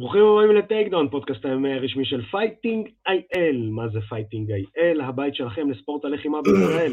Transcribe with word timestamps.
ברוכים 0.00 0.22
הבאים 0.22 0.56
ל 0.56 0.61
Takedown, 0.61 1.10
פודקאסט 1.10 1.44
הימי 1.44 1.74
הרשמי 1.74 2.04
של 2.04 2.22
Fighting 2.30 2.88
IL. 3.06 3.68
מה 3.70 3.88
זה 3.88 4.00
Fighting 4.08 4.50
IL? 4.50 5.00
הבית 5.00 5.34
שלכם 5.34 5.70
לספורט 5.70 6.04
הלחימה 6.04 6.38
בישראל. 6.42 6.92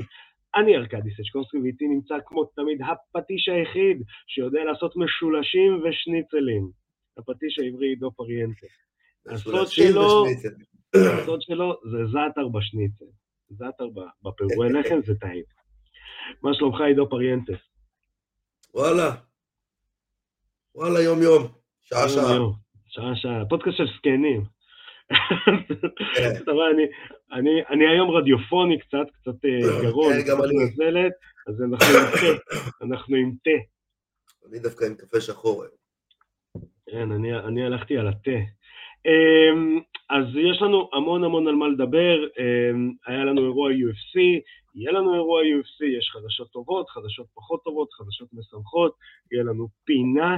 אני 0.56 0.76
ארכדי 0.78 1.10
סצ'קובסקי 1.12 1.58
ואיתי 1.58 1.88
נמצא 1.88 2.16
כמו 2.26 2.46
תמיד 2.46 2.82
הפטיש 2.82 3.50
היחיד 3.50 4.04
שיודע 4.28 4.64
לעשות 4.64 4.94
משולשים 4.96 5.82
ושניצלים. 5.84 6.70
הפטיש 7.18 7.60
העברי 7.60 7.88
עידו 7.88 8.12
פריאנטה. 8.12 8.68
הסוד 9.30 9.68
שלו, 9.68 10.26
הסוד 10.96 11.42
שלו 11.42 11.74
זה 11.92 12.06
זעתר 12.06 12.48
בשניצל. 12.48 13.06
זעתר 13.50 13.88
בפירורי 14.24 14.70
לחם 14.70 15.00
זה 15.06 15.16
טעים. 15.16 15.44
מה 16.44 16.54
שלומך 16.54 16.82
עידו 16.82 17.10
פריאנטה? 17.10 17.62
וואלה. 18.74 19.16
וואלה, 20.76 21.02
יום 21.02 21.22
יום. 21.22 21.48
שעה 22.88 23.16
שעה. 23.16 23.46
פודקאסט 23.50 23.78
של 23.78 23.88
זקנים. 23.98 24.44
כן. 26.16 26.32
אתה 26.44 26.52
רואה, 26.52 26.68
אני, 27.72 27.88
היום 27.88 28.10
רדיופוני 28.10 28.80
קצת, 28.80 29.08
קצת 29.14 29.46
אה, 29.46 29.82
גרון, 29.84 30.14
כן, 30.14 30.20
גם 30.28 30.38
קצת. 30.38 30.50
נזלת, 30.54 31.14
אז 31.48 31.62
אנחנו 31.62 31.86
עם 31.86 32.06
תה, 32.12 32.86
אנחנו 32.86 33.16
עם 33.16 33.32
תה. 33.44 33.78
אני 34.50 34.60
דווקא 34.60 34.86
עם 34.86 34.96
קפה 34.96 35.22
שחור. 35.22 35.64
כן, 36.90 37.12
אני, 37.12 37.64
הלכתי 37.64 37.98
על 37.98 38.08
התה. 38.08 38.40
אמ, 39.06 39.80
אז 40.10 40.26
יש 40.36 40.62
לנו 40.62 40.90
המון 40.94 41.24
המון 41.24 41.48
על 41.48 41.56
מה 41.56 41.68
לדבר, 41.68 42.28
אמ, 42.40 42.92
היה 43.08 43.26
לנו 43.26 43.44
אירוע 43.44 43.72
UFC, 43.72 44.20
יהיה 44.76 44.92
לנו 44.92 45.14
אירוע 45.16 45.42
UFC, 45.42 45.86
יש 45.98 46.10
חדשות 46.14 46.52
טובות, 46.52 46.90
חדשות 46.90 47.28
פחות 47.34 47.64
טובות, 47.64 47.94
חדשות 47.94 48.28
משמחות, 48.34 48.94
יהיה 49.32 49.44
לנו 49.44 49.68
פינה. 49.86 50.38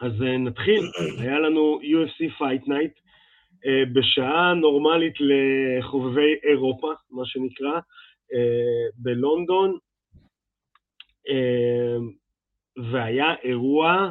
אז 0.00 0.22
אה, 0.22 0.38
נתחיל, 0.38 0.82
היה 1.20 1.38
לנו 1.38 1.78
UFC 1.82 2.40
Fight 2.40 2.66
Night 2.66 2.94
אה, 3.66 3.82
בשעה 3.92 4.54
נורמלית 4.54 5.14
לחובבי 5.20 6.34
אירופה, 6.42 6.92
מה 7.10 7.22
שנקרא, 7.24 7.74
אה, 8.34 8.86
בלונדון, 8.94 9.78
והיה 12.92 13.34
אירוע 13.42 14.10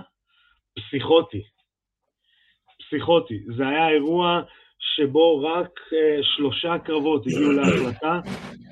פסיכוטי. 0.76 1.42
פסיכוטי. 2.80 3.40
זה 3.58 3.68
היה 3.68 3.90
אירוע 3.90 4.42
שבו 4.80 5.44
רק 5.44 5.80
שלושה 6.22 6.80
קרבות 6.86 7.28
הגיעו 7.28 7.52
להחלטה, 7.52 8.20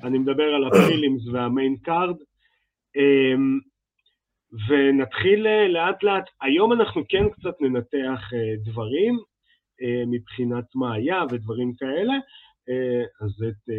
אני 0.04 0.18
מדבר 0.18 0.54
על 0.54 0.64
ה 0.68 0.75
prelims 0.75 1.28
וה 1.32 1.47
main 1.47 1.76
card, 1.76 2.16
ונתחיל 4.68 5.46
uh, 5.46 5.68
לאט 5.72 6.02
לאט, 6.02 6.24
היום 6.42 6.72
אנחנו 6.72 7.02
כן 7.08 7.28
קצת 7.30 7.60
ננתח 7.60 8.20
uh, 8.32 8.70
דברים 8.70 9.14
uh, 9.18 9.84
מבחינת 10.10 10.64
מה 10.74 10.94
היה 10.94 11.22
ודברים 11.30 11.72
כאלה, 11.78 12.14
אז 13.22 13.30
את, 13.48 13.72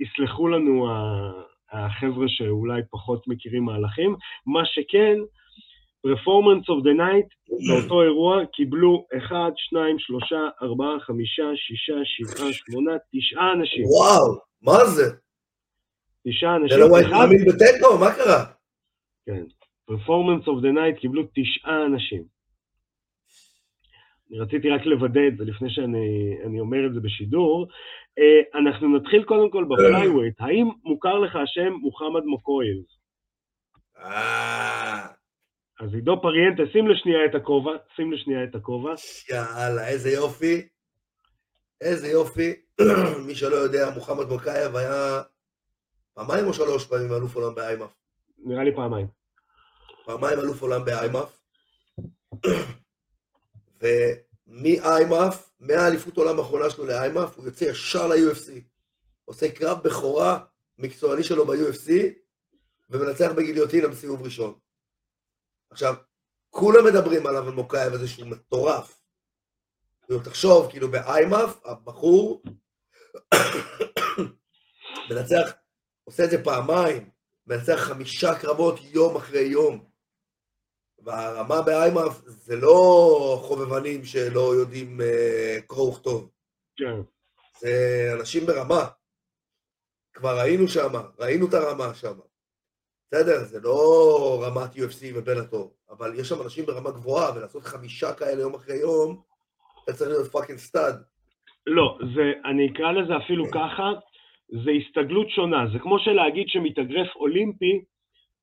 יסלחו 0.00 0.48
לנו 0.48 0.88
החבר'ה 1.72 2.24
שאולי 2.28 2.82
פחות 2.90 3.28
מכירים 3.28 3.64
מהלכים, 3.64 4.16
מה 4.46 4.60
שכן, 4.64 5.16
performance 6.02 6.68
of 6.68 6.84
the 6.84 6.92
night, 6.92 7.26
באותו 7.68 8.02
אירוע 8.02 8.46
קיבלו 8.46 9.06
1, 9.18 9.36
2, 9.56 9.98
3, 9.98 10.32
4, 10.62 10.86
5, 11.00 11.40
6, 11.54 11.90
7, 12.38 12.52
8, 12.52 12.92
9 13.12 13.40
אנשים. 13.58 13.84
וואו, 13.84 14.38
מה 14.62 14.84
זה? 14.84 15.16
9 16.28 16.56
אנשים. 16.56 16.68
זה 16.78 16.84
לא 16.84 16.90
ווייט 16.90 17.06
אחד- 17.06 17.14
מאמין 17.16 17.44
בתיקו? 17.48 17.98
מה 18.00 18.14
קרה? 18.14 18.44
כן. 19.26 19.44
performance 19.86 20.48
of 20.48 20.62
the 20.62 20.72
night 20.72 20.98
קיבלו 20.98 21.22
9 21.22 21.68
אנשים. 21.86 22.24
אני 24.30 24.38
רציתי 24.38 24.70
רק 24.70 24.86
לוודא 24.86 25.20
את 25.28 25.36
זה 25.36 25.44
לפני 25.44 25.70
שאני 25.70 26.36
אני 26.46 26.60
אומר 26.60 26.86
את 26.86 26.94
זה 26.94 27.00
בשידור. 27.00 27.68
אה, 28.18 28.60
אנחנו 28.60 28.96
נתחיל 28.96 29.24
קודם 29.24 29.50
כל 29.50 29.64
ב 29.64 29.71
flyweight. 29.71 30.40
האם 30.40 30.68
מוכר 30.84 31.18
לך 31.18 31.36
השם 31.36 31.72
מוחמד 31.72 32.24
מוקאייב? 32.24 32.78
אה, 33.98 35.06
אז 35.80 35.94
עידו 35.94 36.22
פריאנטה, 36.22 36.62
שים 36.72 36.88
לשנייה 36.88 37.24
את 37.24 37.34
הכובע, 37.34 37.72
שים 37.96 38.12
לשנייה 38.12 38.44
את 38.44 38.54
הכובע. 38.54 38.94
יאללה, 39.30 39.88
איזה 39.88 40.10
יופי. 40.10 40.68
איזה 41.80 42.08
יופי. 42.08 42.52
מי 43.26 43.34
שלא 43.34 43.56
יודע, 43.56 43.90
מוחמד 43.94 44.28
מוקייב 44.28 44.76
היה 44.76 45.22
פעמיים 46.14 46.46
או 46.46 46.52
שלוש 46.52 46.86
פעמים 46.86 47.12
אלוף 47.12 47.36
עולם 47.36 47.54
באיימאף. 47.54 48.03
נראה 48.44 48.64
לי 48.64 48.74
פעמיים. 48.74 49.06
פעמיים 50.04 50.38
אלוף 50.38 50.62
עולם 50.62 50.84
באיימאף. 50.84 51.40
ומאיימאף, 53.80 55.50
מהאליפות 55.60 56.16
עולם 56.16 56.38
האחרונה 56.38 56.70
שלו 56.70 56.86
לאיימאף, 56.86 57.36
הוא 57.36 57.44
יוצא 57.44 57.64
ישר 57.64 58.06
ל-UFC. 58.06 58.50
עושה 59.24 59.52
קרב 59.52 59.78
בכורה 59.84 60.44
מקצועני 60.78 61.22
שלו 61.22 61.46
ב-UFC, 61.46 61.90
ומנצח 62.90 63.32
בגיליוטינה 63.36 63.88
בסיבוב 63.88 64.22
ראשון. 64.22 64.58
עכשיו, 65.70 65.94
כולם 66.50 66.84
מדברים 66.84 67.26
עליו, 67.26 67.48
על 67.48 67.54
מוקייב 67.54 67.92
הזה 67.92 68.08
שהוא 68.08 68.28
מטורף. 68.28 69.00
כאילו, 70.02 70.20
תחשוב, 70.20 70.70
כאילו 70.70 70.90
באיימאף, 70.90 71.66
הבחור 71.66 72.42
מנצח, 75.10 75.52
עושה 76.04 76.24
את 76.24 76.30
זה 76.30 76.44
פעמיים, 76.44 77.10
מנצח 77.46 77.76
חמישה 77.76 78.34
קרבות 78.40 78.80
יום 78.80 79.16
אחרי 79.16 79.40
יום. 79.42 79.84
והרמה 81.04 81.62
באיימאף 81.62 82.20
זה 82.26 82.56
לא 82.56 83.38
חובבנים 83.42 84.04
שלא 84.04 84.54
יודעים 84.60 85.00
אה, 85.00 85.58
קרוא 85.66 85.90
וכתוב, 85.90 86.30
כן. 86.76 87.00
זה 87.58 88.10
אנשים 88.18 88.46
ברמה. 88.46 88.84
כבר 90.14 90.38
היינו 90.38 90.68
שם, 90.68 90.92
ראינו 91.18 91.48
את 91.48 91.54
הרמה 91.54 91.94
שם. 91.94 92.14
בסדר, 93.06 93.44
זה 93.44 93.60
לא 93.60 94.44
רמת 94.46 94.74
UFC 94.74 95.02
ו 95.14 95.20
Bellator, 95.20 95.76
אבל 95.90 96.20
יש 96.20 96.28
שם 96.28 96.42
אנשים 96.42 96.66
ברמה 96.66 96.90
גבוהה, 96.90 97.36
ולעשות 97.36 97.62
חמישה 97.62 98.14
כאלה 98.14 98.40
יום 98.40 98.54
אחרי 98.54 98.76
יום, 98.76 99.22
אתה 99.84 99.92
צריך 99.92 100.10
להיות 100.10 100.32
fucking 100.32 100.58
stud. 100.58 101.02
לא, 101.66 101.98
זה, 102.14 102.22
אני 102.50 102.72
אקרא 102.72 102.92
לזה 102.92 103.24
אפילו 103.24 103.44
ככה, 103.50 103.92
זה 104.62 104.70
הסתגלות 104.70 105.30
שונה. 105.30 105.66
זה 105.72 105.78
כמו 105.78 105.98
שלהגיד 105.98 106.48
שמתאגרף 106.48 107.16
אולימפי 107.16 107.80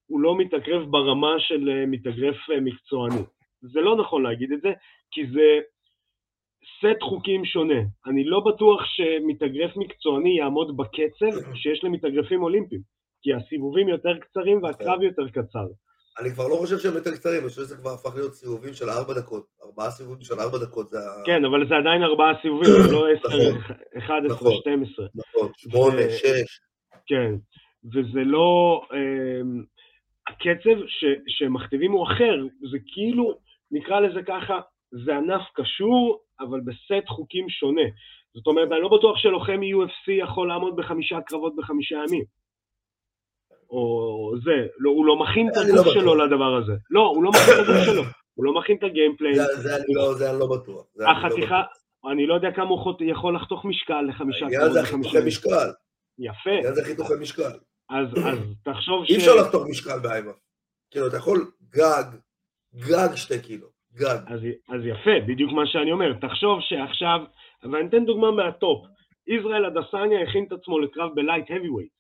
הוא 0.05 0.19
לא 0.19 0.37
מתאגרף 0.37 0.87
ברמה 0.87 1.39
של 1.39 1.69
אה, 1.69 1.85
מתאגרף 1.85 2.49
אה, 2.49 2.61
מקצועני. 2.61 3.21
זה 3.61 3.81
לא 3.81 3.95
נכון 3.95 4.23
להגיד 4.23 4.51
את 4.51 4.61
זה, 4.61 4.71
כי 5.11 5.27
זה 5.27 5.59
סט 6.79 7.01
חוקים 7.01 7.45
שונה. 7.45 7.81
אני 8.05 8.23
לא 8.23 8.39
בטוח 8.39 8.85
שמתאגרף 8.85 9.77
מקצועני 9.77 10.37
יעמוד 10.37 10.77
בקצב 10.77 11.55
שיש 11.55 11.83
למתאגרפים 11.83 12.43
אולימפיים, 12.43 12.81
כי 13.21 13.33
הסיבובים 13.33 13.87
יותר 13.89 14.19
קצרים 14.19 14.63
והקרב 14.63 15.01
יותר 15.01 15.29
קצר. 15.29 15.67
אני 16.19 16.31
כבר 16.33 16.47
לא 16.47 16.55
חושב 16.55 16.77
שהם 16.79 16.93
יותר 16.93 17.11
קצרים, 17.11 17.41
אני 17.41 17.49
חושב 17.49 17.61
שזה 17.61 17.77
כבר 17.77 17.89
הפך 17.89 18.15
להיות 18.15 18.33
סיבובים 18.33 18.73
של 18.73 18.89
ארבע 18.89 19.13
דקות. 19.13 19.45
ארבעה 19.63 19.91
סיבובים 19.91 20.23
של 20.23 20.39
ארבע 20.39 20.57
דקות 20.57 20.89
זה 20.89 20.97
ה... 20.97 21.25
כן, 21.25 21.45
אבל 21.45 21.67
זה 21.67 21.75
עדיין 21.75 22.03
ארבעה 22.03 22.33
סיבובים, 22.41 22.69
לא 22.91 23.05
עשר, 23.11 23.27
נכון. 23.27 23.75
11, 23.97 24.29
נכון. 24.29 24.53
12. 24.53 25.05
נכון, 25.15 25.51
שמונה, 25.57 26.09
שש. 26.09 26.59
כן, 27.05 27.31
וזה 27.85 28.23
לא... 28.25 28.81
אמ, 28.93 29.63
הקצב 30.27 30.81
שמכתיבים 31.27 31.91
הוא 31.91 32.03
אחר, 32.03 32.35
זה 32.71 32.77
כאילו, 32.93 33.37
נקרא 33.71 33.99
לזה 33.99 34.19
ככה, 34.27 34.59
זה 35.05 35.17
ענף 35.17 35.41
קשור, 35.53 36.19
אבל 36.39 36.59
בסט 36.59 37.07
חוקים 37.07 37.49
שונה. 37.49 37.87
זאת 38.33 38.47
אומרת, 38.47 38.71
אני 38.71 38.81
לא 38.81 38.89
בטוח 38.97 39.17
שלוחם 39.17 39.59
UFC 39.61 40.11
יכול 40.11 40.47
לעמוד 40.47 40.75
בחמישה 40.75 41.21
קרבות 41.21 41.55
בחמישה 41.55 41.95
ימים. 41.95 42.23
או 43.71 44.33
זה, 44.43 44.67
לא, 44.79 44.89
הוא 44.89 45.05
לא 45.05 45.15
מכין 45.19 45.49
את 45.49 45.57
הגוף 45.57 45.85
לא 45.87 45.93
שלו. 45.93 46.15
לדבר 46.15 46.55
הזה. 46.55 46.73
לא, 46.89 47.01
הוא 47.01 47.23
לא 47.23 47.29
מכין 47.31 47.53
את 47.53 47.69
הגוף 47.69 47.83
שלו, 47.93 48.03
הוא 48.33 48.45
לא 48.45 48.53
מכין 48.53 48.77
את 48.77 48.83
הגיימפליי. 48.83 49.35
זה- 49.35 49.55
זה 49.55 49.75
אני 49.75 49.93
לא- 49.93 50.13
זה 50.13 50.31
אני 50.31 50.39
לא 50.39 50.47
בטוח. 50.47 50.85
לא 50.95 51.09
החתיכה, 51.11 51.61
בטוח. 51.61 52.11
אני 52.11 52.27
לא 52.27 52.33
יודע 52.33 52.51
כמה 52.51 52.69
הוא 52.69 52.79
יכול 53.01 53.35
לחתוך 53.35 53.65
משקל 53.65 54.01
לחמישה 54.01 54.45
העניין 54.45 54.59
קרבות 54.61 54.73
זה 54.73 54.81
החיתוכי 54.81 55.17
ימים. 55.17 55.27
משקל. 55.27 55.69
יפה, 56.19 56.49
העניין 56.49 56.73
זה 56.73 56.83
חיתוכי 56.85 57.13
משקל. 57.21 57.51
אז, 57.89 58.07
אז 58.25 58.37
תחשוב 58.63 59.03
אי 59.09 59.15
אפשר 59.15 59.35
לחתוך 59.35 59.63
משקל 59.69 59.99
ב 59.99 60.05
IMMAF. 60.05 60.35
כאילו, 60.91 61.07
אתה 61.07 61.17
יכול 61.17 61.51
גג, 61.75 62.03
גג 62.75 63.15
שתי 63.15 63.41
קילו. 63.41 63.67
גג. 63.93 64.17
אז, 64.27 64.39
אז 64.69 64.81
יפה, 64.85 65.11
בדיוק 65.27 65.51
מה 65.51 65.67
שאני 65.67 65.91
אומר. 65.91 66.13
תחשוב 66.21 66.59
שעכשיו, 66.61 67.19
ואני 67.63 67.87
אתן 67.89 68.05
דוגמה 68.05 68.31
מהטופ, 68.31 68.85
ישראל 69.27 69.65
אדסניה 69.65 70.21
הכין 70.23 70.45
את 70.47 70.51
עצמו 70.51 70.79
לקרב 70.79 71.09
ב 71.15 71.20
light 71.20 71.45
heavyweight, 71.47 71.93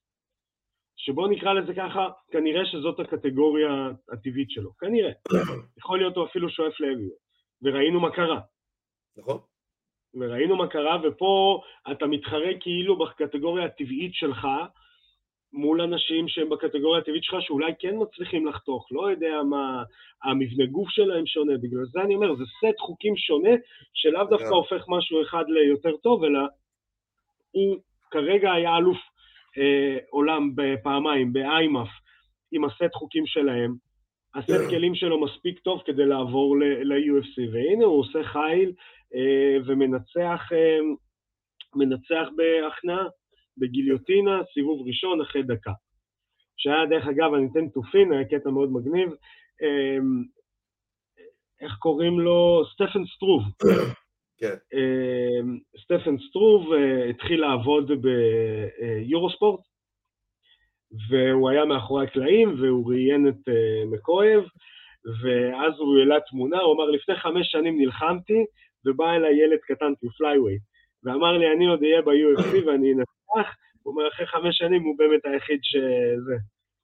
שבוא 0.97 1.27
נקרא 1.27 1.53
לזה 1.53 1.73
ככה, 1.73 2.09
כנראה 2.31 2.65
שזאת 2.65 2.99
הקטגוריה 2.99 3.89
הטבעית 4.13 4.51
שלו, 4.51 4.71
כנראה. 4.79 5.11
יכול 5.79 5.99
להיות 5.99 6.15
הוא 6.15 6.25
אפילו 6.25 6.49
שואף 6.49 6.79
ל-heavyweight, 6.79 7.21
וראינו 7.61 7.99
מה 7.99 8.11
קרה. 8.11 8.39
נכון? 9.17 9.37
וראינו 10.13 10.55
מה 10.55 10.67
קרה, 10.67 10.97
ופה 11.03 11.61
אתה 11.91 12.07
מתחרה 12.07 12.51
כאילו 12.59 12.99
בקטגוריה 12.99 13.65
הטבעית 13.65 14.13
שלך, 14.13 14.47
מול 15.53 15.81
אנשים 15.81 16.27
שהם 16.27 16.49
בקטגוריה 16.49 17.01
הטבעית 17.01 17.23
שלך, 17.23 17.35
שאולי 17.41 17.71
כן 17.79 17.95
מצליחים 18.01 18.47
לחתוך, 18.47 18.87
לא 18.91 19.11
יודע 19.11 19.43
מה 19.49 19.83
המבנה 20.23 20.65
גוף 20.65 20.89
שלהם 20.89 21.25
שונה, 21.25 21.57
בגלל 21.57 21.85
זה 21.91 22.01
אני 22.01 22.15
אומר, 22.15 22.35
זה 22.35 22.43
סט 22.45 22.79
חוקים 22.79 23.17
שונה, 23.17 23.49
שלאו 23.93 24.23
דווקא 24.23 24.45
כן. 24.45 24.53
הופך 24.53 24.85
משהו 24.87 25.21
אחד 25.21 25.43
ליותר 25.47 25.97
טוב, 25.97 26.23
אלא 26.23 26.39
הוא 27.51 27.77
כרגע 28.11 28.51
היה 28.51 28.77
אלוף 28.77 28.97
עולם 30.09 30.49
פעמיים, 30.83 31.33
באיימאף, 31.33 31.89
עם 32.51 32.65
הסט 32.65 32.93
חוקים 32.93 33.25
שלהם. 33.25 33.75
הסט 34.35 34.69
כלים 34.69 34.95
שלו 34.95 35.21
מספיק 35.21 35.59
טוב 35.59 35.81
כדי 35.85 36.05
לעבור 36.05 36.57
ל-UFC, 36.59 37.53
והנה 37.53 37.85
הוא 37.85 37.99
עושה 37.99 38.23
חיל 38.23 38.73
אה, 39.15 39.57
ומנצח 39.65 40.49
אה, 40.53 40.79
מנצח 41.75 42.29
בהכנעה, 42.35 43.05
בגיליוטינה, 43.57 44.41
סיבוב 44.53 44.87
ראשון 44.87 45.21
אחרי 45.21 45.43
דקה. 45.43 45.71
שהיה, 46.57 46.85
דרך 46.89 47.07
אגב, 47.07 47.33
אני 47.33 47.47
אתן 47.51 47.69
תופין, 47.69 48.13
היה 48.13 48.25
קטע 48.25 48.49
מאוד 48.49 48.71
מגניב. 48.71 49.09
אה, 49.61 49.97
איך 51.61 51.75
קוראים 51.79 52.19
לו? 52.19 52.63
סטפן 52.73 53.05
סטרוב. 53.15 53.43
כן. 54.41 54.55
אה, 54.73 55.39
סטפן 55.83 56.15
סטרוב 56.29 56.73
אה, 56.73 57.09
התחיל 57.09 57.41
לעבוד 57.41 57.91
ביורוספורט, 58.01 59.61
והוא 61.09 61.49
היה 61.49 61.65
מאחורי 61.65 62.05
הקלעים, 62.05 62.55
והוא 62.61 62.91
ראיין 62.91 63.27
את 63.27 63.49
אה, 63.49 63.83
מקויב, 63.91 64.43
ואז 65.23 65.73
הוא 65.77 65.99
העלה 65.99 66.15
תמונה, 66.29 66.59
הוא 66.59 66.75
אמר, 66.75 66.89
לפני 66.89 67.15
חמש 67.15 67.51
שנים 67.51 67.81
נלחמתי, 67.81 68.45
ובא 68.85 69.11
אליי 69.11 69.33
ילד 69.43 69.59
קטן 69.61 69.93
עם 70.03 70.09
flyweight, 70.17 70.61
ואמר 71.03 71.37
לי, 71.37 71.51
אני 71.51 71.67
עוד 71.67 71.83
אהיה 71.83 72.01
ב-UFC 72.01 72.55
ואני 72.67 72.93
אנצח, 72.93 73.55
הוא 73.83 73.93
אומר, 73.93 74.07
אחרי 74.07 74.27
חמש 74.27 74.57
שנים 74.57 74.83
הוא 74.83 74.97
באמת 74.97 75.25
היחיד 75.25 75.59
שזה, 75.63 76.35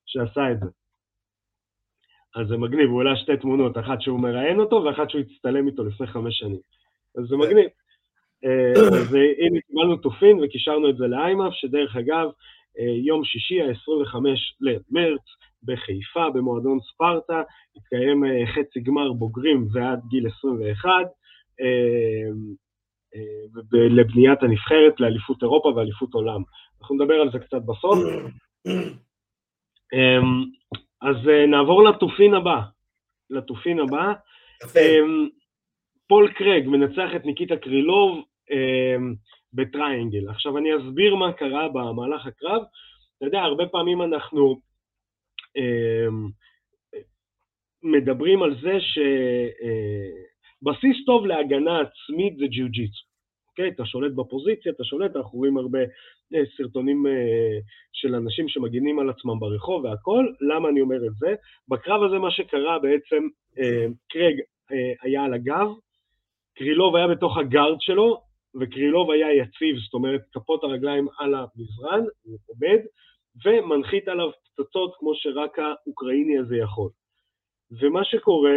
שעשה 0.06 0.51
את 0.51 0.59
זה. 0.59 0.69
אז 2.36 2.48
זה 2.48 2.57
מגניב, 2.57 2.89
הוא 2.89 3.01
העלה 3.01 3.18
שתי 3.18 3.38
תמונות, 3.38 3.77
אחת 3.77 4.01
שהוא 4.01 4.19
מראיין 4.19 4.59
אותו 4.59 4.83
ואחת 4.83 5.09
שהוא 5.09 5.21
הצטלם 5.21 5.68
איתו 5.68 5.83
לפני 5.83 6.07
חמש 6.07 6.39
שנים. 6.39 6.76
אז 7.18 7.24
זה 7.28 7.38
מגניב. 7.38 7.69
אה, 8.46 8.72
אז 8.72 9.16
אה, 9.16 9.46
הנה 9.46 9.60
קיבלנו 9.68 9.98
תופין 9.98 10.40
וקישרנו 10.44 10.90
את 10.90 10.98
זה 10.98 11.08
ל 11.07 11.14
IMMAF, 11.14 11.54
שדרך 11.54 11.96
אגב, 11.96 12.30
אה, 12.80 12.94
יום 13.06 13.24
שישי, 13.24 13.62
ה-25 13.62 14.16
למרץ, 14.62 15.22
בחיפה, 15.64 16.30
במועדון 16.34 16.80
ספרטה, 16.80 17.42
התקיים 17.78 18.24
חצי 18.56 18.80
גמר 18.80 19.14
בוגרים 19.14 19.68
ועד 19.74 20.00
גיל 20.10 20.28
21, 20.40 20.90
לבניית 23.74 24.44
הנבחרת 24.44 25.00
לאליפות 25.00 25.44
אירופה 25.44 25.69
ואליפות 25.75 26.14
עולם. 26.14 26.42
אנחנו 26.81 26.96
נדבר 26.96 27.14
על 27.14 27.31
זה 27.31 27.40
קצת 27.40 27.62
בסוף. 27.66 28.00
אז 31.02 31.16
נעבור 31.48 31.84
לתופין 31.84 32.34
הבא. 32.34 32.62
לתופין 33.30 33.80
הבא. 33.80 34.14
פול 36.07 36.31
קרג 36.33 36.68
מנצח 36.68 37.09
את 37.15 37.25
ניקיטה 37.25 37.57
קרילוב 37.57 38.25
בטריינגל. 39.54 40.30
עכשיו 40.30 40.57
אני 40.57 40.69
אסביר 40.75 41.15
מה 41.15 41.33
קרה 41.33 41.69
במהלך 41.69 42.25
הקרב. 42.25 42.62
אתה 43.18 43.25
יודע, 43.25 43.39
הרבה 43.39 43.65
פעמים 43.68 44.01
אנחנו 44.01 44.62
מדברים 47.83 48.44
על 48.44 48.56
זה 48.62 48.77
שבסיס 50.62 51.06
טוב 51.06 51.25
להגנה 51.25 51.80
עצמית 51.81 52.38
זה 52.38 52.48
ג'יו-ג'יצו. 52.48 53.07
אוקיי? 53.57 53.69
אתה 53.69 53.86
שולט 53.86 54.12
בפוזיציה, 54.13 54.71
אתה 54.71 54.83
שולט, 54.83 55.15
אנחנו 55.15 55.39
רואים 55.39 55.57
הרבה 55.57 55.80
אה, 56.36 56.42
סרטונים 56.57 57.07
אה, 57.07 57.59
של 57.94 58.15
אנשים 58.15 58.50
שמגינים 58.50 59.00
על 59.00 59.09
עצמם 59.09 59.39
ברחוב 59.39 59.83
והכול. 59.83 60.36
למה 60.42 60.69
אני 60.69 60.81
אומר 60.81 61.06
את 61.07 61.15
זה? 61.19 61.36
בקרב 61.68 62.04
הזה 62.04 62.19
מה 62.19 62.31
שקרה 62.31 62.80
בעצם, 62.80 63.27
אה, 63.59 63.86
קרג 64.09 64.36
היה 65.01 65.24
על 65.24 65.33
הגב, 65.33 65.68
קרילוב 66.57 66.95
היה 66.95 67.07
בתוך 67.07 67.38
הגארד 67.38 67.77
שלו, 67.80 68.21
וקרילוב 68.59 69.12
היה 69.12 69.33
יציב, 69.33 69.77
זאת 69.86 69.94
אומרת, 69.94 70.21
כפות 70.31 70.63
הרגליים 70.63 71.07
על 71.19 71.36
המזרן, 71.36 72.04
הוא 72.24 72.38
עומד, 72.48 72.80
ומנחית 73.45 74.07
עליו 74.07 74.30
פצצות 74.31 74.95
כמו 75.00 75.15
שרק 75.15 75.59
האוקראיני 75.59 76.38
הזה 76.38 76.57
יכול. 76.57 76.89
ומה 77.71 78.04
שקורה, 78.04 78.56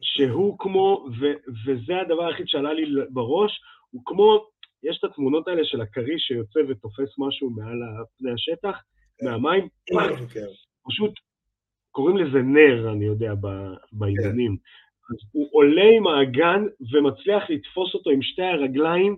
שהוא 0.00 0.58
כמו, 0.58 1.06
ו, 1.20 1.24
וזה 1.66 2.00
הדבר 2.00 2.24
היחיד 2.26 2.48
שעלה 2.48 2.72
לי 2.72 2.84
בראש, 3.10 3.60
הוא 3.90 4.02
כמו, 4.04 4.46
יש 4.82 4.98
את 4.98 5.10
התמונות 5.10 5.48
האלה 5.48 5.64
של 5.64 5.80
הכריש 5.80 6.22
שיוצא 6.22 6.60
ותופס 6.68 7.18
משהו 7.18 7.50
מעל 7.50 7.78
פני 8.18 8.30
השטח, 8.32 8.80
כן. 9.18 9.26
מהמים, 9.26 9.68
כן. 9.86 10.46
פשוט 10.88 11.12
קוראים 11.90 12.16
לזה 12.16 12.38
נר, 12.38 12.92
אני 12.92 13.04
יודע, 13.04 13.32
בעניינים. 13.92 14.56
כן. 14.56 14.62
אז 15.10 15.16
הוא 15.32 15.48
עולה 15.52 15.88
עם 15.96 16.06
האגן 16.06 16.62
ומצליח 16.92 17.50
לתפוס 17.50 17.94
אותו 17.94 18.10
עם 18.10 18.22
שתי 18.22 18.42
הרגליים, 18.42 19.16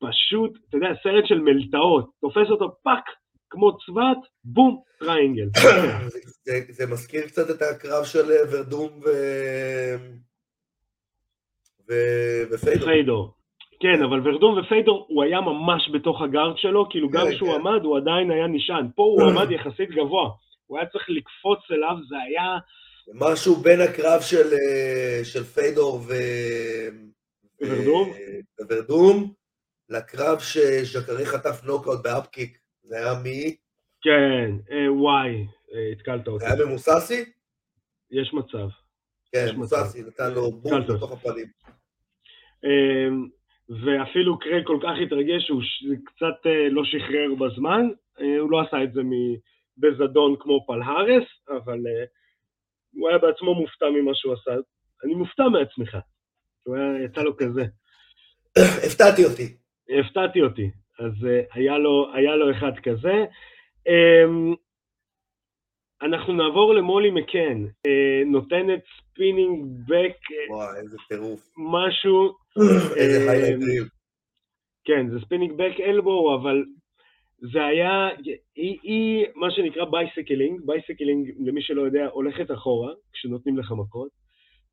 פשוט, 0.00 0.58
אתה 0.68 0.76
יודע, 0.76 0.88
סרט 1.02 1.26
של 1.26 1.40
מלתעות, 1.40 2.10
תופס 2.20 2.50
אותו 2.50 2.76
fuck, 2.82 3.04
כמו 3.50 3.72
צבת, 3.78 4.18
בום, 4.44 4.82
triangle. 4.98 5.48
זה, 6.12 6.18
זה, 6.44 6.52
זה 6.68 6.86
מזכיר 6.92 7.22
קצת 7.26 7.50
את 7.50 7.62
הקרב 7.62 8.04
של 8.04 8.24
ורדום 8.52 8.90
ו... 9.04 9.08
ו... 11.88 11.92
ופיידור. 12.50 12.84
פיידור. 12.88 13.34
כן, 13.80 14.02
אבל 14.02 14.28
ורדום 14.28 14.58
ופיידור, 14.58 15.06
הוא 15.08 15.22
היה 15.22 15.40
ממש 15.40 15.90
בתוך 15.92 16.22
ה 16.22 16.28
guard 16.28 16.58
שלו, 16.58 16.88
כאילו 16.90 17.08
גם 17.08 17.26
כן, 17.26 17.34
כשהוא 17.34 17.52
כן. 17.52 17.60
עמד, 17.60 17.84
הוא 17.84 17.96
עדיין 17.96 18.30
היה 18.30 18.46
נשען. 18.46 18.86
פה 18.94 19.02
הוא 19.02 19.22
עמד 19.30 19.50
יחסית 19.50 19.90
גבוה. 19.90 20.30
הוא 20.66 20.78
היה 20.78 20.86
צריך 20.86 21.04
לקפוץ 21.08 21.58
אליו, 21.70 21.96
זה 22.08 22.16
היה... 22.26 22.58
משהו 23.12 23.56
בין 23.56 23.80
הקרב 23.80 24.20
של, 24.20 24.52
אה, 24.52 25.20
של 25.24 25.44
פיידור 25.44 25.94
ו... 25.94 26.12
ורדום? 27.60 28.10
ורדום, 28.70 29.32
לקרב 29.88 30.38
שז'קרה 30.38 31.26
חטף 31.26 31.64
נוקאוט 31.64 32.02
ב 32.04 32.11
upkick. 32.11 32.58
זה 32.82 32.96
היה 32.96 33.22
מי? 33.22 33.56
כן, 34.02 34.50
אה, 34.70 34.92
וואי, 34.92 35.46
אה, 35.74 35.92
התקלת 35.92 36.28
אותי. 36.28 36.44
זה 36.44 36.52
היה 36.52 36.64
במוססי? 36.64 37.24
יש 38.10 38.34
מצב. 38.34 38.68
כן, 39.32 39.56
מוססי 39.56 40.02
נתן 40.02 40.32
לו 40.34 40.52
בום 40.52 40.80
בתוך 40.88 41.12
הפנים. 41.12 41.46
אמ, 42.64 43.28
ואפילו 43.68 44.38
קרייג 44.38 44.66
כל 44.66 44.78
כך 44.82 44.94
התרגש 45.06 45.46
שהוא 45.46 45.62
קצת 46.04 46.50
לא 46.70 46.82
שחרר 46.84 47.34
בזמן, 47.34 47.88
הוא 48.40 48.50
לא 48.50 48.60
עשה 48.60 48.82
את 48.82 48.92
זה 48.92 49.00
בזדון 49.78 50.36
כמו 50.40 50.66
פלהרס, 50.66 51.24
אבל 51.48 51.78
הוא 52.94 53.08
היה 53.08 53.18
בעצמו 53.18 53.54
מופתע 53.54 53.86
ממה 53.90 54.10
שהוא 54.14 54.32
עשה. 54.32 54.50
אני 55.04 55.14
מופתע 55.14 55.42
מעצמך, 55.42 55.96
הוא 56.62 56.76
היה, 56.76 57.04
יצא 57.04 57.20
לו 57.22 57.36
כזה. 57.36 57.64
הפתעתי 58.86 59.24
אותי. 59.24 59.56
הפתעתי 60.00 60.42
אותי, 60.42 60.70
אז 60.98 61.12
היה 61.52 61.78
לו, 61.78 62.14
היה 62.14 62.36
לו 62.36 62.50
אחד 62.50 62.72
כזה. 62.82 63.24
אמ, 63.88 64.54
אנחנו 66.02 66.32
נעבור 66.32 66.74
למולי 66.74 67.10
מקאן, 67.10 67.64
נותנת 68.26 68.80
spinning 69.00 69.66
back. 69.88 70.16
וואי, 70.50 70.78
איזה 70.82 70.96
טירוף. 71.08 71.40
משהו 71.56 72.36
איזה 72.96 73.30
highlight-ים. 73.30 73.82
אמ, 73.82 73.88
כן, 74.84 75.10
זה 75.10 75.20
spinning 75.26 75.52
back 75.52 75.80
elbow, 75.80 76.34
אבל 76.34 76.64
זה 77.52 77.64
היה, 77.64 78.08
היא, 78.56 78.78
היא 78.82 79.26
מה 79.34 79.50
שנקרא 79.50 79.84
bicycling, 79.84 80.60
bicycling, 80.66 81.30
למי 81.46 81.62
שלא 81.62 81.82
יודע, 81.82 82.06
הולכת 82.06 82.50
אחורה, 82.50 82.92
כשנותנים 83.12 83.58
לך 83.58 83.72
מכות, 83.72 84.08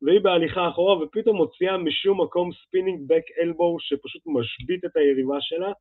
והיא 0.02 0.20
בהליכה 0.20 0.68
אחורה, 0.68 1.02
ופתאום 1.02 1.36
מוציאה 1.36 1.76
משום 1.78 2.20
מקום 2.20 2.50
spinning 2.52 3.00
back 3.06 3.22
elbow, 3.42 3.76
שפשוט 3.80 4.22
משבית 4.26 4.84
את 4.84 4.96
היריבה 4.96 5.36
שלה, 5.40 5.72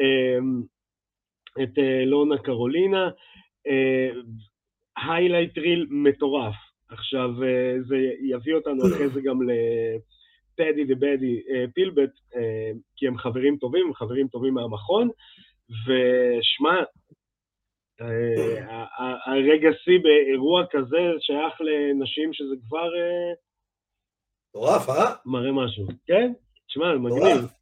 אמ, 0.00 0.62
את 1.62 1.78
אה, 1.78 2.04
לואנה 2.04 2.38
קרולינה, 2.38 3.10
highlight 4.96 5.58
reel 5.58 5.86
מטורף. 5.90 6.54
עכשיו, 6.90 7.30
אה, 7.44 7.76
זה 7.88 7.96
יביא 8.20 8.54
אותנו 8.54 8.82
אחרי 8.82 9.08
זה 9.08 9.20
גם 9.20 9.42
ל... 9.42 9.52
ופדי 10.88 11.42
אה, 11.50 11.64
פימבלט, 11.74 12.10
אה, 12.36 12.70
כי 12.96 13.06
הם 13.06 13.18
חברים 13.18 13.56
טובים, 13.56 13.86
הם 13.86 13.94
חברים 13.94 14.28
טובים 14.28 14.54
מהמכון, 14.54 15.08
ושמע, 15.70 16.82
אה, 18.00 18.84
הרגע 19.26 19.68
שיא 19.84 19.98
באירוע 20.02 20.64
כזה 20.70 20.98
שייך 21.20 21.60
לנשים 21.60 22.32
שזה 22.32 22.54
כבר... 22.68 22.90
מטורף, 24.48 24.88
אה? 24.88 25.14
מראה 25.26 25.52
משהו. 25.52 25.86
כן? 26.06 26.32
תשמע, 26.66 26.96
מגניב. 26.98 27.58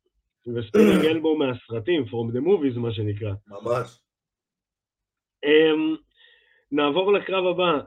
ו 0.54 0.60
spinning 0.60 1.04
elbow 1.04 1.36
מהסרטים, 1.38 2.02
From 2.02 2.36
the 2.36 2.40
Movies, 2.40 2.78
מה 2.78 2.92
שנקרא. 2.92 3.32
ממש. 3.48 3.98
אמ, 5.44 5.96
נעבור 6.72 7.12
לקרב 7.12 7.46
הבא. 7.46 7.80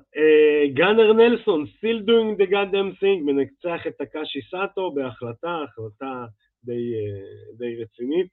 גאנר 0.73 1.13
נלסון, 1.13 1.63
still 1.63 1.99
doing 2.09 2.41
the 2.41 2.49
goddamn 2.51 3.01
thing, 3.01 3.23
מנצח 3.25 3.87
את 3.87 3.97
טקאשי 3.97 4.39
סאטו 4.51 4.91
בהחלטה, 4.91 5.63
החלטה 5.63 6.25
די, 6.63 6.73
uh, 6.73 7.57
די 7.57 7.83
רצינית. 7.83 8.27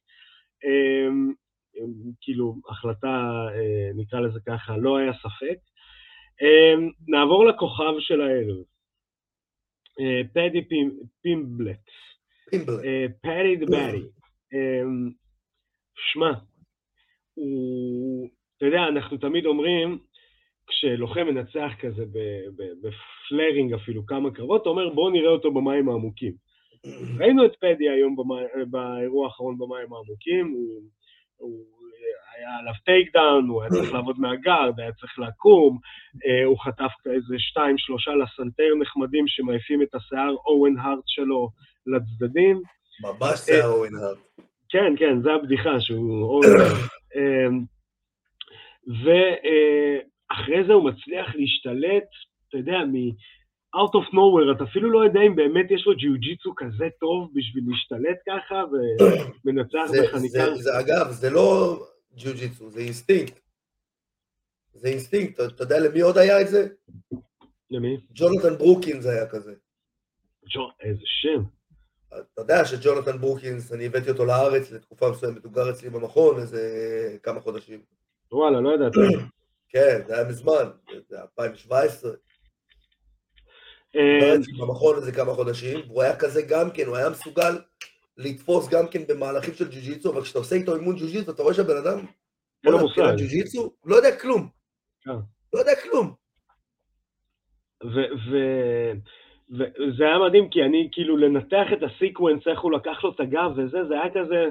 Um, 0.64 1.35
כי 1.35 1.46
כאילו, 2.21 2.54
החלטה, 2.68 3.47
אה, 3.54 3.90
נקרא 3.95 4.21
לזה 4.21 4.40
ככה, 4.47 4.76
לא 4.76 4.97
היה 4.97 5.12
ספק. 5.12 5.59
אה, 6.42 6.75
נעבור 7.09 7.45
לכוכב 7.47 7.95
של 7.99 8.21
הערב. 8.21 8.56
אה, 10.00 10.21
פדי 10.33 10.68
פימבלט. 11.23 11.87
פדי 13.23 13.56
דה 13.56 13.66
בדי. 13.66 14.02
שמע, 16.12 16.33
הוא, 17.35 18.28
אתה 18.56 18.66
יודע, 18.66 18.83
אנחנו 18.88 19.16
תמיד 19.16 19.47
אומרים, 19.47 19.99
כשלוחם 20.66 21.26
מנצח 21.26 21.71
כזה 21.80 22.04
בפלרינג 22.83 23.73
אפילו 23.73 24.06
כמה 24.06 24.30
קרבות, 24.30 24.62
אתה 24.62 24.68
אומר 24.68 24.88
בואו 24.88 25.11
נראה 25.11 25.30
אותו 25.30 25.54
במים 25.54 25.88
העמוקים. 25.88 26.33
ראינו 27.18 27.45
את 27.47 27.56
פדי 27.61 27.90
היום 27.90 28.16
באירוע 28.71 29.26
האחרון 29.26 29.59
במים 29.59 29.92
העמוקים, 29.92 30.52
הוא, 30.52 30.83
הוא 31.37 31.64
היה 32.37 32.59
עליו 32.59 32.73
takedown, 32.85 33.49
הוא 33.49 33.62
היה 33.62 33.71
צריך 33.71 33.93
לעבוד 33.93 34.21
מה 34.21 34.36
guard, 34.36 34.81
היה 34.81 34.93
צריך 34.93 35.19
לקום, 35.19 35.78
אה, 36.26 36.45
הוא 36.45 36.59
חטף 36.61 36.93
איזה 37.07 37.35
שתיים, 37.38 37.78
שלושה 37.78 38.11
לסנטר 38.11 38.75
נחמדים 38.81 39.25
שמעיפים 39.28 39.83
את 39.83 39.95
השיער 39.95 40.35
אוון 40.47 40.79
הארט 40.78 41.05
שלו 41.07 41.50
לצדדים. 41.87 42.62
ממש 43.00 43.38
שיער 43.38 43.69
אוון 43.69 43.93
הארט. 43.95 44.19
כן, 44.69 44.95
כן, 44.99 45.23
זה 45.23 45.33
הבדיחה 45.33 45.81
שהוא 45.81 46.25
אוון 46.25 46.61
הארט. 46.61 46.90
אמ, 47.16 47.64
ואחרי 48.87 50.64
זה 50.66 50.73
הוא 50.73 50.90
מצליח 50.90 51.35
להשתלט, 51.35 52.09
אתה 52.49 52.57
יודע. 52.57 52.78
Out 53.76 53.95
of 53.95 54.14
nowhere, 54.14 54.56
אתה 54.56 54.64
אפילו 54.64 54.90
לא 54.90 55.04
יודע 55.04 55.21
אם 55.26 55.37
באמת 55.37 55.71
יש 55.71 55.87
לו 55.87 55.97
ג'יוג'יצו 55.97 56.52
כזה 56.56 56.85
טוב 57.00 57.30
בשביל 57.35 57.64
להשתלט 57.68 58.18
ככה 58.28 58.64
ומנצח 59.45 59.90
בחניקה. 60.02 60.54
זה, 60.54 60.62
זה, 60.62 60.80
אגב, 60.80 61.11
זה 61.11 61.30
לא 61.30 61.78
ג'יוג'יצו, 62.14 62.71
זה 62.71 62.80
אינסטינקט. 62.80 63.40
זה 64.73 64.88
אינסטינקט, 64.88 65.40
אתה 65.40 65.62
יודע 65.62 65.78
למי 65.78 66.00
עוד 66.00 66.18
היה 66.18 66.40
את 66.40 66.49
זה? 66.49 66.68
למי? 67.71 67.97
ג'ונתן 68.14 68.59
ברוקינס 68.59 69.06
היה 69.06 69.26
כזה. 69.26 69.54
ג'ו, 70.54 70.68
איזה 70.80 71.02
שם. 71.04 71.42
אתה 72.09 72.40
יודע 72.40 72.64
שג'ונתן 72.64 73.18
ברוקינס, 73.18 73.73
אני 73.73 73.87
הבאתי 73.87 74.11
אותו 74.11 74.25
לארץ 74.25 74.71
לתקופה 74.71 75.11
מסוימת, 75.11 75.45
הוא 75.45 75.52
גר 75.52 75.71
אצלי 75.71 75.90
במכון 75.90 76.38
איזה 76.38 77.18
כמה 77.23 77.40
חודשים. 77.40 77.80
וואלה, 78.33 78.61
לא 78.61 78.75
ידעתי. 78.75 78.99
כן, 79.73 79.99
זה 80.06 80.14
היה 80.14 80.28
מזמן, 80.28 80.71
זה 81.09 81.23
2017. 81.23 82.11
אה, 83.97 84.21
גר 84.21 84.41
אצלי 84.41 84.53
במכון 84.53 84.97
איזה 84.97 85.12
כמה 85.12 85.33
חודשים, 85.33 85.81
והוא 85.87 86.03
היה 86.03 86.17
כזה 86.17 86.43
גם 86.43 86.71
כן, 86.71 86.87
הוא 86.87 86.97
היה 86.97 87.11
מסוגל 87.11 87.59
לתפוס 88.17 88.69
גם 88.69 88.88
כן 88.88 89.03
במהלכים 89.09 89.55
של 89.55 89.65
ג'ו-ג'יצו, 89.65 90.12
אבל 90.12 90.23
כשאתה 90.23 90.38
עושה 90.38 90.57
איתו 90.57 90.76
אימון 90.76 90.97
ג'ו-ג'יצו, 90.97 91.31
אתה 91.31 91.43
רואה 91.43 91.55
שהבן 91.55 91.76
אדם... 91.76 91.99
אין 92.65 92.73
לו 92.73 92.79
מושג. 92.79 93.15
ג'ו-ג'יצו, 93.19 93.73
לא 93.85 93.97
יודע 93.97 94.17
כלום. 94.17 94.49
כן. 95.00 95.11
לא 95.55 95.59
יודע 95.59 95.73
כלום. 95.83 96.12
וזה 99.50 100.05
היה 100.05 100.19
מדהים, 100.29 100.50
כי 100.50 100.62
אני, 100.62 100.88
כאילו, 100.93 101.17
לנתח 101.17 101.67
את 101.73 101.79
ה 101.83 101.88
sequence, 101.88 102.43
איך 102.47 102.61
הוא 102.61 102.73
לקח 102.73 103.05
לו 103.05 103.11
את 103.15 103.21
הגב 103.21 103.50
וזה, 103.57 103.79
זה 103.88 103.95
היה 103.95 104.11
כזה, 104.15 104.45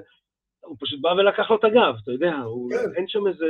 הוא 0.62 0.78
פשוט 0.80 1.02
בא 1.02 1.10
ולקח 1.10 1.50
לו 1.50 1.56
את 1.56 1.64
הגב, 1.64 1.94
אתה 2.04 2.12
יודע, 2.12 2.34
הוא, 2.36 2.72
כן. 2.72 2.96
אין 2.96 3.06
שם 3.08 3.28
איזה, 3.28 3.46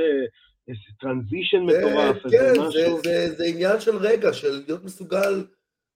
איזה 0.68 0.82
transition 1.00 1.58
זה- 1.70 1.78
מטורף, 1.80 2.18
כן, 2.22 2.28
איזה 2.38 2.54
זה, 2.54 2.68
משהו. 2.68 2.98
זה, 3.04 3.28
זה 3.38 3.44
עניין 3.46 3.80
של 3.80 3.98
רגע, 3.98 4.34
של 4.34 4.62
להיות 4.68 4.84
מסוגל, 4.84 5.44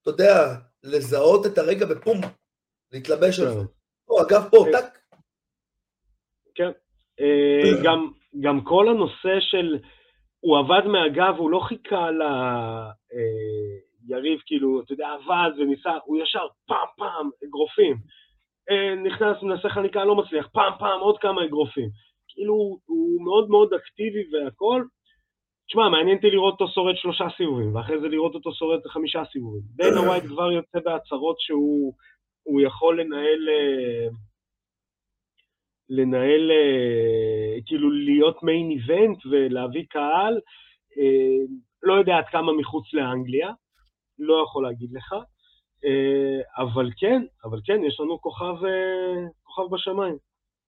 אתה 0.02 0.10
יודע, 0.10 0.34
לזהות 0.84 1.46
את 1.46 1.58
הרגע 1.58 1.86
ופום, 1.90 2.18
להתלבש 2.92 3.40
על 3.40 3.46
כן. 3.46 3.54
זה. 3.54 3.66
או, 4.10 4.22
אגב, 4.22 4.50
פה, 4.52 4.66
כן. 4.66 4.72
טאק. 4.72 5.00
אה, 7.20 7.84
גם, 7.84 8.12
גם 8.40 8.62
כל 8.64 8.88
הנושא 8.90 9.40
של, 9.40 9.78
הוא 10.40 10.58
עבד 10.60 10.88
מהגב, 10.88 11.36
הוא 11.38 11.52
לא 11.52 11.60
חיכה 11.60 12.10
ליריב, 14.08 14.40
כאילו, 14.46 14.82
אתה 14.82 14.94
יודע, 14.94 15.08
עבד 15.10 15.52
וניסה, 15.60 15.92
הוא 16.06 16.24
ישר 16.24 16.48
פעם 16.68 16.88
פעם 16.98 17.30
אגרופים. 17.48 17.98
אה, 18.70 18.96
נכנס, 18.96 19.44
מנסה 19.44 19.70
חניקה, 19.70 20.06
לא 20.06 20.16
מצליח, 20.16 20.48
פעם 20.48 20.74
פעם 20.80 21.00
עוד 21.00 21.18
כמה 21.20 21.46
אגרופים. 21.46 21.90
כאילו, 22.28 22.80
הוא 22.86 23.24
מאוד 23.24 23.50
מאוד 23.50 23.74
אקטיבי 23.74 24.24
והכל. 24.32 24.84
תשמע, 25.70 25.90
מעניין 25.90 26.18
אותי 26.18 26.30
לראות 26.32 26.54
אותו 26.54 26.68
שורד 26.74 26.96
שלושה 26.98 27.26
סיבובים, 27.38 27.76
ואחרי 27.76 28.00
זה 28.02 28.08
לראות 28.08 28.36
אותו 28.36 28.54
שורד 28.54 28.88
חמישה 28.88 29.24
סיבובים. 29.32 29.62
דיינה 29.78 30.02
ווייט 30.02 30.24
כבר 30.24 30.52
יוצא 30.52 30.80
בהצהרות 30.80 31.40
שהוא 31.40 31.94
הוא 32.44 32.62
יכול 32.62 33.02
לנהל, 33.02 33.50
אה, 33.50 34.08
לנהל, 35.90 36.52
אה, 36.52 37.62
כאילו 37.66 37.92
להיות 37.92 38.44
מיין 38.44 38.70
איבנט 38.72 39.26
ולהביא 39.26 39.86
קהל, 39.90 40.40
אה, 40.98 41.46
לא 41.84 41.94
יודע 41.94 42.18
עד 42.18 42.26
כמה 42.32 42.54
מחוץ 42.54 42.94
לאנגליה, 42.94 43.50
לא 44.20 44.44
יכול 44.44 44.64
להגיד 44.64 44.90
לך, 44.94 45.14
אבל 46.58 46.90
כן, 46.98 47.22
אבל 47.44 47.60
כן, 47.66 47.84
יש 47.84 48.00
לנו 48.00 48.22
כוכב, 48.22 48.56
כוכב 49.44 49.76
בשמיים. 49.76 50.18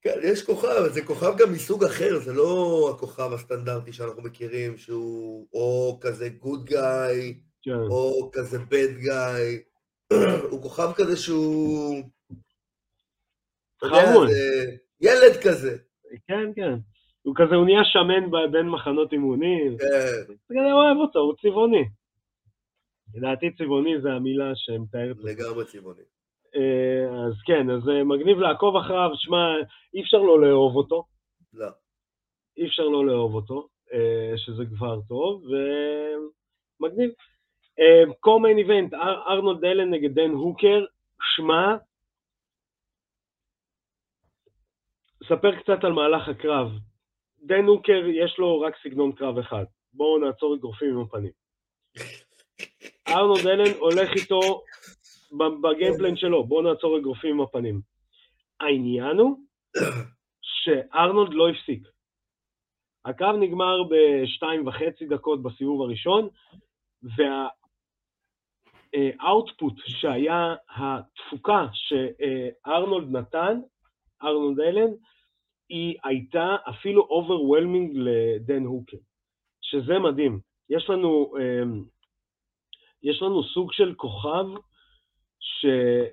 כן, 0.02 0.20
יש 0.24 0.46
כוכב, 0.46 0.68
אבל 0.68 0.90
זה 0.90 1.06
כוכב 1.06 1.38
גם 1.38 1.54
מסוג 1.54 1.84
אחר, 1.84 2.20
זה 2.20 2.34
לא 2.34 2.92
הכוכב 2.96 3.34
הסטנדרטי 3.34 3.94
שאנחנו 3.94 4.22
מכירים, 4.22 4.78
שהוא 4.78 5.48
או 5.54 6.00
כזה 6.02 6.30
גוד 6.30 6.66
גאי, 6.66 7.40
כן, 7.62 7.72
או 7.72 8.30
כזה 8.34 8.60
בד 8.60 8.98
גאי. 8.98 9.62
הוא 10.52 10.62
כוכב 10.62 10.92
כזה 10.96 11.18
שהוא... 11.18 12.04
חמוד. 13.82 14.30
ילד 15.02 15.34
כזה. 15.44 15.78
כן, 16.28 16.52
כן. 16.56 16.74
הוא 17.22 17.36
כזה, 17.38 17.56
הוא 17.56 17.66
נהיה 17.66 17.84
שמן 17.84 18.52
בין 18.52 18.70
מחנות 18.70 19.12
אימונים. 19.12 19.78
כן, 19.78 20.34
כזה 20.50 20.72
אוהב 20.74 20.98
אותו, 20.98 21.20
הוא 21.20 21.34
צבעוני. 21.42 21.86
לדעתי 23.14 23.52
צבעוני 23.58 24.02
זה 24.02 24.10
המילה 24.10 24.52
שמתארת. 24.56 25.16
לגמרי 25.20 25.66
צבעוני. 25.66 26.04
אה, 26.56 27.26
אז 27.28 27.34
כן, 27.46 27.70
אז 27.70 27.90
אה, 27.90 28.04
מגניב 28.04 28.38
לעקוב 28.38 28.76
אחריו, 28.76 29.10
שמע, 29.16 29.38
אי 29.94 30.02
אפשר 30.02 30.18
לא 30.18 30.42
לאהוב 30.42 30.76
אותו, 30.76 31.04
לא. 31.54 31.68
אי 32.58 32.68
אפשר 32.68 32.84
לא 32.84 33.06
לאהוב 33.06 33.36
אותו, 33.36 33.68
אה, 33.94 34.34
שזה 34.38 34.64
כבר 34.66 35.00
טוב, 35.08 35.44
ומגניב. 36.80 37.12
קומיין 38.20 38.58
איבנט, 38.58 38.94
ארנולד 39.28 39.66
אלן 39.66 39.90
נגד 39.90 40.14
דן 40.14 40.30
הוקר, 40.30 40.86
שמע, 41.36 41.76
ספר 45.24 45.60
קצת 45.60 45.84
על 45.84 45.92
מהלך 45.92 46.28
הקרב. 46.28 46.72
דן 47.44 47.66
הוקר 47.66 48.02
יש 48.24 48.38
לו 48.38 48.62
רק 48.62 48.74
סגנון 48.84 49.12
קרב 49.12 49.38
אחד, 49.38 49.66
בואו 49.94 50.18
נעצור 50.18 50.56
אגרופים 50.56 50.90
עם 50.90 51.02
הפנים. 51.02 51.32
ארנולד 53.16 53.48
אלן 53.48 53.74
הולך 53.80 54.10
איתו 54.16 54.64
בגיימפלן 55.32 56.16
שלו, 56.16 56.44
בואו 56.44 56.62
נעצור 56.62 56.98
אגרופים 56.98 57.32
עם 57.36 57.42
הפנים. 57.42 57.82
העניין 58.60 59.18
הוא 59.18 59.38
שארנולד 60.42 61.34
לא 61.34 61.50
הפסיק. 61.50 61.88
הקרב 63.06 63.36
נגמר 63.36 63.78
בשתיים 63.90 64.68
וחצי 64.68 65.06
דקות 65.06 65.44
בסיבוב 65.44 65.82
הראשון, 65.82 66.30
וה 68.94 69.14
output 69.14 69.74
שהיה 69.86 70.56
התפוקה 70.70 71.66
שארנולד 71.74 73.12
נתן, 73.12 73.60
ארנולד 74.24 74.60
אלן, 74.60 74.92
היא 75.70 75.96
הייתה 76.04 76.56
אפילו 76.70 77.02
overwhelming 77.02 77.92
לדן 77.96 78.64
הוקר, 78.64 78.98
שזה 79.62 80.00
מדהים. 80.00 80.40
יש 80.70 80.90
לנו, 80.90 81.34
אמ, 81.38 81.84
יש 83.04 83.22
לנו 83.22 83.44
סוג 83.44 83.74
של 83.74 83.94
כוכב 83.96 84.46
ש, 85.42 85.66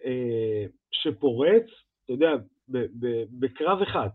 אה, 0.04 0.64
שפורץ, 0.92 1.64
אתה 2.04 2.12
יודע, 2.12 2.36
ב- 2.68 2.86
ב- 3.00 3.24
בקרב 3.40 3.82
אחד. 3.82 4.08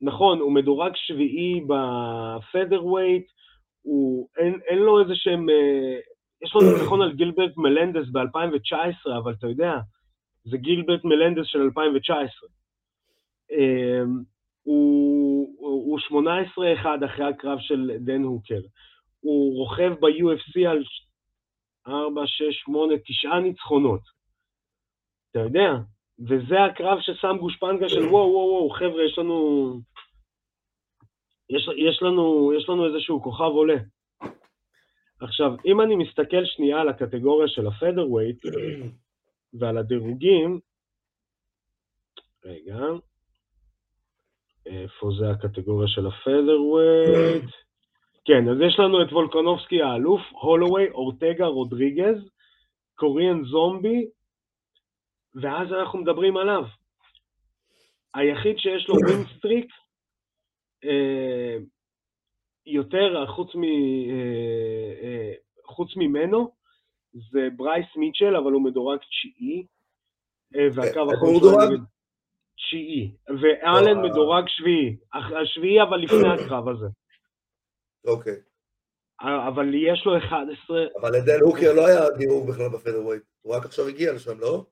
נכון, 0.00 0.40
הוא 0.40 0.52
מדורג 0.52 0.92
שביעי 0.94 1.60
בפדר 1.60 2.86
ווייט, 2.86 3.26
הוא, 3.82 4.28
אין, 4.38 4.60
אין 4.66 4.78
לו 4.78 5.00
איזה 5.02 5.12
שהם, 5.14 5.50
אה, 5.50 5.98
יש 6.42 6.54
לו 6.54 6.60
ניצחון 6.72 7.02
על 7.02 7.12
גילברט 7.12 7.56
מלנדס 7.56 8.08
ב-2019, 8.12 9.10
אבל 9.22 9.32
אתה 9.32 9.46
יודע, 9.46 9.74
זה 10.44 10.56
גילברט 10.56 11.04
מלנדס 11.04 11.46
של 11.46 11.60
2019. 11.60 12.48
אה, 13.52 14.02
הוא 14.62 15.20
הוא 15.90 15.98
18-1 15.98 17.04
אחרי 17.06 17.24
הקרב 17.24 17.58
של 17.60 17.90
דן 17.98 18.22
הוקר. 18.22 18.60
הוא 19.20 19.56
רוכב 19.56 19.92
ב-UFC 20.00 20.68
על 20.68 20.84
4, 21.90 22.26
6, 22.26 22.42
8, 22.64 22.94
9 23.06 23.38
ניצחונות. 23.40 24.00
אתה 25.30 25.38
יודע, 25.38 25.70
וזה 26.18 26.64
הקרב 26.64 26.98
ששם 27.00 27.36
גושפנקה 27.40 27.88
של 27.88 28.04
וואו, 28.04 28.32
וואו, 28.32 28.48
וואו, 28.48 28.70
חבר'ה, 28.70 29.04
יש 29.04 29.18
לנו... 29.18 29.72
יש, 31.50 31.68
יש, 31.76 32.02
לנו, 32.02 32.52
יש 32.58 32.68
לנו 32.68 32.86
איזשהו 32.86 33.22
כוכב 33.22 33.44
עולה. 33.44 33.76
עכשיו, 35.20 35.50
אם 35.66 35.80
אני 35.80 35.96
מסתכל 35.96 36.44
שנייה 36.44 36.80
על 36.80 36.88
הקטגוריה 36.88 37.48
של 37.48 37.66
הפדר 37.66 38.10
ווייט 38.10 38.38
ועל 39.54 39.78
הדירוגים, 39.78 40.60
רגע, 42.44 42.78
איפה 44.66 45.10
זה 45.18 45.30
הקטגוריה 45.30 45.88
של 45.88 46.06
הפדרווייט? 46.06 47.50
כן, 48.30 48.48
אז 48.48 48.56
יש 48.60 48.78
לנו 48.78 49.02
את 49.02 49.12
וולקנובסקי 49.12 49.82
האלוף, 49.82 50.20
הולווי, 50.30 50.90
אורטגה, 50.90 51.46
רודריגז, 51.46 52.28
קוריאן 52.94 53.44
זומבי, 53.44 54.06
ואז 55.34 55.72
אנחנו 55.72 55.98
מדברים 55.98 56.36
עליו. 56.36 56.64
היחיד 58.14 58.58
שיש 58.58 58.88
לו 58.88 58.94
win 58.94 59.16
streak, 59.16 59.66
אה, 60.84 61.56
יותר 62.66 63.26
חוץ, 63.26 63.54
מ, 63.54 63.64
אה, 63.64 63.70
אה, 65.02 65.32
חוץ 65.64 65.96
ממנו, 65.96 66.50
זה 67.12 67.48
ברייס 67.56 67.86
מיטשל, 67.96 68.36
אבל 68.36 68.52
הוא 68.52 68.64
מדורג 68.64 68.98
תשיעי, 68.98 69.66
והקו 70.74 71.12
החום 71.12 71.38
שלו 71.40 71.50
נגד 71.50 71.84
תשיעי, 72.56 73.12
ואלן. 73.28 74.02
מדורג 74.02 74.44
שביעי, 74.48 74.96
השביעי 75.12 75.82
אבל 75.82 75.98
לפני 75.98 76.28
הקרב 76.34 76.68
הזה. 76.68 76.86
אוקיי. 78.06 78.36
אבל 79.20 79.74
יש 79.74 80.06
לו 80.06 80.18
11, 80.18 80.84
אבל 81.00 81.12
לדן 81.16 81.40
הוקר 81.40 81.72
לא 81.72 81.86
היה 81.86 82.10
דירוג 82.10 82.50
בכלל 82.50 82.68
ב 82.68 82.72
featherweight, 82.72 83.22
הוא 83.42 83.54
רק 83.54 83.64
עכשיו 83.64 83.88
הגיע 83.88 84.12
לשם, 84.12 84.40
לא? 84.40 84.64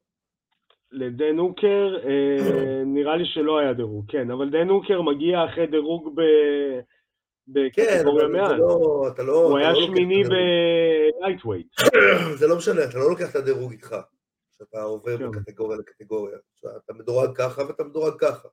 לדן 0.93 1.39
הוקר, 1.39 1.97
אה, 2.05 2.83
נראה 2.95 3.17
לי 3.17 3.25
שלא 3.27 3.59
היה 3.59 3.73
דירוג, 3.73 4.11
כן, 4.11 4.31
אבל 4.31 4.51
דן 4.51 4.69
הוקר 4.69 5.03
מגיע 5.03 5.45
אחרי 5.45 5.67
דירוג 5.67 6.15
ב... 6.15 6.21
כן, 7.73 7.85
בקטגוריה 7.85 8.27
זה 8.27 8.33
מעל. 8.33 8.57
לא, 8.57 9.09
אתה 9.15 9.23
לא... 9.23 9.49
הוא 9.49 9.59
היה 9.59 9.73
לא 9.73 9.87
שמיני. 9.87 10.23
ב 11.21 11.24
lightweight. 11.24 11.67
זה 12.39 12.47
לא 12.47 12.57
משנה, 12.57 12.85
אתה 12.85 12.99
לא 12.99 13.11
לוקח 13.11 13.31
את 13.31 13.37
הדירוג 13.37 13.73
איתך, 13.73 13.97
כשאתה 14.55 14.83
עובר 14.83 15.19
כן. 15.19 15.25
מקטגוריה 15.25 15.79
לקטגוריה. 15.79 16.39
אתה 16.85 16.93
מדורג 16.93 17.37
ככה 17.37 17.63
ואתה 17.63 17.85
מדורג 17.85 18.13
ככה. 18.19 18.49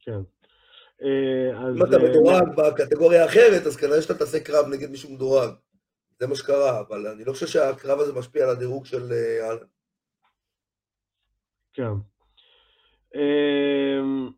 כן. 0.00 0.20
אה, 1.02 1.66
אז... 1.66 1.76
אם 1.76 1.84
אתה 1.84 1.96
אה, 1.96 2.10
מדורג 2.10 2.56
בקטגוריה 2.56 3.22
האחרת, 3.22 3.66
אז 3.66 3.76
כנראה 3.76 4.02
שאתה 4.02 4.14
תעשה 4.14 4.40
קרב 4.40 4.66
נגד 4.68 4.90
מישהו 4.90 5.14
מדורג. 5.14 5.50
זה 6.20 6.26
מה 6.26 6.34
שקרה, 6.34 6.80
אבל 6.80 7.06
אני 7.06 7.24
לא 7.24 7.32
חושב 7.32 7.46
שהקרב 7.46 8.00
הזה 8.00 8.12
משפיע 8.18 8.44
על 8.44 8.50
הדירוג 8.50 8.86
של 8.86 9.12
אה, 9.12 9.50
אלן. 9.50 9.66
כן. 11.72 11.92
אמ, 13.14 14.30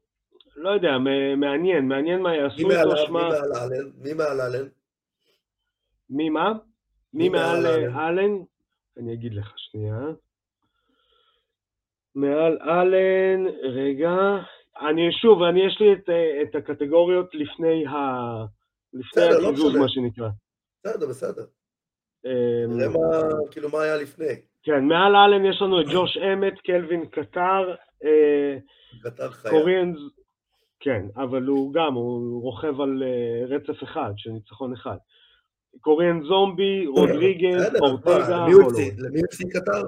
לא 0.57 0.71
יודע, 0.71 0.99
מעניין, 1.37 1.89
מעניין 1.89 2.23
מה 2.23 2.37
יעשו 2.37 2.57
איתו, 2.57 2.69
מי 2.69 3.07
שמע, 3.07 3.29
מעל 3.29 3.53
אלן? 3.57 3.91
מי 3.95 4.13
מעל 4.13 4.41
אלן? 4.41 4.69
מי 6.11 6.31
מה? 6.31 6.53
מי 7.15 7.29
מעל? 7.29 7.67
אה, 7.67 8.09
אלן? 8.09 8.33
אני 8.99 9.15
אגיד 9.15 9.35
לך 9.35 9.53
שנייה. 9.57 9.99
מעל 12.15 12.59
אלן, 12.63 13.47
רגע, 13.63 14.11
אני 14.81 15.13
שוב, 15.13 15.43
אני 15.43 15.67
יש 15.67 15.81
לי 15.81 15.93
את, 15.93 16.09
אה, 16.09 16.43
את 16.43 16.55
הקטגוריות 16.55 17.35
לפני 17.35 17.87
ה... 17.87 17.95
לפני 18.93 19.23
בסדר, 19.23 19.39
לא. 19.39 19.81
מה 19.81 19.89
שנקרא. 19.89 20.29
בסדר, 20.85 21.07
בסדר. 21.07 21.45
אמ, 22.27 22.77
נראה 22.77 22.89
מה, 22.89 23.29
כאילו, 23.51 23.69
מה 23.69 23.83
היה 23.83 23.97
לפני. 23.97 24.35
כן, 24.63 24.85
מעל 24.85 25.17
אלן 25.17 25.45
יש 25.45 25.63
לנו 25.63 25.81
את 25.81 25.87
ג'וש 25.93 26.17
אמת, 26.17 26.61
קלווין 26.67 27.07
קטר, 27.07 27.75
אה, 28.05 28.57
קטר 29.03 29.31
חיה. 29.31 29.51
קוריאנס, 29.51 29.99
כן, 30.81 31.07
אבל 31.17 31.45
הוא 31.45 31.75
גם, 31.75 31.95
הוא 31.95 32.43
רוכב 32.43 32.81
על 32.81 33.03
אה, 33.03 33.57
רצף 33.57 33.83
אחד, 33.83 34.13
של 34.17 34.31
ניצחון 34.31 34.73
אחד. 34.73 34.97
קוריאן 35.81 36.23
זומבי, 36.23 36.87
רודריגז, 36.87 37.75
אורטגה, 37.81 38.45
הוא 38.45 38.55
הולו. 38.55 38.79
למי 38.99 39.21
הפסיד 39.25 39.47
קטר? 39.53 39.83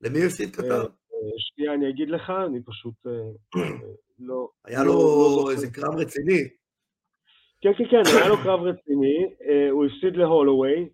למי 0.00 0.18
הוא 0.18 0.26
הפסיד 0.26 0.56
קטר? 0.56 0.86
שנייה, 1.36 1.74
אני 1.74 1.90
אגיד 1.90 2.10
לך, 2.10 2.32
אני 2.46 2.62
פשוט 2.62 2.94
לא... 4.18 4.48
היה 4.64 4.78
לא- 4.78 4.86
לו 4.86 4.92
לא 4.92 5.36
זוכר. 5.36 5.50
איזה 5.50 5.70
קרב 5.70 5.94
רציני. 5.96 6.48
כן, 7.60 7.72
כן, 7.78 7.84
כן, 7.90 8.02
היה 8.16 8.28
לו 8.28 8.36
קרב 8.36 8.60
רציני, 8.60 9.34
אה, 9.48 9.70
הוא 9.70 9.84
הפסיד 9.86 10.16
להולווי, 10.16 10.88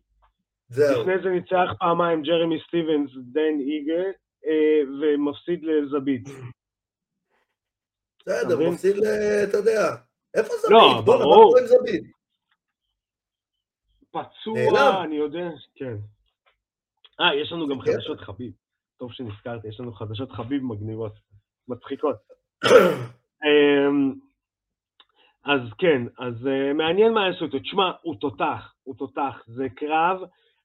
זהו. 0.68 1.00
לפני 1.00 1.22
זה 1.22 1.28
ניצח 1.28 1.68
פעמיים 1.78 2.22
ג'רמי 2.22 2.58
סטיבנס, 2.68 3.10
דן 3.32 3.56
איגה, 3.60 4.02
אה, 4.46 4.80
ומפסיד 5.00 5.64
לזביט. 5.64 6.28
בסדר, 8.18 8.70
מפסיד 8.70 8.96
ל... 8.96 9.04
אתה 9.48 9.56
יודע. 9.56 9.96
איפה 10.34 10.52
זביד? 10.62 10.72
לא, 10.72 11.02
ברור. 11.06 11.56
פצוע. 14.10 15.04
אני 15.04 15.16
יודע, 15.16 15.48
כן. 15.74 15.96
אה, 17.20 17.34
יש 17.42 17.52
לנו 17.52 17.68
גם. 17.68 17.80
חדשות 17.80 18.20
חביב. 18.20 18.52
טוב 18.96 19.12
שנזכרתי, 19.12 19.68
יש 19.68 19.80
לנו 19.80 19.92
חדשות 19.92 20.30
חביב 20.32 20.62
מגניבות, 20.62 21.12
מצחיקות. 21.68 22.16
אמ, 23.44 24.12
אז 25.44 25.60
כן, 25.78 26.02
אז 26.18 26.46
אה, 26.46 26.72
מעניין 26.72 27.12
מה 27.12 27.26
יעשו 27.26 27.44
איתו. 27.44 27.58
תשמע, 27.58 27.90
הוא 28.02 28.14
תותח, 28.20 28.74
הוא 28.82 28.94
תותח. 28.94 29.42
זה 29.46 29.66
קרב, 29.76 30.20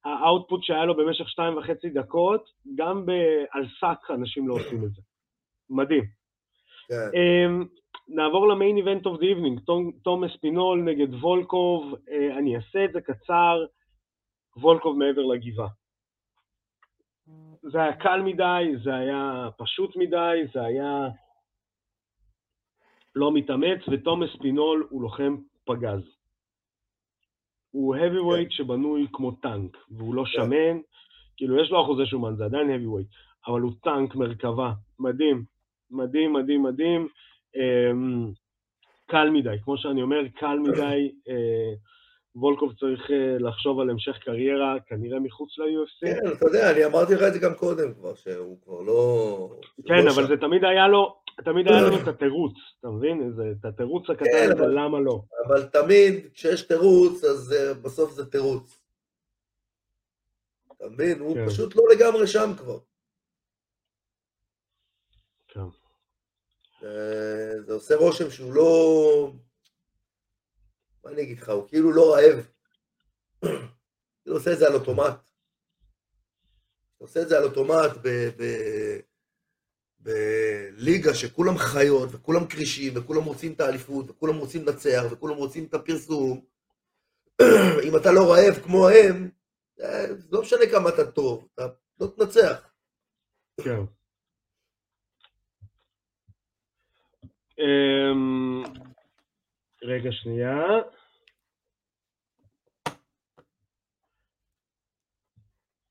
ה 0.05 0.13
output 0.13 0.63
שהיה 0.63 0.85
לו 0.85 0.97
במשך 0.97 1.29
שתיים 1.29 1.57
וחצי 1.57 1.89
דקות, 1.89 2.49
גם 2.75 3.05
על 3.51 3.67
שק 3.67 4.11
אנשים 4.11 4.47
לא 4.47 4.53
עושים 4.53 4.83
את 4.83 4.91
זה. 4.91 5.01
מדהים. 5.69 6.03
כן. 6.87 7.09
אמ, 7.13 7.65
נעבור 8.07 8.47
ל 8.47 8.53
main 8.53 8.77
event 8.77 9.05
of 9.05 9.19
the 9.19 9.25
evening, 9.25 9.61
תומאס 10.03 10.31
פינול 10.41 10.81
נגד 10.81 11.13
וולקוב, 11.13 11.95
אה, 12.09 12.37
אני 12.37 12.55
אעשה 12.55 12.85
את 12.85 12.93
זה 12.93 13.01
קצר, 13.01 13.65
וולקוב 14.57 14.97
מעבר 14.97 15.21
לגבעה. 15.21 15.67
זה 17.61 17.81
היה 17.81 17.95
קל 17.95 18.21
מדי, 18.21 18.77
זה 18.83 18.95
היה 18.95 19.49
פשוט 19.57 19.95
מדי, 19.95 20.41
זה 20.53 20.61
היה 20.61 21.07
לא 23.15 23.31
מתאמץ, 23.33 23.79
ותומאס 23.91 24.29
פינול 24.41 24.87
הוא 24.89 25.01
לוחם 25.01 25.35
פגז. 25.65 26.01
הוא 27.71 27.95
heavyweight 27.95 28.49
שבנוי 28.49 29.07
כמו 29.13 29.31
טנק, 29.31 29.77
והוא 29.91 30.15
לא 30.15 30.25
שמן, 30.25 30.79
כאילו 31.37 31.61
יש 31.61 31.71
לו 31.71 31.83
אחוזי 31.83 32.05
שומן, 32.05 32.35
זה 32.35 32.45
עדיין 32.45 32.69
heavyweight, 32.69 33.15
אבל 33.47 33.61
הוא 33.61 33.71
טנק 33.83 34.15
מרכבה, 34.15 34.73
מדהים, 34.99 35.43
מדהים, 35.91 36.33
מדהים, 36.33 36.63
מדהים. 36.63 37.07
אמ, 37.55 38.31
קל 39.05 39.29
מדי, 39.29 39.55
כמו 39.63 39.77
שאני 39.77 40.01
אומר, 40.01 40.21
קל 40.35 40.59
מדי. 40.59 41.11
אה, 41.29 41.73
וולקוב 42.35 42.73
צריך 42.73 43.11
אה, 43.11 43.37
לחשוב 43.39 43.79
על 43.79 43.89
המשך 43.89 44.17
קריירה, 44.17 44.75
כנראה 44.87 45.19
מחוץ 45.19 45.57
ל-UFC. 45.57 46.01
כן, 46.01 46.31
אתה 46.37 46.45
יודע, 46.45 46.71
אני 46.71 46.85
אמרתי 46.85 47.15
לך 47.15 47.21
את 47.27 47.33
זה 47.33 47.39
גם 47.39 47.53
קודם 47.53 47.93
כבר, 47.93 48.15
שהוא 48.15 48.57
כבר 48.63 48.81
לא... 48.81 49.49
כן, 49.87 50.05
לא 50.05 50.11
אבל 50.11 50.23
שם. 50.23 50.27
זה 50.27 50.37
תמיד 50.37 50.63
היה 50.63 50.87
לו, 50.87 51.15
תמיד 51.43 51.67
היה 51.67 51.81
לו 51.81 51.95
את 52.03 52.07
התירוץ, 52.07 52.53
אתה 52.79 52.87
מבין? 52.87 53.33
את 53.59 53.65
התירוץ 53.65 54.07
כן, 54.07 54.13
הקטן 54.13 54.25
הזה, 54.51 54.53
אבל- 54.53 54.71
למה 54.71 54.99
לא? 54.99 55.21
אבל 55.47 55.65
תמיד, 55.69 56.31
כשיש 56.33 56.61
תירוץ, 56.61 57.23
אז 57.23 57.53
אה, 57.53 57.73
בסוף 57.73 58.11
זה 58.13 58.25
תירוץ. 58.31 58.81
אתה 60.77 60.89
מבין? 60.89 61.19
הוא 61.19 61.35
כן. 61.35 61.47
פשוט 61.49 61.75
לא 61.75 61.83
לגמרי 61.95 62.27
שם 62.27 62.51
כבר. 62.57 62.79
כן. 65.47 65.59
אה, 66.83 67.61
זה 67.65 67.73
עושה 67.73 67.95
רושם 67.95 68.29
שהוא 68.31 68.53
לא... 68.53 69.31
מה 71.03 71.11
אני 71.11 71.21
אגיד 71.21 71.37
לך? 71.37 71.49
הוא 71.49 71.67
כאילו 71.67 71.91
לא 71.91 72.13
רעב. 72.13 72.47
כאילו 74.23 74.35
עושה 74.37 74.53
את 74.53 74.57
זה 74.57 74.67
על 74.67 74.73
אוטומט. 74.73 75.29
הוא 76.97 77.07
עושה 77.07 77.21
את 77.21 77.29
זה 77.29 77.37
על 77.37 77.43
אוטומט 77.43 77.91
ב- 78.03 78.29
ב- 78.37 78.99
בליגה 80.05 81.13
שכולם 81.13 81.57
חיות, 81.57 82.09
וכולם 82.11 82.47
כרישים, 82.47 82.93
וכולם 82.95 83.23
רוצים 83.23 83.53
את 83.53 83.59
האליפות, 83.61 84.09
וכולם 84.09 84.35
רוצים 84.37 84.65
לנצח, 84.65 85.03
וכולם 85.11 85.35
רוצים 85.35 85.65
את 85.65 85.73
הפרסום. 85.73 86.45
אם 87.87 87.97
אתה 87.97 88.11
לא 88.11 88.31
רעב 88.31 88.53
כמו 88.63 88.89
הם, 88.89 89.29
אה, 89.81 90.05
לא 90.31 90.41
משנה 90.41 90.65
כמה 90.71 90.89
אתה 90.89 91.11
טוב, 91.11 91.47
אתה 91.53 91.67
לא 91.99 92.07
תנצח. 92.07 92.69
כן. 93.61 93.79
אמ, 97.59 98.63
רגע, 99.83 100.09
שנייה. 100.11 100.61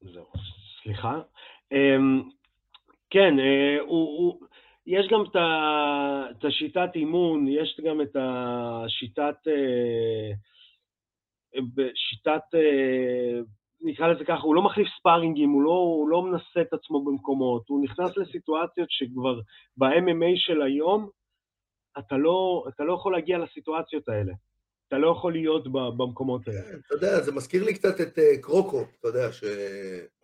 זהו, 0.00 0.26
סליחה. 0.82 1.20
כן, 3.14 3.38
אה, 3.38 3.80
הוא, 3.80 4.18
הוא, 4.18 4.40
יש 4.86 5.06
גם 5.10 5.22
את 5.30 5.36
ה- 5.36 6.24
את 6.30 6.44
השיטת 6.44 6.90
אימון, 6.94 7.46
יש 7.48 7.80
גם 7.84 8.00
את 8.00 8.16
השיטת, 8.20 9.34
אה, 9.48 10.30
שיטת, 11.94 12.42
אה, 12.54 13.40
נקרא 13.80 14.08
לזה 14.08 14.24
ככה, 14.24 14.42
הוא 14.42 14.54
לא 14.54 14.62
מחליף 14.62 14.88
ספארינגים, 15.00 15.50
הוא 15.50 15.62
לא, 15.62 15.70
הוא 15.70 16.08
לא 16.08 16.22
מנסה 16.22 16.60
את 16.60 16.72
עצמו 16.72 17.04
במקומות, 17.04 17.68
הוא 17.68 17.84
נכנס 17.84 18.16
לסיטואציות 18.16 18.90
שכבר 18.90 19.40
ב-MMA 19.76 20.32
של 20.36 20.62
היום, 20.62 21.08
אתה 21.98 22.16
לא, 22.16 22.64
אתה 22.68 22.84
לא 22.84 22.92
יכול 22.94 23.12
להגיע 23.12 23.38
לסיטואציות 23.38 24.08
האלה. 24.08 24.32
אתה 24.88 24.98
לא 24.98 25.10
יכול 25.10 25.32
להיות 25.32 25.72
במקומות 25.72 26.48
האלה. 26.48 26.60
אתה 26.86 26.94
יודע, 26.94 27.20
זה 27.20 27.32
מזכיר 27.32 27.64
לי 27.64 27.74
קצת 27.74 28.00
את 28.00 28.18
אה, 28.18 28.42
קרוקו, 28.42 28.80
אתה 29.00 29.08
יודע, 29.08 29.32
ש... 29.32 29.44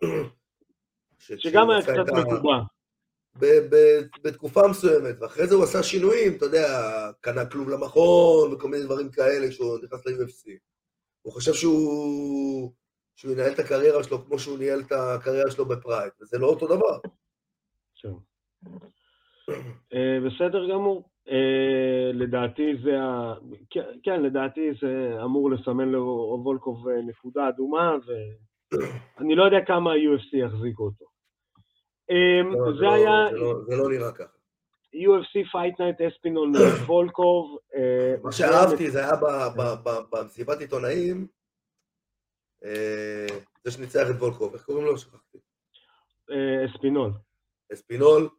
שגם 1.37 1.69
היה 1.69 1.81
קצת 1.81 1.93
את 2.09 2.13
ה- 2.17 2.21
מקובע. 2.21 2.59
ב- 3.39 3.75
ב- 3.75 4.01
בתקופה 4.23 4.61
מסוימת, 4.69 5.15
ואחרי 5.21 5.47
זה 5.47 5.55
הוא 5.55 5.63
עשה 5.63 5.83
שינויים, 5.83 6.37
אתה 6.37 6.45
יודע, 6.45 6.67
קנה 7.21 7.45
כלוב 7.45 7.69
למכון 7.69 8.53
וכל 8.53 8.67
מיני 8.67 8.83
דברים 8.83 9.09
כאלה 9.11 9.49
כשהוא 9.49 9.77
נכנס 9.83 10.05
ל-UFC. 10.05 10.49
הוא 11.21 11.33
חושב 11.33 11.53
שהוא, 11.53 12.71
שהוא 13.15 13.31
ינהל 13.31 13.51
את 13.51 13.59
הקריירה 13.59 14.03
שלו 14.03 14.25
כמו 14.25 14.39
שהוא 14.39 14.59
ניהל 14.59 14.79
את 14.79 14.91
הקריירה 14.91 15.51
שלו 15.51 15.65
בפרייד, 15.65 16.11
וזה 16.21 16.37
לא 16.37 16.47
אותו 16.47 16.67
דבר. 16.67 16.99
אה, 19.93 20.17
בסדר 20.25 20.69
גמור. 20.69 21.09
אה, 21.29 22.11
לדעתי 22.13 22.75
זה 22.83 23.01
ה... 23.01 23.33
כן, 23.69 23.85
כן, 24.03 24.21
לדעתי 24.21 24.69
זה 24.81 25.17
אמור 25.23 25.51
לסמן 25.51 25.89
לוולקוב 25.89 26.87
אה, 26.87 27.01
נקודה 27.01 27.49
אדומה, 27.49 27.95
ואני 28.05 29.35
לא 29.35 29.43
יודע 29.43 29.65
כמה 29.67 29.91
ה-UFC 29.91 30.37
יחזיקו 30.37 30.83
אותו. 30.83 31.10
אה, 32.09 32.41
לא, 32.43 32.73
זה 32.73 32.81
לא- 32.81 32.93
היה 32.93 33.27
זה 33.31 33.37
לא- 33.37 33.59
זה 33.67 33.75
לא 33.75 33.89
נראה 33.89 34.11
ככה. 34.11 34.37
UFC 34.95 35.47
Fight 35.53 35.75
Night 35.79 36.07
אספינול 36.07 36.51
וולקוב. 36.87 37.57
אה, 37.75 38.15
מה 38.23 38.31
שאהבתי 38.31 38.91
זה 38.91 38.99
היה 38.99 39.11
במסיבת 40.11 40.59
עיתונאים, 40.59 41.27
אה, 42.65 43.27
זה 43.63 43.71
שניצח 43.71 44.07
את 44.09 44.15
וולקוב, 44.15 44.53
איך 44.53 44.63
קוראים 44.65 44.85
לו? 44.85 44.97
שכחתי. 44.97 45.37
אה, 46.31 46.65
אספינול. 46.65 47.11
אספינול, 47.73 48.29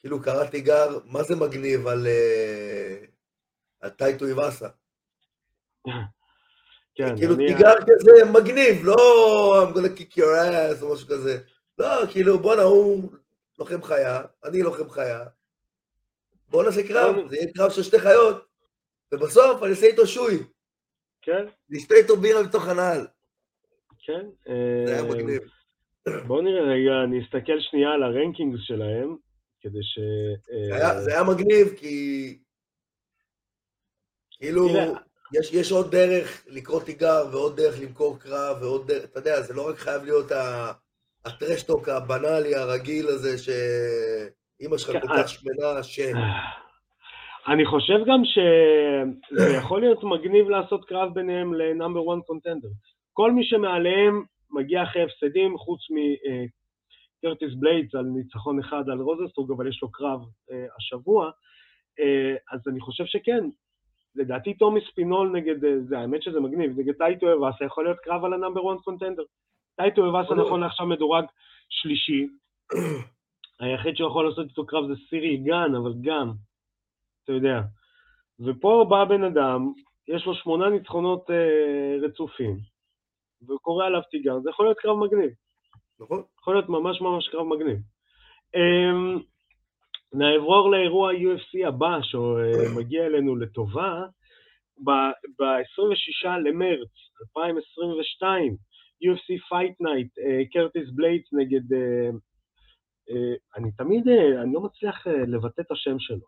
כאילו 0.00 0.22
קרא 0.22 0.44
תיגר, 0.46 0.98
מה 1.04 1.22
זה 1.22 1.36
מגניב 1.36 1.86
על, 1.86 2.06
טייטו 3.96 4.24
איוואסה. 4.26 4.68
כן, 6.94 7.16
כאילו 7.16 7.36
תיגר 7.36 7.74
כזה 7.82 8.12
מגניב, 8.32 8.84
לא 8.84 8.94
I'm 9.64 9.74
gonna 9.76 9.98
kick 9.98 10.12
your 10.16 10.34
ass 10.44 10.82
או 10.82 10.94
משהו 10.94 11.08
כזה. 11.08 11.38
לא, 11.78 12.06
כאילו 12.12 12.38
בואנה 12.38 12.62
הוא 12.62 13.12
לוחם 13.58 13.82
חיה, 13.82 14.22
אני 14.44 14.62
לוחם 14.62 14.90
חיה. 14.90 15.24
בוא 16.48 16.64
נעשה 16.64 16.88
קרב, 16.88 17.28
זה 17.28 17.36
יהיה 17.36 17.52
קרב 17.52 17.70
של 17.70 17.82
שתי 17.82 17.98
חיות, 18.00 18.46
ובסוף 19.12 19.62
אני 19.62 19.70
אעשה 19.70 19.86
איתו 19.86 20.06
שוי, 20.06 20.42
כן, 21.22 21.46
נשתה 21.70 21.94
איתו 21.94 22.16
בירה 22.16 22.42
מתוך 22.42 22.68
הנעל. 22.68 23.06
כן. 23.98 24.26
זה 24.86 24.92
היה 24.92 25.02
אה, 25.04 25.08
מגניב. 25.10 25.42
בואו 26.26 26.40
נראה 26.42 26.62
רגע, 26.62 26.92
אני 27.04 27.24
אסתכל 27.24 27.60
שנייה 27.60 27.90
על 27.90 28.02
הרנקינגס 28.02 28.60
שלהם, 28.62 29.16
כדי 29.60 29.82
ש... 29.82 29.98
אה, 30.72 31.00
זה 31.02 31.10
היה- 31.12 31.24
מגניב 31.24 31.68
כי... 31.76 32.38
כאילו. 34.30 34.68
יש, 35.34 35.52
יש 35.52 35.72
עוד 35.72 35.90
דרך 35.90 36.44
לקרוא 36.48 36.82
תיגר 36.82 37.24
ועוד 37.32 37.56
דרך 37.56 37.74
למכור 37.80 38.18
קרב 38.18 38.56
ועוד 38.62 38.86
דרך, 38.92 39.04
אתה 39.04 39.18
יודע, 39.18 39.42
זה 39.42 39.54
לא 39.54 39.68
רק 39.68 39.76
חייב 39.78 40.04
להיות 40.04 40.32
ה- 40.32 40.72
ה 41.26 41.32
trash 41.32 41.63
talk 41.63 41.88
הבנאלי 41.88 42.54
הרגיל 42.54 43.06
הזה 43.06 43.38
שאימא 43.38 44.78
שלך 44.78 44.92
כן, 44.92 45.00
כל 45.00 45.12
אה. 45.12 45.22
כך 45.22 45.28
שמנה, 45.28 45.82
שם. 45.82 46.16
אני 47.52 47.66
חושב 47.66 47.98
גם 48.06 48.22
שזה 48.24 49.56
יכול 49.60 49.80
להיות 49.80 50.04
מגניב 50.04 50.48
לעשות 50.48 50.84
קרב 50.84 51.14
ביניהם 51.14 51.54
ל 51.54 51.61
number 51.61 52.00
1 52.00 52.26
contender. 52.26 52.68
כל 53.12 53.32
מי 53.32 53.44
שמעליהם 53.44 54.24
מגיע 54.50 54.82
אחרי 54.82 55.02
הפסדים, 55.02 55.58
חוץ 55.58 55.80
מקרטיס 55.90 57.54
בליידס 57.58 57.94
על 57.94 58.04
ניצחון 58.04 58.58
אחד 58.58 58.88
על 58.88 59.00
רוזנסטרויק, 59.00 59.52
אבל 59.52 59.68
יש 59.68 59.82
לו 59.82 59.92
קרב 59.92 60.20
אה, 60.50 60.66
השבוע, 60.78 61.30
אה, 62.00 62.34
אז 62.52 62.60
אני 62.68 62.80
חושב 62.80 63.04
שכן. 63.04 63.44
לדעתי 64.16 64.54
תום 64.54 64.80
אספינל 64.90 65.30
נגד, 65.32 65.64
אה, 65.64 65.80
זה 65.88 65.98
האמת 65.98 66.22
שזה 66.22 66.40
מגניב, 66.40 66.78
נגד 66.78 66.94
טאי 66.94 67.26
טויבאסה 67.32 67.64
יכול 67.64 67.84
להיות 67.84 67.98
קרב 67.98 68.24
על 68.24 68.32
ה 68.32 68.36
number 68.36 68.60
1 68.74 68.80
contender. 68.84 69.22
טייטו 69.76 70.02
להיות. 70.02 70.46
נכון 70.46 70.60
לעכשיו 70.60 70.86
מדורג 70.86 71.24
שלישי. 71.68 72.26
היחיד 73.60 73.96
שיכול 73.96 74.28
לעשות 74.28 74.48
איתו 74.48 74.66
קרב 74.66 74.86
זה 74.88 74.94
סירי 75.08 75.36
גן, 75.36 75.74
אבל 75.74 75.92
גם, 76.00 76.32
אתה 77.24 77.32
יודע. 77.32 77.60
ופה 78.40 78.86
בא 78.88 79.04
בן 79.04 79.24
אדם, 79.24 79.72
יש 80.08 80.26
לו 80.26 80.34
שמונה 80.34 80.68
ניצחונות 80.68 81.30
אה, 81.30 82.06
רצופים, 82.06 82.58
וקורא 83.48 83.86
עליו 83.86 84.00
תיגר, 84.10 84.40
זה 84.40 84.50
יכול 84.50 84.66
להיות 84.66 84.78
קרב 84.78 84.96
מגניב. 84.98 85.30
נכון? 86.00 86.22
יכול 86.40 86.54
להיות 86.54 86.68
ממש 86.68 87.00
ממש 87.00 87.28
קרב 87.28 87.46
מגניב. 87.46 87.78
אמ, 88.54 89.18
נעבור 90.12 90.70
לאירוע 90.70 91.12
UFC 91.12 91.68
הבא 91.68 91.98
שמגיע 92.02 93.04
אלינו 93.06 93.36
לטובה, 93.36 94.02
ב-26 94.84 96.28
למרץ 96.44 96.92
2022, 97.36 98.56
UFC 99.02 99.28
Fight 99.48 99.74
Night, 99.86 100.24
אה, 100.24 100.42
קרטיס 100.52 100.90
בלייטס 100.94 101.32
נגד... 101.32 101.72
אה, 101.72 102.10
אה, 103.10 103.34
אני 103.56 103.72
תמיד, 103.72 104.08
אני 104.42 104.52
לא 104.52 104.60
מצליח 104.60 105.06
לבטא 105.06 105.60
את 105.60 105.70
השם 105.70 105.98
שלו. 105.98 106.26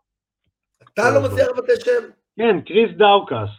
אתה 0.93 1.01
לא 1.15 1.27
מצליח 1.27 1.47
לבטא 1.47 1.73
שם? 1.79 2.09
כן, 2.37 2.61
קריס 2.61 2.97
דאוקס. 2.97 3.49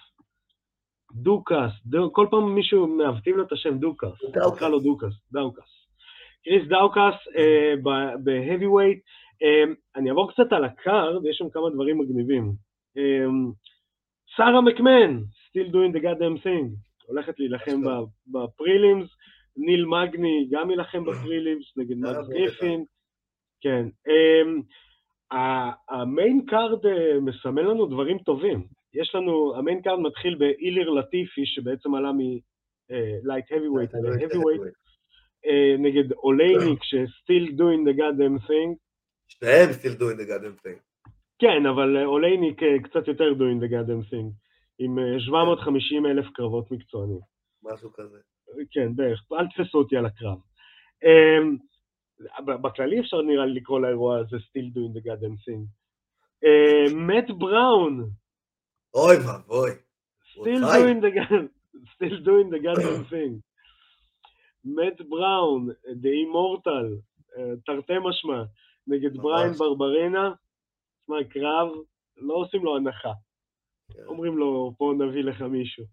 דוקס, 1.12 1.72
דו, 1.86 2.12
כל 2.12 2.26
פעם 2.30 2.54
מישהו 2.54 2.86
מעוותים 2.86 3.36
לו 3.36 3.44
את 3.44 3.52
השם 3.52 3.78
דוקס. 3.78 4.08
נקרא 4.54 4.68
לו 4.68 4.80
דוקס, 4.80 5.14
דאוקס. 5.32 5.88
קריס 6.44 6.68
דאוקס 6.68 7.14
ב 8.24 8.30
heavyweight, 8.30 8.98
אני 9.96 10.10
אעבור 10.10 10.32
קצת 10.32 10.52
על 10.52 10.64
ה 10.64 10.75
card, 10.75 11.26
יש 11.26 11.36
שם 11.36 11.50
כמה 11.50 11.70
דברים 11.70 11.98
מגניבים. 11.98 12.52
שרה 14.26 14.60
מקמן, 14.60 15.18
still 15.18 15.68
doing 15.72 15.92
the 15.96 16.00
goddamn 16.00 16.44
thing, 16.44 16.87
הולכת 17.08 17.38
להילחם 17.38 17.80
ב 18.26 18.35
prelims, 18.35 19.08
ניל 19.56 19.84
מגני 19.84 20.48
גם 20.50 20.70
יילחם 20.70 21.04
ב 21.04 21.13
prelims 21.13 21.76
נגד 21.76 22.04
אה, 22.04 22.12
מקס 22.12 22.16
בטח. 22.16 22.28
גריפין, 22.28 22.84
כן. 23.60 23.86
אמ, 24.08 24.62
ה 25.88 26.00
main 26.00 26.46
card 26.46 26.86
אה, 26.86 27.20
מסמן 27.20 27.64
לנו 27.64 27.86
דברים 27.86 28.18
טובים. 28.18 28.66
יש 28.94 29.14
לנו, 29.14 29.56
ה 29.56 29.62
main 29.62 29.82
card 29.82 29.98
מתחיל 29.98 30.34
באיליר 30.34 30.90
לטיפי, 30.90 31.46
שבעצם 31.46 31.94
עלה 31.94 32.10
heavyweight 32.90 33.96
ל-heavyweight, 34.02 34.68
אה, 35.46 35.76
נגד 35.78 36.12
אולייניק, 36.12 36.82
ש-still 36.82 37.48
doing 37.50 37.82
the 37.88 37.98
goddamn 37.98 38.48
thing. 38.48 38.74
שניהם 39.28 39.70
still 39.70 40.00
doing 40.00 40.18
the 40.20 40.28
goddamn 40.30 40.66
thing. 40.66 40.78
כן, 41.38 41.66
אבל 41.66 42.04
אולייניק 42.04 42.60
קצת 42.82 43.08
יותר 43.08 43.32
doing 43.32 43.64
the 43.64 43.68
goddamn 43.68 44.12
thing, 44.12 44.47
עם 44.78 44.98
אה, 44.98 45.20
750 45.20 46.06
אלף 46.06 46.26
קרבות 46.34 46.70
מקצוענים. 46.70 47.20
משהו 47.62 47.92
כזה. 47.92 48.18
כן, 48.70 48.96
בערך, 48.96 49.22
אל 49.32 49.46
תפסו 49.48 49.78
אותי 49.78 49.96
על 49.96 50.06
הקרב. 50.06 50.38
אמ, 51.04 51.56
בכללי 52.62 53.00
אפשר 53.00 53.22
נראה 53.22 53.46
לי 53.46 53.54
לקרוא 53.60 53.80
לאירוע 53.80 54.18
הזה 54.18 54.36
still 54.36 54.74
doing 54.74 54.96
the 54.98 55.06
goddamn 55.06 55.36
thing. 55.48 55.66
מאט 56.96 57.30
בראון, 57.30 58.10
אוי 58.94 59.16
ואבוי. 59.16 59.70
still 60.34 60.62
doing 60.62 61.02
the 61.02 61.14
god- 61.16 61.48
still 61.94 62.18
doing 62.24 62.48
the 62.54 62.62
goddamn 62.64 63.10
thing. 63.12 63.32
מאט 64.64 65.00
בראון, 65.08 65.68
The 65.70 66.08
Immortal, 66.24 66.86
אה, 67.38 67.52
תרתי 67.66 67.92
משמע, 68.04 68.42
נגד. 68.86 69.16
בריין 69.16 69.52
ברברינה, 69.52 70.32
תשמע, 71.02 71.16
קרב, 71.30 71.68
לא 72.16 72.34
עושים 72.34 72.64
לו 72.64 72.76
הנחה. 72.76 73.12
אומרים 74.06 74.38
לו, 74.38 74.72
בוא 74.78 74.94
נביא 74.94 75.22
לך 75.22 75.42
מישהו. 75.42 75.84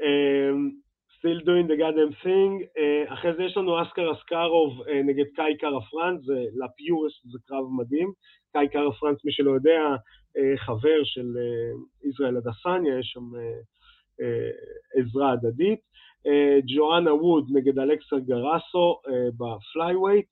Um, 0.00 0.58
still 1.16 1.40
doing 1.40 1.66
the 1.66 1.76
goddamn 1.82 2.14
thing. 2.24 2.52
Uh, 2.78 3.12
אחרי 3.12 3.34
זה 3.36 3.42
יש 3.42 3.56
לנו 3.56 3.82
אסקר 3.82 4.12
אסקרוב 4.12 4.82
uh, 4.82 4.90
נגד 5.04 5.24
קאי 5.34 5.56
קארה 5.56 5.80
פרנס, 5.90 6.24
זה 6.24 6.34
לפיורסט, 6.34 7.24
זה 7.24 7.38
קרב 7.46 7.64
מדהים. 7.78 8.12
קאי 8.52 8.68
קארה 8.68 8.92
פרנס, 8.92 9.24
מי 9.24 9.32
שלא 9.32 9.50
יודע, 9.50 9.80
uh, 10.38 10.58
חבר 10.58 11.04
של 11.04 11.26
ישראל 12.08 12.36
הדסניה, 12.36 12.98
יש 12.98 13.06
שם 13.06 13.24
עזרה 14.94 15.32
הדדית. 15.32 15.80
ג'ואנה 16.74 17.14
ווד 17.14 17.46
נגד 17.54 17.78
אלכסה 17.78 18.16
גרסו 18.18 19.00
ב 19.38 19.46
flyweight, 19.46 20.26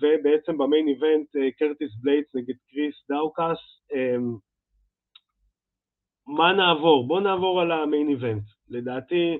ובעצם 0.00 0.58
ב 0.58 0.64
main 0.64 0.88
event 0.88 1.28
קרטיס 1.58 1.90
בלייטס 2.02 2.34
נגד 2.34 2.54
קריס 2.70 2.94
דאוקס. 3.08 3.60
מה 6.26 6.52
נעבור? 6.52 7.06
בואו 7.08 7.20
נעבור 7.20 7.60
על 7.60 7.72
ה 7.72 7.79
main 7.79 8.08
event. 8.08 8.42
לדעתי, 8.68 9.38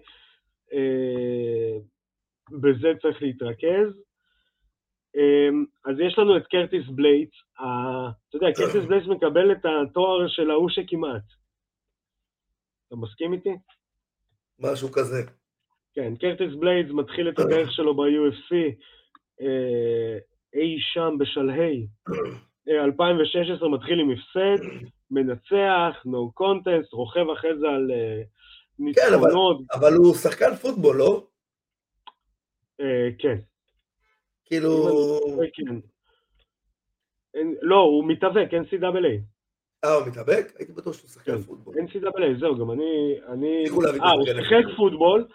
אה, 0.73 1.77
בזה 2.61 2.89
צריך 3.03 3.23
להתרכז. 3.23 4.03
אה, 5.17 5.49
אז 5.93 6.01
יש 6.01 6.19
לנו 6.19 6.37
את 6.37 6.47
קרטיס 6.47 6.87
בלייטס. 6.89 7.35
ה- 7.59 8.11
אתה 8.29 8.37
יודע, 8.37 8.47
קרטיס 8.57 8.85
בלייטס 8.89 9.07
מקבל 9.09 9.53
את 9.53 9.65
התואר 9.65 10.29
של 10.29 10.51
ההוא 10.51 10.69
שכמעט. 10.71 11.23
אתה 12.89 12.97
מסכים 12.97 13.33
איתי? 13.33 13.55
משהו 14.61 14.89
כזה. 14.93 15.23
כן, 15.95 16.17
קרטיס 16.17 16.55
בליידס 16.61 16.91
מתחיל 16.93 17.29
את 17.29 17.39
הדרך 17.39 17.73
שלו 17.73 17.95
ב-UFC 17.97 18.55
אה, 19.41 20.19
אי 20.55 20.77
שם 20.81 21.15
בשלהי. 21.19 21.87
אה, 22.69 22.85
2016 22.85 23.69
מתחיל 23.69 24.01
עם 24.01 24.11
הפסד, 24.11 24.65
מנצח, 25.13 26.05
no 26.07 26.41
contest, 26.43 26.89
רוכב 26.93 27.31
אחרי 27.31 27.59
זה 27.59 27.67
על 27.67 27.91
אה, 27.91 28.23
ניצחונות. 28.79 29.61
אבל 29.73 29.93
הוא 29.95 30.15
שחקן 30.15 30.55
פוטבול, 30.55 30.97
לא? 30.97 31.27
אה, 32.81 33.09
כן, 33.19 33.37
כאילו... 34.45 34.71
כן. 35.55 35.77
אין- 37.35 37.57
לא, 37.63 37.77
הוא 37.81 38.05
מתאבק, 38.09 38.49
NCAA. 38.53 39.21
אה, 39.85 39.95
הוא 39.95 40.07
מתאבק? 40.07 40.53
הייתי 40.59 40.73
בטוח 40.73 40.93
שהוא 40.95 41.11
שחקן 41.11 41.37
כן. 41.37 41.43
פוטבול. 41.43 41.75
NCAA, 41.75 42.41
זהו, 42.41 42.59
גם 42.59 42.71
אני... 42.71 43.15
אני... 43.29 43.65
אה, 43.67 43.71
הוא 43.71 44.25
שיחק. 44.25 44.77
פוטבול, 44.77 45.29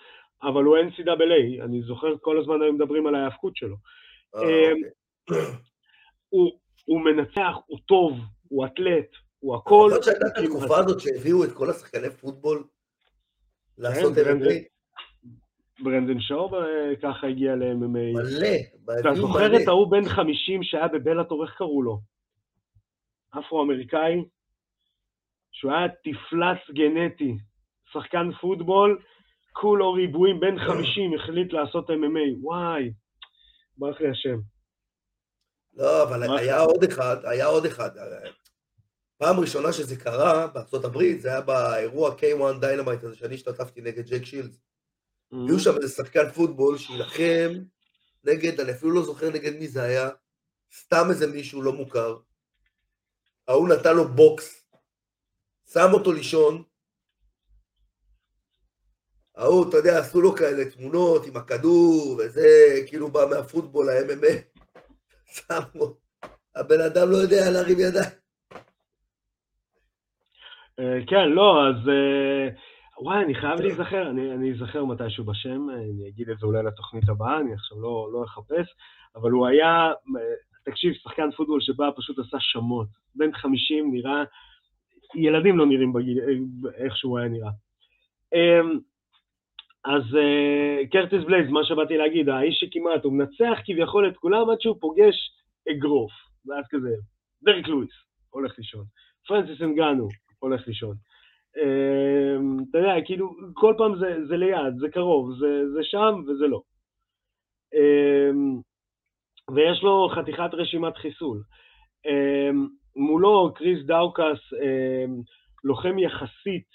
אבל 0.44 0.64
הוא 0.64 0.78
NCAA. 0.78 1.64
אני 1.64 1.82
זוכר 1.82 2.18
כל 2.22 2.40
הזמן 2.40 2.62
היו 2.62 2.74
מדברים 2.74 3.08
על 3.08 3.16
ההאבקות 3.16 3.56
שלו. 3.56 3.76
אה, 4.36 4.42
אוקיי. 4.42 4.74
הוא, 6.30 6.52
הוא 6.86 7.02
מנצח, 7.02 7.56
הוא 7.66 7.80
טוב, 7.86 8.20
הוא 8.48 8.66
אתלט, 8.66 9.10
הוא 9.40 9.56
הכל. 9.56 9.88
נכון 9.92 10.04
שהייתה 10.04 10.28
את 10.28 10.38
התקופה 10.38 10.78
הזאת 10.78 11.00
שהביאו 11.00 11.44
את 11.44 11.52
כל 11.52 11.70
השחקני 11.70 12.10
פוטבול 12.10 12.68
לעשות 13.78 14.14
כן, 14.16 14.22
MMA? 14.22 14.78
ברנדן 15.84 16.20
שואו 16.20 16.56
אה, 16.56 16.96
ככה 17.02 17.28
הגיע 17.28 17.56
ל-MMA. 17.56 18.14
מלא. 18.14 19.00
אתה 19.00 19.14
זוכר. 19.16 19.64
את 19.64 19.68
ההוא 19.68 19.92
בן 19.92 20.10
50 20.10 20.64
שהיה 20.64 20.88
בבלאטור, 20.88 21.44
איך 21.44 21.54
קראו 21.58 21.82
לו? 21.84 22.00
אפרו-אמריקאי, 23.40 24.24
שהוא 25.52 25.72
היה 25.72 25.88
תפלץ 25.88 26.76
גנטי, 26.76 27.38
שחקן 27.94 28.32
פוטבול, 28.42 29.02
כולו 29.54 29.94
ריבועים, 29.94 30.40
בן 30.40 30.60
50, 30.60 31.14
החליט 31.14 31.54
לעשות 31.54 31.90
MMA, 31.90 32.38
וואי, 32.42 32.92
ברח 33.78 34.02
לי 34.02 34.10
השם. 34.10 34.38
לא, 35.74 36.04
אבל? 36.04 36.38
היה 36.38 36.60
עוד 36.60 36.84
אחד, 36.84 37.18
היה 37.24 37.46
עוד 37.46 37.66
אחד. 37.66 37.90
פעם 39.18 39.40
ראשונה 39.40 39.74
שזה 39.74 39.96
קרה 39.96 40.48
בארצות 40.48 40.86
הברית, 40.86 41.22
זה 41.22 41.30
היה 41.30 41.42
באירוע 41.42 42.16
K1 42.16 42.60
Dynamite 42.60 43.04
הזה, 43.04 43.16
שאני 43.16 43.36
השתתפתי 43.36 43.82
נגד 43.82 44.06
ג'ייק 44.06 44.26
שילדס. 44.26 44.58
הביאו 45.32 45.60
שם 45.60 45.76
איזה 45.76 45.94
שחקן 45.94 46.32
פוטבול 46.32 46.78
שיילחם 46.78 47.54
נגד, 48.24 48.60
אני 48.60 48.72
אפילו 48.72 48.92
לא 48.92 49.04
זוכר 49.04 49.30
נגד 49.30 49.56
מי 49.56 49.68
זה 49.68 49.84
היה, 49.84 50.10
סתם 50.80 51.08
איזה 51.10 51.28
מישהו 51.28 51.62
לא 51.62 51.74
מוכר. 51.74 52.18
ההוא 53.48 53.70
נתן 53.70 53.96
לו 53.96 54.08
בוקס, 54.08 54.64
שם 55.74 55.90
אותו 55.94 56.12
לישון. 56.12 56.64
ההוא, 59.36 59.70
אתה 59.70 59.78
יודע, 59.78 60.00
עשו 60.00 60.22
לו 60.22 60.36
כאלה 60.36 60.72
תמונות 60.72 61.26
עם 61.26 61.38
הכדור, 61.38 62.20
וזה 62.20 62.48
כאילו 62.88 63.12
בא 63.12 63.26
מהפוטבול, 63.30 63.90
ה-MMA. 63.90 64.62
שמו. 65.36 65.98
הבן 66.56 66.82
אדם 66.82 67.12
לא 67.12 67.18
יודע 67.18 67.52
להרים 67.52 67.80
ידיים. 67.80 68.27
אה, 70.80 71.00
כן, 71.08 71.30
לא, 71.30 71.68
אז... 71.68 71.90
אה, 71.90 72.50
וואי, 73.00 73.24
אני 73.24 73.36
חייב 73.36 73.62
להיזכר, 73.62 74.10
אני 74.10 74.52
אזכר 74.52 74.86
מתישהו 74.86 75.24
בשם, 75.24 75.70
אה, 75.70 75.76
אני 75.76 76.10
אגיד 76.10 76.30
את 76.30 76.38
זה 76.38 76.46
אולי 76.46 76.64
לתוכנית 76.64 77.10
הבאה, 77.10 77.40
אני 77.40 77.54
עכשיו 77.54 77.82
לא 77.82 78.10
לא 78.14 78.24
אחפש, 78.24 78.68
אבל 79.16 79.32
הוא 79.32 79.48
היה, 79.48 79.92
תקשיב, 80.66 80.94
שחקן 80.94 81.32
פוטבול 81.32 81.62
שבא 81.62 81.90
פשוט 81.96 82.20
עשה 82.20 82.38
שמות. 82.40 82.88
בן 83.16 83.34
50 83.34 83.94
נראה, 83.94 84.24
ילדים 85.16 85.58
לא 85.58 85.66
נראים 85.66 85.94
בגיל, 85.94 86.20
איך 86.78 86.98
שהוא 86.98 87.20
היה 87.20 87.28
נראה. 87.28 87.52
אמ, 88.34 88.80
אז 89.86 90.04
קרטיס 90.92 91.24
בלייז, 91.24 91.50
מה 91.50 91.64
שבאתי 91.64 91.98
להגיד, 91.98 92.30
האיש 92.30 92.60
שכמעט, 92.60 93.04
הוא 93.04 93.14
מנצח 93.14 93.60
כביכול 93.66 94.08
את 94.10 94.18
כולם 94.18 94.50
עד 94.50 94.62
שהוא 94.62 94.78
פוגש 94.80 95.16
אגרוף, 95.72 96.12
ואז 96.46 96.66
כזה, 96.70 96.90
דרק 97.44 97.68
לואיס, 97.68 97.92
הולך 98.30 98.58
לישון, 98.58 98.86
פרנסיס 99.28 99.62
אנגנו, 99.62 100.08
הולך 100.40 100.68
לישון. 100.68 100.96
אמ, 101.58 102.58
אתה 102.70 102.78
יודע, 102.78 102.94
כאילו, 103.06 103.36
כל 103.54 103.74
פעם 103.78 103.96
זה, 104.00 104.26
זה 104.28 104.38
ליד, 104.38 104.78
זה 104.80 104.90
קרוב, 104.90 105.32
זה, 105.40 105.70
זה 105.74 105.80
שם 105.84 106.22
וזה 106.28 106.48
לא. 106.48 106.62
אמ, 107.74 108.62
ויש 109.56 109.84
לו 109.84 110.10
חתיכת 110.16 110.50
רשימת 110.54 110.98
חיסול. 110.98 111.44
אמ, 112.06 112.68
מולו 112.96 113.54
כריס 113.56 113.86
דאוקס, 113.86 114.40
לוחם 115.64 116.00
יחסית 116.00 116.68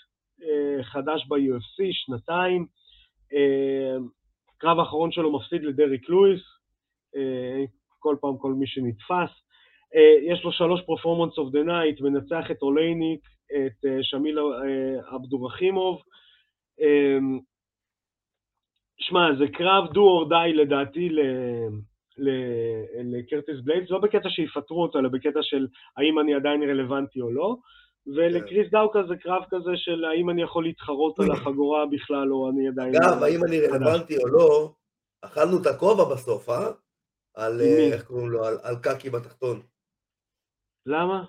אה, 0.43 0.85
חדש 0.85 1.27
ב-UFC, 1.29 1.93
שנתיים. 1.93 2.67
קרב 4.59 4.79
האחרון 4.79 5.13
שלו 5.13 5.39
מפסיד 5.39 5.63
לדריק 5.63 6.09
לואיס, 6.09 6.41
אה, 7.17 7.65
כל 7.99 8.17
פעם 8.21 8.39
כל 8.39 8.53
מי 8.53 8.67
שנתפס. 8.67 9.43
אה, 9.95 10.33
יש 10.33 10.45
לו 10.45 10.53
שלוש 10.53 10.81
performance 10.87 11.39
of 11.39 11.53
the 11.53 11.63
night, 11.63 12.01
מנצח 12.01 12.51
את 12.51 12.63
אולייניק, 12.63 13.21
את 13.47 13.85
אה, 13.85 13.99
שמיל 14.03 14.39
אה, 14.39 15.15
עבדורחימוב. 15.15 16.03
אמ, 16.81 17.39
שמע, 18.99 19.21
זה 19.39 19.45
קרב 19.53 19.93
דו 19.93 20.01
אור 20.01 20.29
די 20.29 20.53
לדעתי 20.55 21.09
לקרטיס 23.05 23.61
בליידס, 23.65 23.91
לא 23.91 23.99
בקטע 23.99 24.31
שיפטרו 24.31 24.83
אותו, 24.83 24.99
אלא 24.99 25.09
בקטע 25.09 25.41
של 25.43 25.67
האם 25.97 26.19
אני 26.19 26.35
עדיין 26.35 26.63
רלוונטי 26.63 27.21
או 27.21 27.33
לא. 27.33 27.57
ולקריס 28.07 28.71
דאוקה 28.71 29.03
זה 29.09 29.17
קרב 29.17 29.43
כזה 29.51 29.71
של 29.77 30.05
האם 30.05 30.31
אני 30.31 30.43
יכול 30.43 30.65
להתחרות 30.65 31.21
על 31.21 31.31
החגורה 31.31 31.87
בכלל, 31.87 32.33
או 32.33 32.51
אני 32.51 32.69
עדיין... 32.69 32.95
אגב, 32.95 33.23
האם 33.23 33.45
אני 33.45 33.61
רלוונטי 33.61 34.17
או 34.19 34.29
לא, 34.29 34.73
אכלנו 35.23 35.61
את 35.61 35.67
הכובע 35.67 36.05
בסוף, 36.05 36.49
אה? 36.49 36.71
על? 37.35 37.61
איך 37.93 38.05
קוראים 38.05 38.31
לו? 38.31 38.45
על 38.45 38.77
קקי 38.83 39.11
בתחתון. 39.11 39.61
למה? 40.87 41.25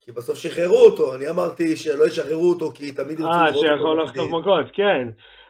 כי 0.00 0.12
בסוף 0.12 0.38
שחררו 0.38 0.76
אותו, 0.76 1.14
אני 1.14 1.30
אמרתי 1.30 1.76
שלא 1.76 2.06
ישחררו 2.06 2.50
אותו 2.50 2.70
כי 2.74 2.92
תמיד 2.92 3.20
ירצו 3.20 3.32
אה, 3.32 3.54
שיכול. 3.54 4.02
לחטוף 4.02 4.30
מכות, 4.30 4.66
כן. 4.72 5.08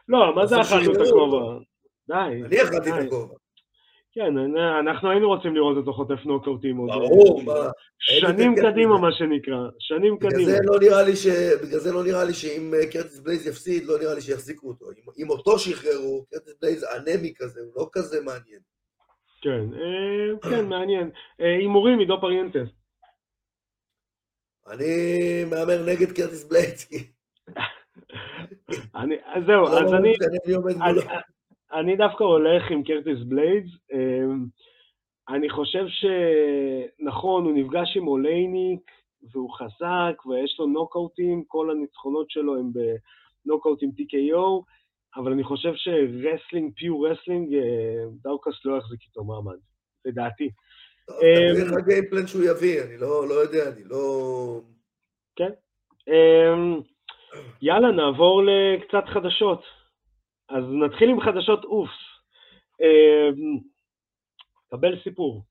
לא, 0.08 0.34
מה 0.34 0.46
זה 0.46 0.60
אכלנו 0.60 0.92
את 0.92 1.00
הכובע? 1.08 1.58
די. 2.08 2.42
אני 2.44 2.62
אכלתי 2.62 2.90
את. 2.90 3.06
הכובע. 3.06 3.34
כן, 4.12 4.34
אנחנו 4.80 5.10
היינו 5.10 5.28
רוצים 5.28 5.54
לראות 5.54 5.76
אותו 5.76 5.92
חוטף 5.92 6.24
נוקאוטים. 6.24 6.76
עוד- 6.76 6.90
ברור, 6.90 7.42
מה? 7.42 7.52
שנים 7.98 8.54
קדימה. 8.56 8.98
מה 8.98 9.12
שנקרא. 9.12 9.68
שנים 9.78 10.18
קדימה. 10.18 10.44
זה 10.50 10.58
לא 10.64 10.80
נראה 10.80 11.02
לי 11.02 11.16
ש... 11.16 11.26
בגלל 11.62 11.78
זה 11.80 11.92
לא 11.92 12.04
נראה 12.04 12.24
לי 12.24 12.32
שאם 12.34 12.74
אה, 12.74 12.86
קרטיס 12.92 13.20
בלייז 13.20 13.46
יפסיד, 13.46 13.84
לא 13.86 13.98
נראה 13.98 14.14
לי 14.14 14.20
שיחזיקו 14.20 14.68
אותו. 14.68 14.86
אם, 15.18 15.30
אותו 15.30 15.58
שחררו, 15.58 16.24
קרטיס 16.30 16.54
בלייז 16.62 16.84
אנמי 16.96 17.32
כזה, 17.36 17.60
הוא 17.60 17.72
לא 17.76 17.88
כזה 17.92 18.20
מעניין. 18.24 18.60
כן, 19.42 19.64
אה, 19.80 20.50
כן, 20.50 20.66
מעניין. 20.68 21.10
אה, 21.40 21.56
הימורים, 21.56 21.98
עידו 21.98 22.20
פריאנטס. 22.20 22.68
אני 24.72 25.44
מהמר 25.50 25.82
נגד 25.86 26.12
קרטיס 26.16 26.48
אני- 28.96 29.16
אז 29.24 29.42
זהו, 29.46 29.62
לא 29.62 29.80
אז 29.80 29.94
אני... 29.94 30.12
מי 30.46 30.54
עומד 30.54 30.74
מולו. 30.76 31.00
אני, 31.00 31.00
אני 31.72 31.96
דווקא 31.96 32.24
הולך 32.24 32.70
עם 32.70 32.82
קרטיס 32.82 33.18
בליידס. 33.28 33.70
אמ, 33.92 34.44
אני 35.28 35.50
חושב 35.50 35.84
שנכון, 35.88 37.44
הוא 37.44 37.52
נפגש 37.54 37.96
עם 37.96 38.08
אולייניק, 38.08 38.90
והוא 39.32 39.50
חזק, 39.54 40.26
ויש 40.26 40.56
לו 40.58 40.66
נוקאוטים, 40.66 41.44
כל 41.46 41.70
הניצחונות 41.70 42.30
שלו 42.30 42.56
הם 42.56 42.70
בנוקאוטים 43.46 43.90
TKO, 43.90 44.62
אבל 45.16 45.32
אני 45.32 45.44
חושב 45.44 45.72
ש 45.74 45.91
wrestling, 45.91 46.72
pure 46.76 47.08
wrestling, 47.08 47.56
דאוקס 48.22 48.64
לא 48.64 48.76
יחזיק 48.76 49.00
איתו 49.02 49.24
מעמד, 49.24 49.58
לדעתי. 50.04 50.50
טוב, 51.08 51.16
אמ, 51.16 51.54
תלוי 51.54 51.62
איך 51.62 51.72
ה 51.72 51.78
game 51.78 52.02
plan 52.02 52.26
שהוא 52.26 52.42
יביא, 52.42 52.82
אני 52.82 52.96
לא 52.96 53.28
לא 53.28 53.34
יודע, 53.34 53.68
אני 53.72 53.84
לא... 53.84 54.60
אמ, 56.08 56.80
יאללה, 57.62 57.90
נעבור 57.92 58.42
לקצת 58.42 59.08
חדשות. 59.14 59.62
אז 60.48 60.64
נתחיל 60.84 61.10
עם 61.10 61.20
חדשות 61.20 61.64
אופס. 61.64 62.00
אמ, 62.80 63.58
קבל 64.70 64.94
סיפור. 65.04 65.42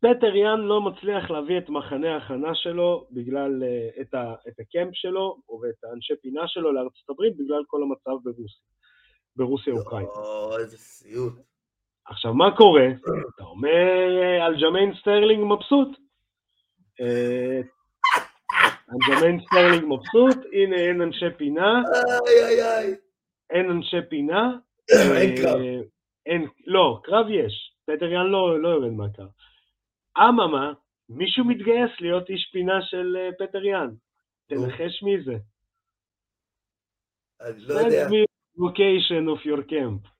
פטר 0.00 0.36
יאן 0.36 0.60
לא 0.60 0.80
מצליח 0.80 1.30
להביא 1.30 1.58
את 1.58 1.68
מחנה 1.68 2.14
ההכנה 2.14 2.54
שלו 2.54 3.06
בגלל, 3.10 3.62
אה, 3.62 4.02
את, 4.02 4.14
ה, 4.14 4.34
את 4.48 4.60
הקמפ 4.60 4.94
שלו, 4.94 5.40
או 5.48 5.64
את 5.64 5.84
האנשי 5.84 6.14
פינה 6.22 6.42
שלו 6.46 6.72
לארצות 6.72 7.10
הברית, 7.10 7.36
בגלל 7.36 7.62
כל 7.66 7.82
המצב 7.82 8.24
ברוסיה, 8.24 8.60
ברוסיה-אוקראינה. 9.36 10.08
או, 10.08 10.58
איזה 10.58 10.78
סיוט. 10.78 11.32
עכשיו, 12.08 12.34
מה 12.34 12.56
קורה? 12.56 12.86
אתה 13.34 13.44
אומר, 13.44 14.22
אה, 14.22 14.46
אלג'מיין 14.46 14.94
סטרלינג 15.00 15.44
מבסוט. 15.44 15.88
אה, 17.00 17.60
אלג'מיין 18.92 19.40
סטרלינג 19.40 19.84
מבסוט, 19.84 20.46
הנה 20.52 20.76
אין 20.76 21.02
אנשי 21.02 21.30
פינה. 21.36 21.82
אין 23.50 23.70
אנשי 23.70 23.96
פינה. 24.10 24.52
אין 25.16 25.36
קרב. 25.36 25.60
אה, 26.28 26.36
לא, 26.66 27.00
קרב 27.04 27.26
יש. 27.30 27.72
פטר 27.86 28.12
יאן 28.12 28.26
לא, 28.26 28.62
לא 28.62 28.68
יורד 28.68 28.92
מהקרב. 28.92 29.28
אממה, 30.18 30.72
מישהו 31.08 31.44
מתגייס 31.44 31.90
להיות 32.00 32.30
איש 32.30 32.50
פינה 32.52 32.82
של 32.82 33.16
אה, 33.16 33.30
פטר 33.38 33.64
יאן. 33.64 33.90
תנחש 34.48 35.02
מי 35.02 35.24
זה. 35.24 35.36
אני 37.40 37.60
לא 37.60 37.74
יודע. 37.74 38.08
Send 38.08 38.10
me 38.10 38.24
location 38.58 39.28
of 39.28 39.46
your 39.46 39.62
camp. 39.70 40.15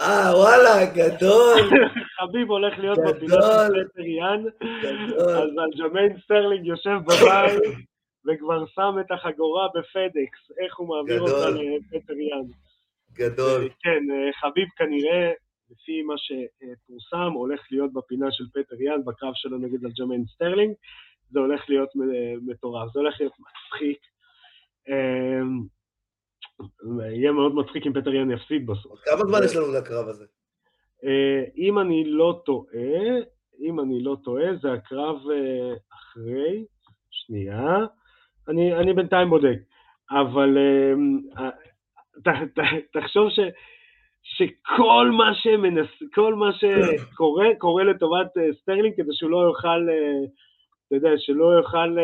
אה, 0.00 0.30
וואלה, 0.34 0.86
גדול, 0.94 1.58
חביב 2.18 2.50
הולך 2.50 2.78
להיות. 2.78 2.98
בפינה 2.98 3.42
של 3.66 3.88
פטר 3.88 4.00
יאן, 4.00 4.44
גדול. 4.82 5.30
אז 5.30 5.50
אלג'מיין 5.58 6.20
סטרלינג 6.24 6.66
יושב 6.66 6.98
בבית 7.04 7.60
וכבר 8.26 8.66
שם 8.66 8.94
את 9.00 9.10
החגורה 9.10 9.68
בפדקס, 9.74 10.50
איך 10.64 10.76
הוא 10.76 10.88
מעביר. 10.88 11.20
אותה 11.20 11.50
לפטר 11.50 12.12
יאן. 12.12 12.42
גדול. 13.12 13.68
כן, 13.82 14.02
אה, 14.10 14.32
חביב 14.40 14.68
כנראה 14.76 15.32
לפי 15.70 16.02
מה 16.02 16.14
שפורסם, 16.16 17.32
הולך 17.32 17.60
להיות 17.70 17.92
בפינה 17.92 18.26
של 18.30 18.44
פטר 18.54 18.82
יאן 18.82 19.04
בקרב 19.04 19.32
שלו 19.34 19.58
נגד 19.58 19.84
אלג'מיין 19.84 20.24
סטרלינג, 20.34 20.74
זה 21.30 21.38
הולך 21.40 21.64
להיות 21.68 21.88
מטורף, 22.46 22.92
זה 22.92 23.00
הולך 23.00 23.20
להיות 23.20 23.32
מצחיק. 23.40 23.98
יהיה 27.10 27.32
מאוד 27.32 27.54
מצחיק 27.54 27.86
אם 27.86 27.92
פטר 27.92 28.14
יאן 28.14 28.30
יפסיד 28.30 28.66
בסוף. 28.66 29.00
כמה 29.04 29.24
זמן 29.26 29.38
יש 29.44 29.56
לנו 29.56 29.72
לקרב 29.72 30.08
הזה? 30.08 30.24
אה, 31.04 31.44
אם 31.56 31.78
אני 31.78 32.04
לא 32.06 32.42
טועה, 32.44 33.18
אם 33.60 33.80
אני 33.80 34.02
לא 34.02 34.16
טועה, 34.24 34.56
זה 34.62 34.72
הקרב 34.72 35.16
אה, 35.30 35.74
אחרי, 35.94 36.64
שנייה, 37.10 37.76
אני, 38.48 38.74
אני 38.74 38.92
בינתיים 38.92 39.30
בודק, 39.30 39.58
אבל 40.10 40.58
אמ, 40.58 41.20
ת, 42.24 42.28
ת, 42.28 42.60
תחשוב 42.92 43.30
ש... 43.30 43.40
שכל 44.22 45.10
מה 45.16 45.34
שמנס... 45.34 45.88
כל 46.14 46.34
מה 46.34 46.50
שקורה, 46.52 47.46
קורה 47.58 47.84
לטובת 47.84 48.36
אה, 48.36 48.48
סטרלינג 48.62 48.96
כדי 48.96 49.12
שהוא 49.12 49.30
לא 49.30 49.38
יוכל, 49.38 49.88
אתה 50.86 50.96
יודע, 50.96 51.10
שלא 51.18 51.44
יוכל, 51.44 51.96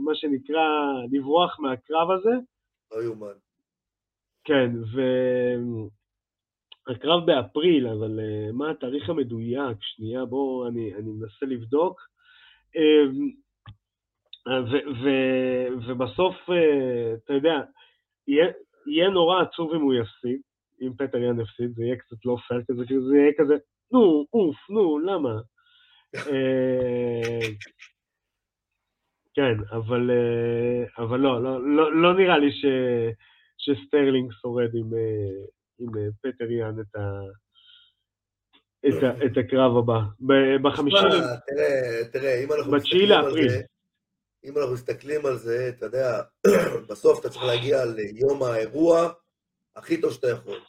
מה 0.00 0.14
שנקרא, 0.14 0.68
לברוח 1.12 1.60
מהקרב 1.60 2.10
הזה. 2.10 2.30
לא 2.92 3.02
יאומן. 3.02 3.43
כן, 4.44 4.70
והקרב 6.88 7.26
באפריל, 7.26 7.86
אבל 7.86 8.20
מה 8.52 8.70
התאריך 8.70 9.08
המדויק? 9.08 9.76
שנייה, 9.80 10.24
בואו, 10.24 10.68
אני, 10.68 10.94
אני 10.94 11.10
מנסה 11.10 11.46
לבדוק. 11.46 12.00
ו, 14.48 14.76
ו, 15.02 15.08
ובסוף, 15.86 16.36
אתה 17.24 17.32
יודע, 17.32 17.60
יהיה, 18.28 18.46
יהיה 18.86 19.08
נורא 19.08 19.42
עצוב 19.42 19.74
אם 19.74 19.80
הוא 19.80 19.94
יפסיד. 19.94 20.40
אם 20.82 20.92
פטר 20.98 21.18
יאן 21.18 21.40
הפסיד, 21.40 21.74
זה 21.74 21.84
יהיה 21.84 21.96
קצת 21.96 22.24
לא 22.24 22.36
פייר 22.48 22.60
כזה, 22.68 22.82
כי 22.88 22.94
זה 23.00 23.16
יהיה 23.16 23.32
כזה, 23.38 23.54
נו, 23.92 24.26
אוף, 24.32 24.56
נו, 24.70 24.98
למה? 24.98 25.40
אה, 26.16 27.48
כן, 29.34 29.54
אבל, 29.72 30.10
אה, 30.10 31.04
אבל 31.04 31.20
לא, 31.20 31.42
לא, 31.42 31.76
לא, 31.76 32.02
לא 32.02 32.14
נראה 32.14 32.38
לי 32.38 32.52
ש, 32.52 32.64
שסטרלינג 33.58 34.32
שורד 34.32 34.70
עם, 34.74 34.94
אה, 34.94 35.44
עם 35.78 36.10
פטר 36.22 36.50
יאן 36.50 36.80
את, 36.80 36.96
ה, 36.96 37.20
את, 38.88 39.02
ה, 39.02 39.26
את 39.26 39.32
הקרב 39.44 39.76
הבא. 39.76 40.00
בחמישי... 40.62 40.96
תראה, 41.46 42.04
תראה, 42.12 42.44
אם 42.44 42.52
אנחנו 42.52 42.72
מסתכלים 42.72 43.12
על 43.12 43.32
זה, 43.32 43.60
אם 44.44 44.58
אנחנו 44.58 44.74
מסתכלים 44.74 45.26
על 45.26 45.36
זה, 45.36 45.68
אתה 45.68 45.86
יודע, 45.86 46.22
בסוף 46.88 47.20
אתה 47.20 47.28
צריך 47.28 47.44
להגיע 47.44 47.84
ליום 47.84 48.42
האירוע, 48.42 49.12
הכי 49.76 50.00
טוב 50.00 50.12
שאתה 50.12 50.30
יכול. 50.30 50.60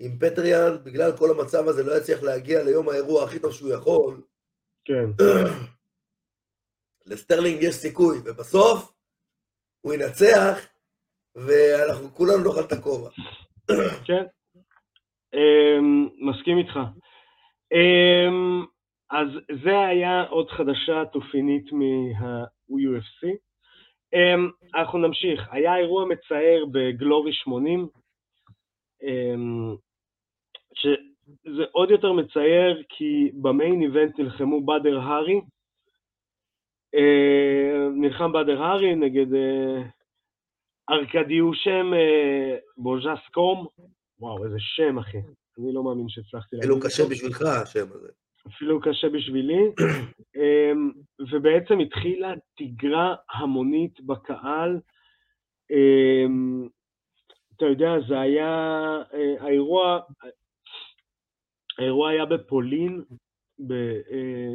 אם 0.00 0.18
פטר 0.20 0.47
יאן, 0.47 0.84
בגלל 0.84 1.16
כל 1.16 1.30
המצב 1.30 1.68
הזה, 1.68 1.82
לא 1.82 1.98
יצליח 1.98 2.22
להגיע 2.22 2.62
ליום 2.62 2.88
האירוע 2.88 3.24
הכי 3.24 3.38
טוב 3.38 3.52
שהוא 3.52 3.72
יכול, 3.72 4.22
כן. 4.84 5.10
לסטרלינג 7.06 7.62
יש 7.62 7.74
סיכוי, 7.74 8.18
ובסוף 8.24 8.92
הוא 9.80 9.94
ינצח, 9.94 10.66
ואנחנו 11.34 12.08
כולנו 12.14 12.44
נאכל 12.44 12.60
את 12.60 12.72
הכובע. 12.72 13.10
כן, 14.06 14.24
אמ, 15.34 16.08
מסכים 16.18 16.58
איתך. 16.58 16.78
אמ, 17.72 18.64
אז 19.10 19.28
זה 19.64 19.80
היה 19.80 20.22
עוד 20.22 20.50
חדשה 20.50 21.04
תופינית 21.12 21.72
מה-UFC. 21.72 23.28
אמ, 24.14 24.50
אנחנו 24.74 24.98
נמשיך. 24.98 25.48
היה 25.50 25.76
אירוע 25.76 26.04
מצער 26.04 26.64
בגלורי 26.72 27.32
80, 27.32 27.88
אמ, 29.02 29.76
שזה 30.74 31.64
עוד 31.72 31.90
יותר 31.90 32.12
מצייר 32.12 32.82
כי 32.88 33.30
במיין 33.42 33.82
איבנט 33.82 34.18
נלחמו 34.18 34.64
באדר 34.64 34.98
הארי, 34.98 35.40
נלחם 38.00 38.32
באדר 38.32 38.62
הארי 38.62 38.94
נגד 38.94 39.34
אה, 39.34 39.82
ארקדיושם 40.90 41.94
אה, 41.94 42.56
בוז'סקום, 42.76 43.66
וואו 44.20 44.44
איזה 44.44 44.56
שם 44.58 44.98
אחי, 44.98 45.18
אני 45.58 45.72
לא 45.72 45.84
מאמין 45.84 46.08
שהצלחתי 46.08 46.56
להגיד. 46.56 46.70
אפילו 46.70 46.80
קשה 46.86 47.02
בשבילך 47.10 47.42
השם 47.42 47.86
הזה. 47.92 48.08
אפילו 48.46 48.80
קשה 48.80 49.08
בשבילי, 49.08 49.62
אמ, 50.36 50.90
ובעצם 51.32 51.78
התחילה 51.78 52.32
תגרה 52.58 53.14
המונית 53.32 54.00
בקהל, 54.00 54.80
אמ, 55.70 56.68
אתה 57.56 57.66
יודע, 57.66 57.92
זה 58.08 58.20
היה, 58.20 58.48
אה, 59.14 59.34
האירוע, 59.40 60.00
האירוע 61.78 62.10
היה 62.10 62.24
בפולין, 62.24 63.04
ב, 63.58 63.72
אה, 64.10 64.54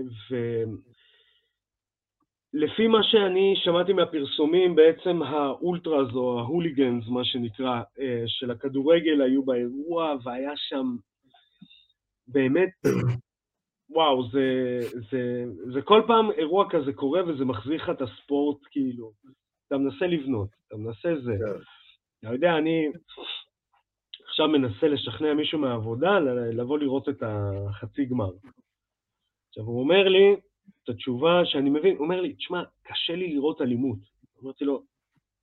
ולפי 2.54 2.88
מה 2.88 3.04
שאני 3.04 3.54
שמעתי 3.56 3.94
מהפרסומים, 3.94 4.76
בעצם 4.76 5.22
האולטראז 5.22 6.16
או 6.16 6.40
ההוליגנס, 6.40 7.08
מה 7.08 7.26
שנקרא, 7.26 7.82
אה, 8.00 8.24
של 8.28 8.52
הכדורגל 8.52 9.22
היו 9.22 9.44
באירוע, 9.44 10.16
והיה 10.24 10.52
שם 10.56 10.96
באמת, 12.28 12.70
וואו, 13.96 14.30
זה, 14.32 14.80
זה, 15.12 15.44
זה 15.74 15.82
כל 15.82 16.02
פעם 16.08 16.32
אירוע 16.32 16.70
כזה 16.70 16.94
קורה 16.94 17.22
וזה 17.28 17.46
מחזיר 17.46 17.76
לך 17.76 17.90
את 17.90 18.02
הספורט, 18.02 18.58
כאילו, 18.72 19.12
אתה 19.68 19.78
מנסה 19.78 20.08
לבנות, 20.08 20.50
אתה 20.68 20.78
מנסה 20.78 21.22
זה. 21.24 21.32
כן. 21.32 21.64
אתה 22.20 22.34
יודע, 22.34 22.58
אני 22.58 22.88
עכשיו 24.28 24.48
מנסה 24.48 24.88
לשכנע 24.88 25.34
מישהו 25.34 25.60
מהעבודה 25.60 26.20
לבוא 26.54 26.80
לראות 26.80 27.10
את 27.10 27.24
החצי 27.24 28.06
גמר. 28.06 28.32
עכשיו, 29.50 29.64
הוא 29.64 29.80
אומר 29.80 30.08
לי 30.08 30.36
את 30.84 30.90
התשובה 30.90 31.42
שאני 31.46 31.70
מבין, 31.70 31.96
הוא 31.96 32.04
אומר 32.04 32.22
לי, 32.22 32.34
תשמע, 32.34 32.64
קשה 32.84 33.16
לי 33.16 33.34
לראות 33.34 33.62
אלימות. 33.62 34.00
אמרתי 34.44 34.66
לו, 34.66 34.84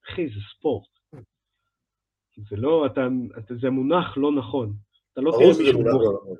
אחי, 0.06 0.28
זה 0.28 0.40
ספורט. 0.56 0.88
זה 2.50 2.56
לא, 2.56 2.87
אתה, 2.87 3.09
אתה, 3.38 3.54
זה 3.54 3.70
מונח 3.70 4.16
לא 4.16 4.33
נכון. 4.33 4.72
אתה 5.12 5.20
לא 5.20 5.30
תראה 5.30 5.48
מישהו 5.59 5.83
בוכה. 5.83 5.90
לא 5.90 6.12
נכון. 6.12 6.37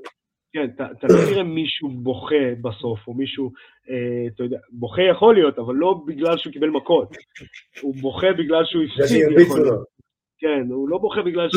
כן, 0.53 0.71
אתה, 0.75 0.87
אתה 0.93 1.07
לא 1.07 1.31
תראה 1.31 1.43
מישהו 1.43 1.89
בוכה 1.89 2.55
בסוף, 2.63 3.07
או 3.07 3.15
מישהו, 3.15 3.53
אה, 3.91 4.27
אתה 4.35 4.43
יודע, 4.43 4.59
בוכה 4.71 5.03
יכול 5.03 5.35
להיות, 5.35 5.59
אבל 5.59 5.75
לא 5.75 6.01
בגלל 6.07 6.39
שהוא 6.39 6.53
קיבל 6.53 6.71
מכות. 6.71 7.09
הוא 7.81 7.95
בוכה 7.95 8.33
בגלל 8.39 8.65
שהוא 8.65 8.83
הפסיד. 8.85 9.27
כן, 10.39 10.67
הוא 10.71 10.89
לא 10.89 10.99
בוכה 10.99 11.23
בגלל 11.23 11.49
ש... 11.51 11.57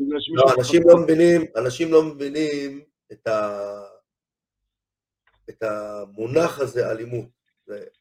בגלל 0.00 0.20
שמישהו... 0.20 0.46
לא, 0.46 0.54
אנשים 0.58 0.82
לא 0.84 0.96
מבינים, 1.02 1.40
אנשים 1.56 1.92
לא 1.92 2.02
מבינים 2.02 2.80
את, 3.12 3.26
ה... 3.26 3.58
את 5.50 5.62
המונח 5.62 6.58
הזה, 6.58 6.90
אלימות. 6.90 7.28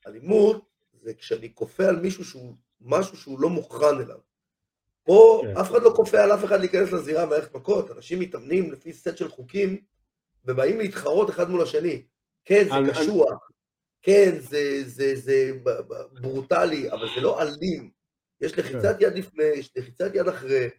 אלימות 0.08 0.66
זה 0.94 1.14
כשאני 1.14 1.56
כופה 1.56 1.86
על 1.86 1.96
מישהו 1.96 2.26
שהוא, 2.26 2.56
משהו 2.82 3.18
שהוא 3.18 3.40
לא 3.40 3.50
מוכן 3.50 4.00
אליו. 4.00 4.20
פה 5.04 5.42
כן. 5.44 5.58
אף 5.58 5.72
אחד 5.72 5.82
לא 5.82 5.94
כופה 5.96 6.24
על 6.24 6.34
אף 6.34 6.46
אחד 6.46 6.60
להיכנס 6.60 6.92
לזירה 6.92 7.26
מערכת 7.26 7.56
מכות, 7.56 7.92
אנשים 7.92 8.20
מתאמנים 8.20 8.72
לפי 8.72 8.94
סט 8.94 9.18
של 9.18 9.30
חוקים, 9.30 9.82
ובאים 10.46 10.80
להתחרות 10.80 11.30
אחד 11.30 11.50
מול 11.50 11.62
השני. 11.62 12.06
כן, 12.46 12.64
זה 12.64 12.92
קשוח. 12.92 13.50
כן, 14.02 14.40
זה, 14.40 14.84
זה, 14.86 15.16
זה, 15.16 15.16
זה 15.16 15.52
ברוטלי, 16.22 16.92
אבל 16.92 17.08
זה 17.16 17.22
לא 17.22 17.42
אלים. 17.42 17.92
יש 18.42 18.58
לחיצת 18.58 18.96
כן. 19.00 19.06
יד 19.06 19.14
לפני, 19.18 19.44
יש 19.44 19.72
לחיצת 19.78 20.12
יד 20.14 20.28
אחרי, 20.28 20.70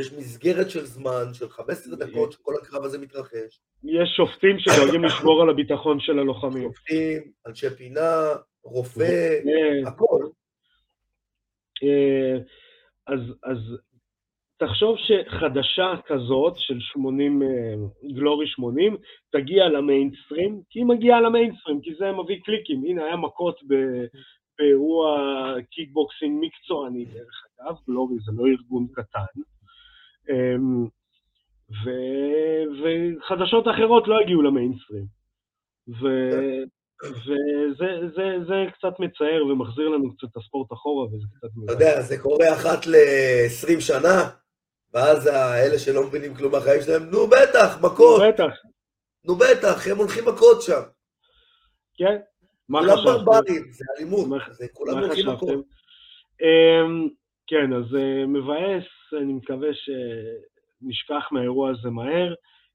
יש 0.00 0.12
מסגרת 0.12 0.70
של 0.70 0.84
זמן, 0.84 1.34
של 1.34 1.48
15 1.48 1.96
דקות, 1.96 2.32
שכל 2.32 2.54
הקרב 2.62 2.84
הזה 2.84 2.98
מתרחש. 2.98 3.60
יש 3.84 4.10
שופטים 4.16 4.58
שדואגים 4.58 5.04
לשמור 5.06 5.42
על 5.42 5.50
הביטחון 5.50 6.00
של 6.00 6.18
הלוחמים. 6.18 6.62
שופטים, 6.62 7.32
אנשי 7.46 7.70
פינה, 7.70 8.34
רופא, 8.64 9.38
הכל. 9.86 10.24
אה, 11.82 12.38
אז, 13.06 13.20
אז 13.42 13.58
תחשוב 14.56 14.96
שחדשה 14.98 15.94
כזאת 16.06 16.54
של 16.56 16.80
80, 16.80 17.42
גלורי 18.14 18.46
80, 18.46 18.96
תגיע 19.32 19.68
למיינסטרים, 19.68 20.60
כי 20.70 20.78
היא 20.78 20.86
מגיעה 20.86 21.20
למיינסטרים, 21.20 21.80
כי 21.80 21.94
זה 21.98 22.12
מביא 22.12 22.40
קליקים. 22.44 22.84
הנה, 22.84 23.04
היה 23.04 23.16
מכות 23.16 23.60
באירוע 24.58 25.18
קיקבוקסינג 25.70 26.44
מקצועני 26.44 27.04
דרך 27.04 27.44
אגב, 27.60 27.74
גלורי 27.86 28.16
זה 28.24 28.32
לא 28.34 28.46
ארגון 28.46 28.86
קטן. 28.92 29.40
אמ, 30.30 30.86
ו... 31.84 31.90
וחדשות 32.82 33.64
אחרות 33.68 34.08
לא 34.08 34.20
הגיעו 34.20 34.42
למיינסטרים. 34.42 35.04
ו... 35.88 36.06
וזה 37.02 38.08
זה, 38.16 38.44
זה 38.48 38.64
קצת 38.74 39.00
מצער 39.00 39.46
ומחזיר 39.46 39.88
לנו 39.88 40.16
קצת 40.16 40.28
את 40.30 40.36
הספורט 40.36 40.72
אחורה, 40.72 41.06
וזה 41.06 41.26
קצת... 41.36 41.48
אתה 41.64 41.72
יודע, 41.72 42.00
זה 42.00 42.18
קורה 42.18 42.52
אחת 42.52 42.86
ל-20 42.86 43.80
שנה, 43.80 44.28
ואז 44.94 45.26
האלה 45.26 45.78
שלא 45.78 46.06
מבינים 46.06 46.34
כלום 46.34 46.52
מהחיים 46.52 46.82
שלהם, 46.82 47.10
נו 47.10 47.26
בטח, 47.26 47.78
מכות. 47.82 48.20
נו 48.22 48.28
בטח. 48.28 48.54
נו 49.24 49.34
בטח, 49.34 49.86
הם 49.86 49.96
הולכים 49.96 50.24
מכות 50.28 50.62
שם. 50.62 50.82
כן, 51.94 52.16
מה 52.68 52.80
חשבתם? 52.82 53.02
כולם 53.02 53.24
ברברים, 53.24 53.62
זה 53.70 53.84
אלימות, 53.96 54.28
זה 54.50 54.66
כולם 54.72 54.98
הולכים 54.98 55.28
מכות. 55.28 55.64
אמ, 56.42 57.08
כן, 57.46 57.72
אז 57.72 57.94
אה, 57.94 58.26
מבאס, 58.26 58.84
אני 59.16 59.32
מקווה 59.32 59.68
שנשכח 59.74 61.28
מהאירוע 61.32 61.70
הזה 61.70 61.90
מהר. 61.90 62.34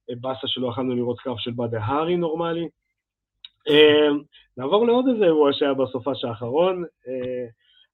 באסה 0.09 0.47
שלא 0.47 0.67
יכולנו 0.67 0.95
לראות 0.95 1.19
קרב 1.19 1.37
של 1.37 1.51
באדה 1.51 1.79
הארי 1.83 2.15
נורמלי. 2.15 2.67
נעבור 4.57 4.87
לעוד 4.87 5.05
איזה 5.13 5.25
אירוע 5.25 5.53
שהיה 5.53 5.73
בסופש 5.73 6.23
האחרון. 6.23 6.83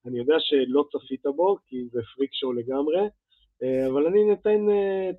אני 0.06 0.18
יודע 0.18 0.36
שלא 0.40 0.86
צפית 0.92 1.26
בו, 1.36 1.58
כי 1.68 1.86
זה 1.92 2.02
פריק 2.16 2.34
שואו 2.34 2.54
לגמרי, 2.54 3.02
אבל 3.92 4.08
אני 4.08 4.24
נותן 4.24 4.66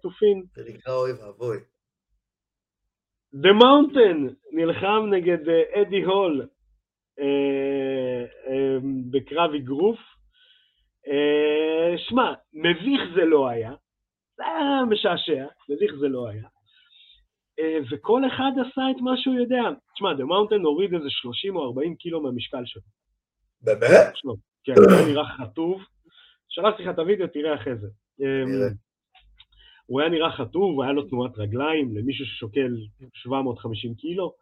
תופין. 0.03 0.43
זה 0.55 0.62
נקרא 0.68 0.95
אוי 0.95 1.12
ואבוי. 1.12 1.57
The 3.35 3.62
Mountain 3.62 4.35
נלחם 4.53 5.07
נגד 5.11 5.49
אדי 5.49 6.03
הול 6.03 6.47
בקרב 9.11 9.55
אגרוף. 9.55 9.99
שמע, 11.96 12.32
מביך 12.53 13.01
זה 13.14 13.24
לא 13.24 13.48
היה, 13.48 13.72
זה 14.36 14.44
היה 14.46 14.84
משעשע, 14.90 15.46
מביך 15.68 15.94
זה 16.01 16.09
לא 16.09 16.28
היה. 16.28 16.44
וכל 17.90 18.22
אחד 18.26 18.51
עשה 18.61 18.82
את 18.90 19.01
מה 19.01 19.16
שהוא 19.16 19.34
יודע. 19.34 19.62
תשמע, 19.94 20.12
The 20.12 20.22
Mountain 20.22 20.62
הוריד 20.62 20.94
איזה 20.94 21.11
30 21.11 21.57
או 21.57 21.64
40 21.64 21.94
קילו 21.94 22.22
מהמשקל 22.22 22.62
שלו. 22.64 22.82
באמת? 23.62 24.12
כן, 24.64 24.72
הוא 24.72 25.09
נראה 25.09 25.24
חטוב. 25.36 25.82
שלחתי 26.48 26.82
לך 26.82 26.88
את 26.90 26.98
הוידאו, 26.98 27.26
תראה 27.26 27.55
אחרי 27.55 27.76
זה. 27.76 27.88
הוא 29.86 30.01
היה 30.01 30.11
נראה 30.11 30.32
חטוב, 30.32 30.80
היה 30.80 30.92
לו 30.92 31.03
תנועת 31.03 31.38
רגליים 31.38 31.96
למישהו 31.96 32.26
ששוקל 32.26 32.76
750 33.14 33.94
קילו. 33.94 34.34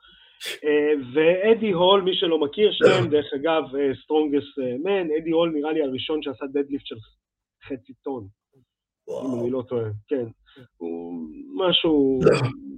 ואדי 1.15 1.71
הול, 1.71 2.03
מי 2.03 2.15
שלא 2.15 2.39
מכיר, 2.39 2.73
שניהם 2.73 3.09
דרך 3.13 3.27
אגב 3.35 3.63
strongest 4.05 4.45
man, 4.85 5.09
אדי 5.19 5.31
הול 5.31 5.51
נראה 5.51 5.73
לי 5.73 5.83
הראשון 5.83 6.23
שעשה 6.23 6.47
deadlift 6.47 6.87
של 6.87 6.97
חצי 7.65 7.93
טון. 8.03 8.27
אם 9.09 9.41
אני 9.41 9.51
לא 9.51 9.63
טועה, 9.69 9.91
כן. 10.09 10.27
הוא 10.81 11.29
משהו, 11.55 12.21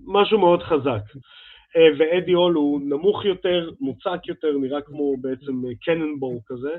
משהו 0.07 0.39
מאוד 0.39 0.63
חזק. 0.63 1.03
ואדי 1.99 2.33
הול 2.33 2.55
הוא 2.55 2.81
נמוך 2.81 3.25
יותר, 3.25 3.71
מוצק 3.81 4.27
יותר, 4.29 4.59
נראה 4.59 4.81
כמו 4.81 5.17
בעצם 5.17 5.63
cannonball 5.85 6.41
כזה. 6.47 6.77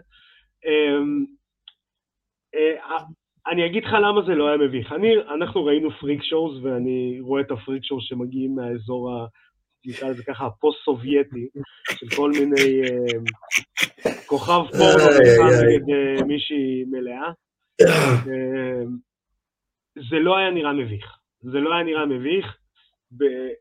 אני 3.48 3.66
אגיד 3.66 3.84
לך 3.84 3.94
למה 3.94 4.22
זה 4.28 4.36
לא 4.36 4.48
היה 4.48 4.58
מביך. 4.58 4.92
אני, 4.92 5.18
אנחנו 5.18 5.66
ראינו 5.66 5.92
freak 5.92 6.24
shows, 6.24 6.66
ואני 6.66 7.20
רואה 7.22 7.42
את 7.42 7.52
ה 7.52 7.57
freak 7.57 7.84
shows 7.84 8.04
שמגיעים 8.04 8.56
מהאזור, 8.56 9.12
ה, 9.12 9.26
נקרא 9.86 10.10
לזה 10.10 10.24
ככה, 10.24 10.46
הפוסט-סובייטי, 10.46 11.48
של 11.92 12.16
כל 12.16 12.32
מיני 12.32 12.82
אה, 12.84 14.12
כוכב 14.26 14.62
פורנו 14.78 15.04
נגד 15.20 15.90
אה, 15.90 16.24
מישהי 16.26 16.84
מלאה. 16.84 17.32
אה, 17.82 18.84
זה 20.10 20.16
לא 20.20 20.38
היה 20.38 20.52
נראה 20.52 20.74
מביך. 20.74 21.18
זה 21.42 21.60
לא 21.60 21.74
היה 21.74 21.84
נראה 21.84 22.06
מביך, 22.06 22.58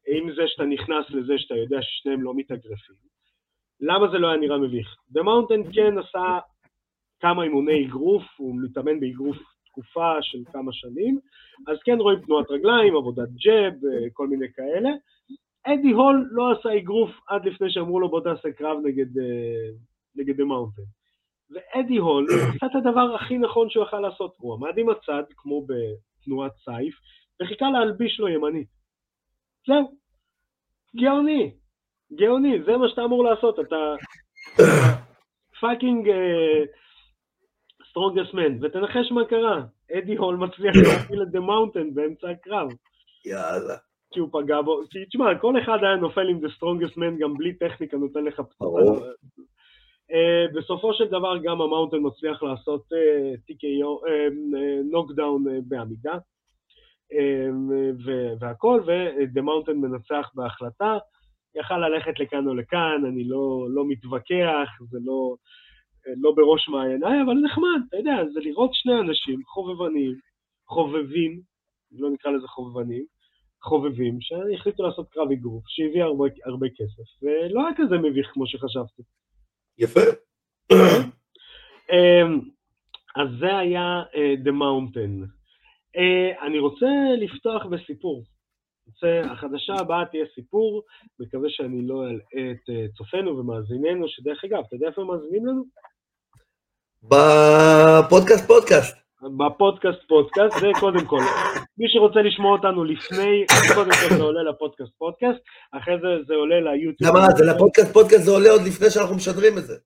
עם 0.09 0.35
זה 0.37 0.43
שאתה 0.47 0.65
נכנס 0.65 1.11
לזה 1.11 1.33
שאתה 1.39 1.55
יודע 1.55 1.79
ששניהם 1.83 2.23
לא 2.23 2.33
מתאגרפים. 2.37 2.97
למה 3.81 4.11
זה 4.13 4.19
לא 4.19 4.29
היה 4.29 4.37
נראה 4.37 4.59
מביך? 4.59 4.97
The 5.15 5.21
Mountain 5.21 5.75
כן 5.75 5.99
עשה 5.99 6.39
כמה 7.21 7.43
אימוני 7.43 7.87
אגרוף, 7.87 8.23
הוא 8.37 8.57
מתאמן 8.63 9.01
באגרוף 9.01 9.37
תקופה 9.67 10.23
של 10.23 10.39
כמה 10.53 10.73
שנים, 10.73 11.19
אז 11.69 11.79
כן 11.85 11.99
רואים 11.99 12.21
תנועת 12.21 12.51
רגליים, 12.51 12.97
עבודת 12.97 13.29
jab, 13.29 13.75
כל 14.13 14.27
מיני 14.29 14.47
כאלה. 14.53 14.91
אדי 15.67 15.91
הול 15.91 16.29
לא 16.31 16.53
עשה 16.53 16.77
אגרוף 16.77 17.11
עד 17.29 17.45
לפני 17.45 17.71
שאמרו 17.71 18.01
לו 18.01 18.09
בוא 18.09 18.21
תעשה 18.21 18.53
קרב 18.53 18.79
נגד, 18.85 19.07
נגד 20.17 20.41
The 20.41 20.45
Mountain. 20.45 20.87
ואדי 21.51 21.97
הול 21.97 22.27
עשה 22.31 22.67
את 22.67 22.75
הדבר 22.75 23.15
הכי 23.15 23.39
נכון 23.39 23.71
שהוא 23.71 23.85
יכל 23.85 24.01
לעשות, 24.01 24.35
הוא 24.39 24.55
עמד 24.55 24.79
עם 24.79 24.89
הצד, 24.91 25.23
כמו 25.37 25.67
בתנועת 25.67 26.53
סייף, 26.65 26.95
וחיכה 27.43 27.71
להלביש 27.71 28.21
לו 28.21 28.29
ימנית. 28.29 28.69
זהו. 29.67 29.97
גאוני. 30.97 31.55
גאוני, 32.13 32.63
זה 32.63 32.77
מה 32.77 32.89
שאתה 32.89 33.05
אמור 33.05 33.25
לעשות, 33.25 33.61
אתה 33.61 33.77
fucking 35.61 36.09
Strongest 37.91 38.35
Man, 38.35 38.65
ותנחש 38.65 39.13
מה 39.13 39.25
קרה, 39.25 39.63
אדי 39.99 40.17
הול 40.17 40.37
מצליח 40.37 40.77
להפיל 40.77 41.23
את 41.23 41.31
The 41.31 41.41
Mountain 41.41 41.95
באמצע 41.95 42.31
הקרב. 42.31 42.69
יאללה. 43.27 43.77
כי 44.11 44.21
הוא 44.21 44.29
פגע 44.33 44.61
בו, 44.61 44.81
כי 44.91 45.05
תשמע, 45.05 45.39
כל 45.39 45.59
אחד 45.63 45.79
היה 45.83 45.97
נופל 45.97 46.29
עם 46.29 46.41
the 46.41 46.49
Strongest 46.57 46.97
Man, 46.97 47.19
גם 47.19 47.37
בלי 47.37 47.55
טכניקה 47.55 47.97
נותן 47.97 48.25
לך 48.25 48.41
פצצה. 48.41 48.85
אה, 50.11 50.55
בסופו 50.55 50.95
של 50.95 51.09
דבר 51.09 51.39
גם 51.43 51.61
ה 51.61 51.65
Mountain 51.65 51.97
מצליח 52.01 52.43
לעשות 52.43 52.83
TKO, 53.51 54.11
knockdown 54.91 55.45
בעמידה, 55.69 56.19
והכל, 58.41 58.81
ו 58.87 59.01
The 59.01 59.43
Mountain 59.43 59.77
מנצח 59.77 60.31
בהחלטה. 60.35 60.99
יכל 61.55 61.79
ללכת 61.79 62.21
לכאן 62.21 62.49
או 62.49 62.55
לכאן, 62.55 63.03
אני 63.09 63.25
לא, 63.25 63.67
לא 63.71 63.85
מתווכח, 63.89 64.69
זה 64.91 64.99
לא, 65.05 65.35
לא 66.17 66.33
בראש 66.37 66.69
מעייניי, 66.69 67.23
אבל 67.23 67.35
נחמד, 67.45 67.81
אתה 67.89 67.97
יודע, 67.97 68.17
זה 68.33 68.41
לראות 68.41 68.71
שני 68.75 69.01
אנשים 69.01 69.43
חובבנים, 69.47 70.15
חובבים, 70.69 71.41
לא 71.93 72.11
נקרא 72.11 72.31
לזה 72.31 72.49
חובבנים, 72.49 73.05
חובבים, 73.63 74.21
שהחליטו 74.21 74.83
לעשות 74.83 75.09
קרב 75.11 75.31
אגרוף, 75.33 75.65
שהביא 75.67 76.03
הרבה, 76.03 76.25
הרבה 76.45 76.67
כסף, 76.69 77.23
ולא 77.23 77.67
היה 77.67 77.77
כזה 77.77 77.99
מביך 77.99 78.31
כמו 78.33 78.47
שחשבתי. 78.47 79.03
יפה. 79.79 80.01
אז 83.17 83.29
זה 83.41 83.57
היה 83.59 84.03
uh, 84.13 84.47
The 84.47 84.53
Mountain. 84.53 85.27
Uh, 85.97 86.47
אני 86.47 86.59
רוצה 86.59 86.87
לפתוח 87.19 87.67
בסיפור. 87.67 88.25
רוצה, 88.87 89.33
החדשה 89.33 89.75
הבאה 89.81 90.05
תהיה 90.11 90.25
סיפור, 90.35 90.83
מקווה 91.21 91.49
שאני 91.51 91.87
לא 91.87 92.05
אלאה 92.05 92.51
את 92.53 92.69
אה, 92.69 92.97
צופינו 92.97 93.39
ומאזיננו, 93.39 94.09
שדרך 94.09 94.45
אגב, 94.45 94.63
אתה 94.67 94.77
יודע 94.77 94.89
איפה 94.89 95.03
הם 95.03 95.09
מאזינים 95.09 95.47
לנו? 95.47 95.65
בפודקאסט 97.03 98.47
פודקאסט. 98.47 99.00
בפודקאסט 99.23 99.99
פודקאסט, 100.09 100.59
זה 100.61 100.67
קודם 100.81 101.05
כל. 101.07 101.21
מי 101.79 101.89
שרוצה 101.89 102.23
לשמוע 102.23 102.53
אותנו 102.53 102.85
לפני, 102.85 103.45
קודם 103.75 103.91
כל 103.91 104.15
זה 104.17 104.23
עולה 104.23 104.43
לפודקאסט 104.43 104.93
פודקאסט, 104.99 105.41
אחרי 105.73 105.95
זה 106.03 106.09
זה 106.27 106.35
עולה 106.35 106.61
ליוטיוב. 106.61 107.17
למה? 107.17 107.31
זה 107.37 107.45
לפודקאסט 107.55 107.93
פודקאסט 107.93 108.25
זה 108.25 108.31
עולה 108.31 108.51
עוד 108.51 108.61
לפני 108.67 108.91
שאנחנו 108.91 109.17
משדרים 109.17 109.59
את 109.59 109.65
זה. 109.65 109.77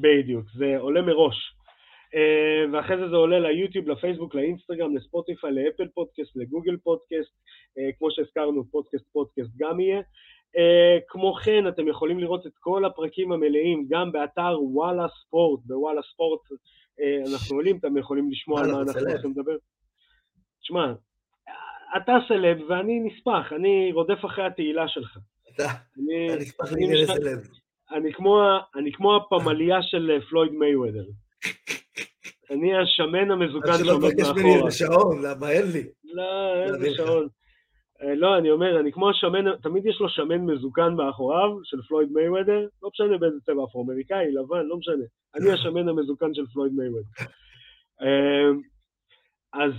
בדיוק, 0.00 0.44
זה 0.54 0.76
עולה 0.78 1.02
מראש. 1.02 1.36
ואחרי 2.72 2.96
זה 2.96 3.08
זה 3.08 3.16
עולה 3.16 3.40
ליוטיוב, 3.40 3.88
לפייסבוק, 3.88 4.34
לאינסטגרם, 4.34 4.96
לספוטיפיי, 4.96 5.52
לאפל 5.52 5.88
פודקאסט, 5.94 6.36
לגוגל 6.36 6.76
פודקאסט, 6.76 7.32
כמו 7.98 8.10
שהזכרנו, 8.10 8.64
פודקאסט 8.70 9.04
פודקאסט 9.12 9.50
גם 9.56 9.80
יהיה. 9.80 10.00
כמו 11.08 11.34
כן, 11.34 11.68
אתם 11.68 11.88
יכולים 11.88 12.18
לראות 12.18 12.46
את 12.46 12.52
כל 12.60 12.84
הפרקים 12.84 13.32
המלאים 13.32 13.86
גם 13.90 14.12
באתר 14.12 14.58
וואלה 14.62 15.06
ספורט, 15.08 15.60
בוואלה 15.66 16.00
ספורט 16.12 16.40
אנחנו 17.32 17.56
עולים, 17.56 17.76
אתם 17.76 17.96
יכולים 17.96 18.30
לשמוע 18.30 18.60
על 18.60 18.72
מה 18.72 18.80
אנחנו 18.80 19.00
הולכים 19.00 19.30
לדבר. 19.30 19.56
תשמע, 20.60 20.92
אתה 21.96 22.12
סלב 22.28 22.58
ואני 22.68 23.00
נספח, 23.00 23.52
אני 23.52 23.90
רודף 23.92 24.24
אחרי 24.24 24.46
התהילה 24.46 24.88
שלך. 24.88 25.18
אתה 25.54 25.68
נספח 26.40 26.72
לענייני 26.72 27.06
סלב. 27.06 27.48
אני 28.74 28.92
כמו 28.92 29.16
הפמליה 29.16 29.82
של 29.82 30.20
פלויד 30.30 30.52
מייוודר. 30.52 31.04
אני 32.50 32.70
השמן 32.76 33.30
המזוקן 33.30 33.72
שעומד 33.84 33.92
מאחורה. 33.92 34.10
שלא 34.10 34.32
תבקש 34.32 34.42
ממני 34.42 34.62
לשעון, 34.66 35.22
למה 35.22 35.50
אין 35.50 35.66
לי? 35.72 35.84
לא, 36.04 36.78
לי 36.78 36.94
שעון. 36.94 37.28
לא, 38.02 38.38
אני 38.38 38.50
אומר, 38.50 38.80
אני 38.80 38.92
כמו 38.92 39.10
השמן, 39.10 39.56
תמיד 39.56 39.86
יש 39.86 40.00
לו 40.00 40.08
שמן 40.08 40.40
מזוקן 40.40 40.94
מאחוריו, 40.94 41.58
של 41.64 41.82
פלויד 41.82 42.08
מייוודר, 42.12 42.68
לא 42.82 42.88
משנה 42.92 43.18
באיזה 43.18 43.40
צבע 43.40 43.64
אפרו-אמריקאי, 43.64 44.32
לבן, 44.32 44.66
לא 44.66 44.76
משנה. 44.76 45.04
אני 45.34 45.50
השמן 45.50 45.88
המזוקן 45.88 46.34
של 46.34 46.46
פלויד 46.46 46.72
מייוודר. 46.72 47.08
אז, 49.52 49.72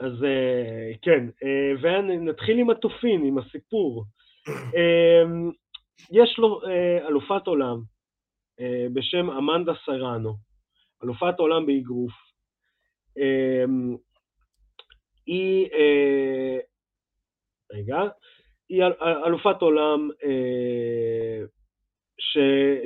אז 0.00 0.24
כן, 1.02 1.26
ונתחיל 1.82 2.58
עם 2.58 2.70
התופין, 2.70 3.24
עם 3.24 3.38
הסיפור. 3.38 4.04
יש 6.12 6.38
לו 6.38 6.60
אלופת 7.08 7.46
עולם 7.46 7.80
בשם 8.92 9.30
אמנדה 9.30 9.72
סרנו, 9.86 10.34
אלופת 11.04 11.34
עולם 11.38 11.66
באגרוף. 11.66 12.12
היא, 15.26 15.68
רגע, 17.72 17.96
היא 18.68 18.82
אלופת 19.26 19.62
עולם 19.62 20.10
ש, 22.18 22.38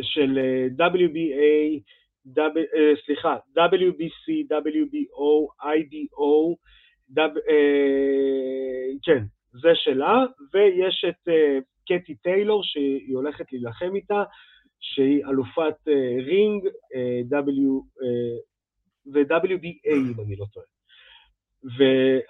של 0.02 0.38
WBA, 0.78 1.80
w, 2.26 2.58
סליחה, 3.06 3.36
WBC, 3.56 4.46
WBO, 4.50 5.62
IDO, 5.62 6.56
w, 7.16 7.20
כן, 9.02 9.24
זה 9.52 9.68
שלה, 9.74 10.24
ויש 10.54 11.04
את 11.08 11.28
קטי 11.86 12.14
טיילור 12.14 12.62
שהיא 12.64 13.14
הולכת 13.16 13.52
להילחם 13.52 13.94
איתה, 13.94 14.22
שהיא 14.80 15.24
אלופת 15.24 15.88
רינג, 16.26 16.68
W 17.30 17.60
ו-WBA 19.12 19.94
אם 19.94 20.20
אני 20.26 20.36
לא 20.36 20.46
טועה. 20.52 20.66
ו... 21.64 21.82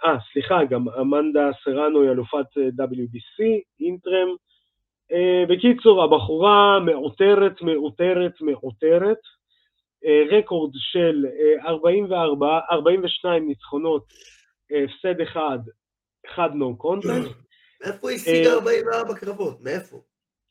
אה, 0.05 0.17
סליחה, 0.33 0.65
גם 0.65 0.89
אמנדה 0.89 1.51
סרנו 1.65 2.03
היא 2.03 2.11
אלופת 2.11 2.47
אה, 2.59 2.87
WBC, 2.87 3.45
אינטרם. 3.81 4.29
אה, 5.13 5.45
בקיצור, 5.49 6.05
הבחורה 6.05 6.81
מעוטרת, 6.81 7.63
מעוטרת, 7.63 8.41
מעוטרת. 8.41 9.19
אה, 10.05 10.39
רקורד 10.39 10.71
של 10.75 11.27
44, 11.67 12.61
42 12.71 13.49
ניצחונות, 13.49 14.05
הפסד 14.71 15.21
אחד, 15.21 15.59
אחד 16.27 16.51
נו 16.55 16.77
קונטנט. 16.77 17.27
מאיפה 17.85 18.11
היא 18.11 18.17
השיגה 18.17 18.53
44 18.53 19.15
קרבות? 19.15 19.61
מאיפה? 19.61 20.01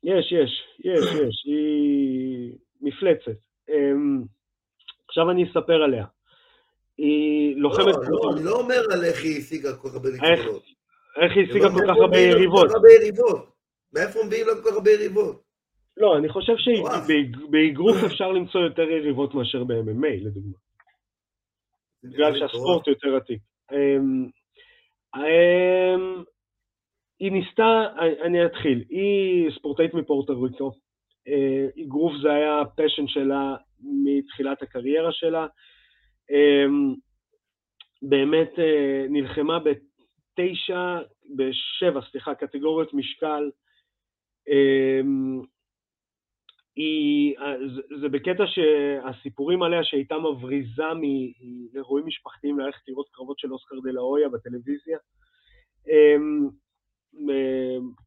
יש, 0.04 0.32
יש, 0.32 0.64
יש, 0.80 1.06
יש, 1.06 1.44
היא 1.46 2.58
מפלצת. 2.82 3.40
אמ, 3.70 4.24
עכשיו 5.08 5.32
אני 5.32 5.44
אספר 5.44 5.84
עליה. 5.84 6.06
היא 7.00 7.56
לוחמת... 7.58 7.86
לא, 7.86 8.02
לא, 8.10 8.34
אני 8.34 8.44
לא 8.44 8.60
אומר 8.60 8.82
על 8.94 9.04
איך 9.04 9.24
היא 9.24 9.38
השיגה 9.38 9.76
כל 9.76 9.90
כך 9.90 9.96
הרבה 9.96 10.10
ניצחונות. 10.10 10.64
איך 11.22 11.36
היא 11.36 11.44
השיגה 11.44 11.70
כל 11.70 11.84
כך 11.88 11.96
הרבה 12.02 12.18
יריבות. 12.18 12.68
מאיפה 13.94 14.20
מביאים 14.26 14.48
לה 14.48 14.54
כל 14.56 14.70
כך 14.70 14.76
הרבה 14.76 14.92
יריבות? 14.92 15.42
לא, 15.98 16.18
אני 16.18 16.30
חושב 16.30 16.54
שבאגרוף 16.58 17.96
אפשר 18.06 18.32
למצוא 18.32 18.62
יותר 18.62 18.82
יריבות 18.82 19.36
מאשר 19.36 19.64
ב-MMA, 19.64 20.26
לדוגמה. 20.26 20.58
בגלל 22.04 22.40
שהספורט 22.40 22.88
יותר 22.88 23.16
עתיק. 23.16 23.42
אמ, 23.72 24.28
אמ, 25.16 26.24
היא 27.20 27.32
ניסתה, 27.32 27.86
אני 28.26 28.46
אתחיל, 28.46 28.84
היא 28.90 29.52
ספורטאית 29.60 29.94
מפורטו 29.94 30.42
ריקו, 30.42 30.72
אגרוף 31.84 32.14
זה 32.22 32.32
היה 32.32 32.62
הפשן 32.62 33.08
שלה 33.08 33.56
מתחילת 33.82 34.62
הקריירה 34.62 35.12
שלה, 35.12 35.48
באמת 38.02 38.60
אה, 38.60 39.06
נלחמה 39.10 39.60
בתשע, 39.60 40.98
בשבע, 41.36 42.02
סליחה, 42.12 42.36
קטגוריות 42.36 42.94
משקל. 42.94 43.52
אמ, 44.48 45.42
היא, 46.76 47.36
זה, 47.76 47.82
זה 48.02 48.10
בקטע 48.10 48.44
שהסיפורים 48.48 49.64
עליה 49.64 49.84
שהייתה 49.84 50.16
מבריזה 50.18 50.84
מאירועים 51.74 52.06
משפחתיים 52.06 52.60
ללכת 52.60 52.88
לראות 52.88 53.10
קרבות 53.12 53.40
של 53.40 53.54
אוסקר 53.54 53.76
דה 53.84 53.92
לאויה 53.92 54.30
בטלוויזיה. 54.30 54.98
אמ, 55.88 56.50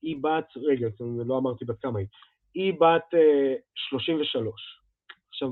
היא 0.02 0.16
בת, 0.20 0.46
רגע, 0.56 0.86
לא 1.26 1.38
אמרתי 1.38 1.64
בת 1.64 1.80
כמה 1.80 1.98
היא, 1.98 2.06
היא 2.54 2.72
בת 2.72 3.18
33. 3.74 4.44
אה, 4.46 5.16
עכשיו, 5.28 5.48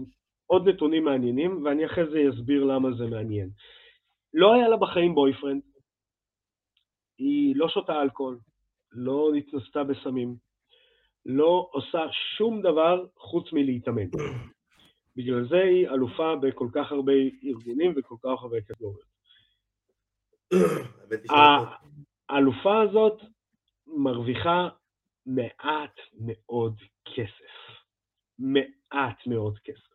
עוד 0.51 0.69
נתונים 0.69 1.05
מעניינים, 1.05 1.65
ואני 1.65 1.87
אחרי 1.87 2.11
זה 2.11 2.19
אסביר 2.35 2.65
למה 2.65 2.89
זה 2.99 3.05
מעניין. 3.07 3.51
לא 4.35 4.55
היה 4.55 4.69
לה 4.69 4.77
בחיים 4.77 5.15
בויפרנד, 5.15 5.63
היא 7.19 7.57
לא 7.57 7.69
שותה 7.69 8.03
אלכוהול, 8.03 8.39
לא 8.93 9.31
התנסתה 9.39 9.85
בסמים, 9.85 10.35
לא 11.27 11.69
עושה 11.73 12.07
שום 12.37 12.63
דבר 12.63 13.07
חוץ 13.17 13.53
מלהתאמן. 13.53 14.09
בגלל 15.17 15.49
זה 15.49 15.57
היא 15.57 15.89
אלופה 15.89 16.37
בכל 16.43 16.69
כך 16.75 16.93
הרבה 16.93 17.13
ארגונים 17.45 17.95
וכל 17.97 18.17
כך 18.23 18.43
הרבה 18.43 18.61
קטגוריות. 18.61 19.11
האלופה 22.29 22.83
הזאת 22.83 23.21
מרוויחה 23.87 24.69
מעט 25.27 25.97
מאוד 26.21 26.75
כסף. 27.05 27.55
מעט 28.39 29.27
מאוד 29.27 29.59
כסף. 29.59 29.90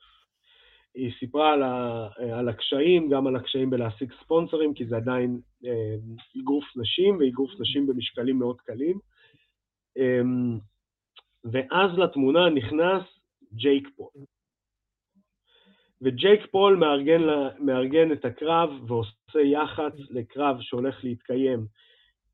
היא 0.95 1.11
סיפרה 1.19 1.53
על, 1.53 1.63
ה, 1.63 2.07
על 2.33 2.49
הקשיים, 2.49 3.09
גם 3.09 3.27
על 3.27 3.35
הקשיים 3.35 3.69
בלהשיג 3.69 4.13
ספונסרים, 4.23 4.73
כי 4.73 4.85
זה 4.85 4.95
עדיין 4.95 5.39
אה, 5.65 5.95
אגרוף 6.41 6.65
נשים, 6.75 7.17
ואגרוף 7.19 7.51
נשים 7.59 7.87
במשקלים 7.87 8.39
מאוד 8.39 8.61
קלים. 8.61 8.99
אה, 9.97 10.21
ואז 11.51 11.97
לתמונה 11.97 12.49
נכנס 12.49 13.03
ג'ייק 13.53 13.89
פול. 13.95 14.09
וג'ייק 16.01 16.45
פול 16.51 16.75
מארגן, 16.75 17.21
מארגן 17.59 18.11
את 18.11 18.25
הקרב 18.25 18.69
ועושה 18.87 19.41
יח"צ 19.41 19.93
לקרב 20.09 20.57
שהולך 20.61 21.03
להתקיים 21.03 21.65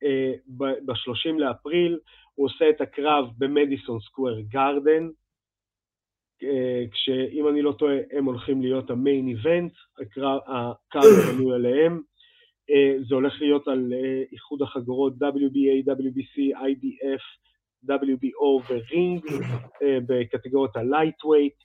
אה, 0.04 0.34
ב-30 0.58 1.40
לאפריל, 1.40 2.00
הוא 2.36 2.46
עושה 2.46 2.70
את 2.70 2.82
הקרב 2.82 3.26
במדיסון 3.38 4.00
סקוויר 4.00 4.40
גארדן, 4.40 5.04
אה, 5.04 5.12
כשאם 6.92 7.48
אני 7.48 7.62
לא 7.62 7.72
טועה, 7.72 7.96
הם 8.12 8.26
הולכים 8.26 8.62
להיות 8.62 8.90
ה 8.90 8.97
main 8.97 9.28
event, 9.28 9.74
הקרב 10.48 11.04
בנוי 11.32 11.56
עליהם. 11.56 12.02
אה, 12.70 12.96
זה 13.08 13.16
הולך 13.16 13.42
להיות 13.42 13.68
על 13.68 13.94
אה, 13.94 14.24
איחוד 14.32 14.62
החגורות 14.62 15.14
WBA, 15.14 15.88
WBC, 15.88 16.58
IBF, 16.58 17.24
WBO 17.90 18.64
ו 18.70 18.81
Ring 18.81 19.26
בקטגוריית 20.08 20.76
ה 20.76 20.82
lightweight, 20.82 21.56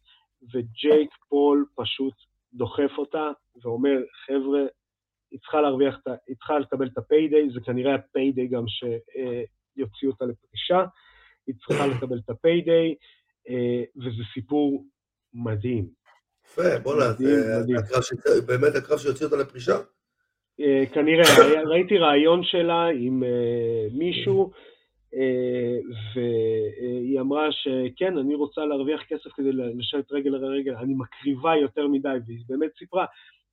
וג'ייק 0.54 1.10
פול 1.28 1.66
פשוט 1.74 2.14
דוחף 2.52 2.90
אותה 2.98 3.30
ואומר, 3.62 3.98
חבר'ה, 4.26 4.60
היא 5.30 5.40
צריכה 5.40 5.60
להרוויח, 5.60 5.98
היא 6.26 6.36
צריכה 6.36 6.58
לקבל 6.58 6.86
את 6.86 6.98
ה 6.98 7.05
payday, 7.05 7.50
זה 7.50 7.60
כנראה 7.60 7.94
ה 7.94 8.02
payday 8.02 8.46
גם 8.46 8.64
שיוציאו 8.68 10.10
אותה 10.10 10.24
לפרישה, 10.24 10.84
היא 11.46 11.54
צריכה 11.54 11.86
לקבל 11.86 12.18
את 12.24 12.30
ה 12.30 12.38
payday, 12.38 12.88
אה, 12.90 12.94
וזה 13.96 14.22
סיפור 14.34 14.84
מדהים. 15.34 15.88
יפה, 16.46 16.78
בוא'נה, 16.82 17.12
זה 17.12 18.42
באמת 18.46 18.74
הקרב 18.74 18.98
שיוציא 18.98 19.26
אותה 19.26 19.36
לפרישה? 19.36 19.76
אה, 20.60 20.84
כנראה, 20.94 21.24
ראיתי 21.64 21.98
ראיון 21.98 22.44
שלה 22.44 22.86
עם 22.86 23.22
אה, 23.24 23.86
מישהו, 23.92 24.50
והיא 26.14 27.20
אמרה 27.20 27.48
שכן, 27.52 28.18
אני 28.18 28.34
רוצה 28.34 28.60
להרוויח 28.64 29.02
כסף 29.08 29.30
כדי 29.34 29.50
לשבת 29.52 30.12
רגל 30.12 30.34
על 30.34 30.44
רגל, 30.44 30.74
אני 30.74 30.94
מקריבה 30.96 31.56
יותר 31.56 31.88
מדי, 31.88 32.08
והיא 32.26 32.44
באמת 32.48 32.70
סיפרה, 32.78 33.06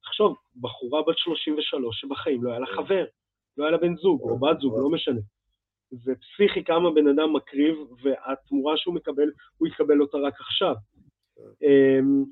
תחשוב, 0.04 0.36
בחורה 0.62 1.02
בת 1.02 1.18
33 1.18 2.02
שבחיים 2.02 2.44
לא 2.44 2.50
היה 2.50 2.60
לה 2.60 2.68
חבר, 2.68 3.06
לא 3.58 3.64
היה 3.64 3.72
לה 3.72 3.78
בן 3.78 3.96
זוג 3.96 4.22
או 4.22 4.39
בת 4.39 4.60
זוג, 4.60 4.74
לא 4.78 4.89
משנה. 4.89 5.22
זה 6.02 6.14
פסיכי 6.16 6.64
כמה 6.64 6.91
בן 6.91 7.08
אדם 7.08 7.34
מקריב, 7.34 7.76
והתמורה 8.04 8.78
שהוא 8.78 8.96
מקבל, 8.96 9.32
הוא 9.58 9.68
יקבל 9.68 10.02
אותה 10.02 10.18
רק 10.18 10.34
עכשיו. 10.41 10.76
אמ, 11.64 12.24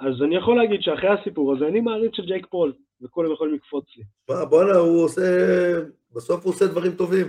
אז 0.00 0.22
אני 0.22 0.36
יכול 0.36 0.56
להגיד 0.56 0.82
שאחרי 0.82 1.08
הסיפור 1.08 1.52
הזה, 1.52 1.66
אני 1.68 1.80
מעריץ 1.80 2.16
של 2.16 2.26
ג'ייק 2.26 2.46
פול, 2.46 2.72
וכולם 3.02 3.32
יכולים 3.32 3.54
לקפוץ 3.54 3.84
לי. 3.96 4.04
מה, 4.28 4.44
בואנה, 4.44 4.76
הוא 4.76 5.04
עושה... 5.04 5.22
בסוף 6.14 6.44
הוא 6.44 6.50
עושה 6.50 6.66
דברים 6.66 6.92
טובים. 6.92 7.26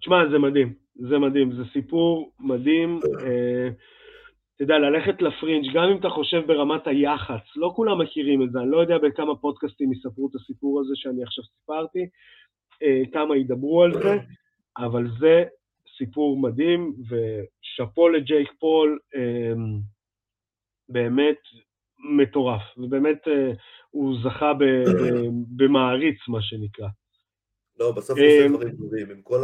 תשמע, 0.00 0.16
זה 0.30 0.38
מדהים, 0.38 0.74
זה 0.96 1.18
מדהים, 1.18 1.52
זה 1.52 1.62
סיפור 1.72 2.32
מדהים. 2.40 3.00
אה, 3.20 3.68
אתה 4.54 4.64
יודע, 4.64 4.78
ללכת 4.78 5.22
לפרינג', 5.22 5.74
גם 5.74 5.82
אם 5.82 5.96
אתה 5.96 6.10
חושב 6.10 6.42
ברמת 6.46 6.86
היח"צ, 6.86 7.56
לא 7.56 7.72
כולם 7.76 8.00
מכירים 8.00 8.42
את 8.42 8.52
זה, 8.52 8.58
אני 8.58 8.70
לא 8.70 8.80
יודע 8.80 8.98
בכמה 8.98 9.36
פודקאסטים 9.36 9.92
יספרו 9.92 10.28
את 10.30 10.34
הסיפור 10.34 10.80
הזה 10.80 10.92
שאני 10.94 11.22
עכשיו 11.22 11.44
סיפרתי, 11.44 12.08
אה, 12.82 13.02
כמה 13.12 13.36
ידברו 13.36 13.82
על 13.82 13.92
זה, 14.02 14.16
אבל 14.78 15.06
זה 15.20 15.44
סיפור 15.98 16.40
מדהים, 16.40 16.96
ושאפו 17.08 18.08
לג'ייק 18.08 18.52
פול, 18.60 18.98
אמ, 19.14 19.78
באמת 20.88 21.38
מטורף, 22.16 22.62
ובאמת 22.76 23.28
אה, 23.28 23.52
הוא 23.90 24.16
זכה 24.24 24.52
במעריץ, 25.56 26.18
מה 26.28 26.42
שנקרא. 26.42 26.88
לא, 27.78 27.92
בסוף 27.92 28.18
הוא 28.18 28.26
עושה 28.26 28.46
אמ, 28.46 28.52
דברים 28.56 28.76
טובים, 28.76 29.10
עם 29.10 29.22
כל 29.22 29.42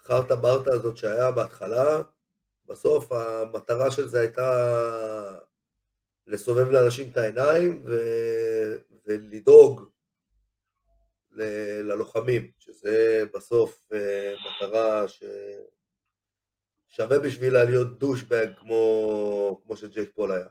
החרטה 0.00 0.36
ברטה 0.36 0.70
הזאת 0.72 0.96
שהיה 0.96 1.30
בהתחלה, 1.30 2.02
בסוף 2.66 3.12
המטרה 3.12 3.90
של 3.90 4.06
זה 4.06 4.20
הייתה 4.20 4.50
לסובב 6.26 6.70
לאנשים 6.70 7.08
את 7.12 7.16
העיניים. 7.16 7.82
ולדאוג 9.06 9.93
ל... 11.34 11.42
ללוחמים, 11.82 12.50
שזה 12.58 13.24
בסוף 13.34 13.92
אה, 13.92 14.34
מטרה 14.46 15.04
ששווה 16.88 17.18
בשבילה 17.18 17.64
להיות 17.64 17.98
דושבג 17.98 18.46
כמו, 18.56 19.60
כמו 19.64 19.76
שג'ייק 19.76 20.10
פול 20.14 20.32
היה. 20.32 20.46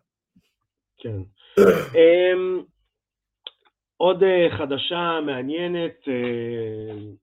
כן. 0.97 1.17
um, 1.59 2.63
עוד 4.03 4.23
uh, 4.23 4.57
חדשה 4.57 5.19
מעניינת, 5.25 5.95
uh, 6.01 7.15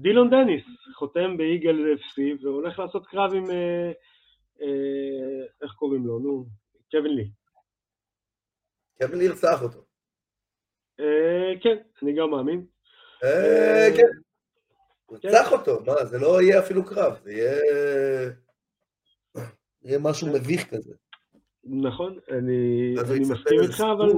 דילון 0.00 0.30
דניס 0.30 0.64
חותם 0.94 1.36
באיגל 1.36 1.76
FC 1.94 2.44
והולך 2.44 2.78
לעשות 2.78 3.06
קרב 3.06 3.34
עם, 3.34 3.44
uh, 3.44 3.94
uh, 4.58 5.62
איך 5.62 5.72
קוראים 5.72 6.06
לו, 6.06 6.18
נו, 6.18 6.46
קווין 6.90 7.14
לי. 7.14 7.30
קווין 8.98 9.18
לי 9.18 9.24
ירצח 9.24 9.62
אותו. 9.62 9.78
Uh, 11.00 11.62
כן, 11.62 11.76
אני 12.02 12.12
גם 12.16 12.30
מאמין. 12.30 12.71
אה, 13.22 13.88
כן. 13.96 14.02
רצח 15.10 15.48
כן. 15.48 15.56
אותו, 15.56 15.84
מה, 15.86 16.04
זה 16.04 16.18
לא 16.18 16.42
יהיה 16.42 16.58
אפילו 16.58 16.84
קרב, 16.84 17.18
זה 17.22 17.32
יהיה... 17.32 17.60
יהיה 19.84 19.98
משהו 19.98 20.26
כן. 20.26 20.34
מביך 20.34 20.70
כזה. 20.70 20.94
נכון, 21.64 22.18
אני 22.30 22.94
מסכים 23.20 23.60
איתך, 23.62 23.80
אבל... 23.80 24.08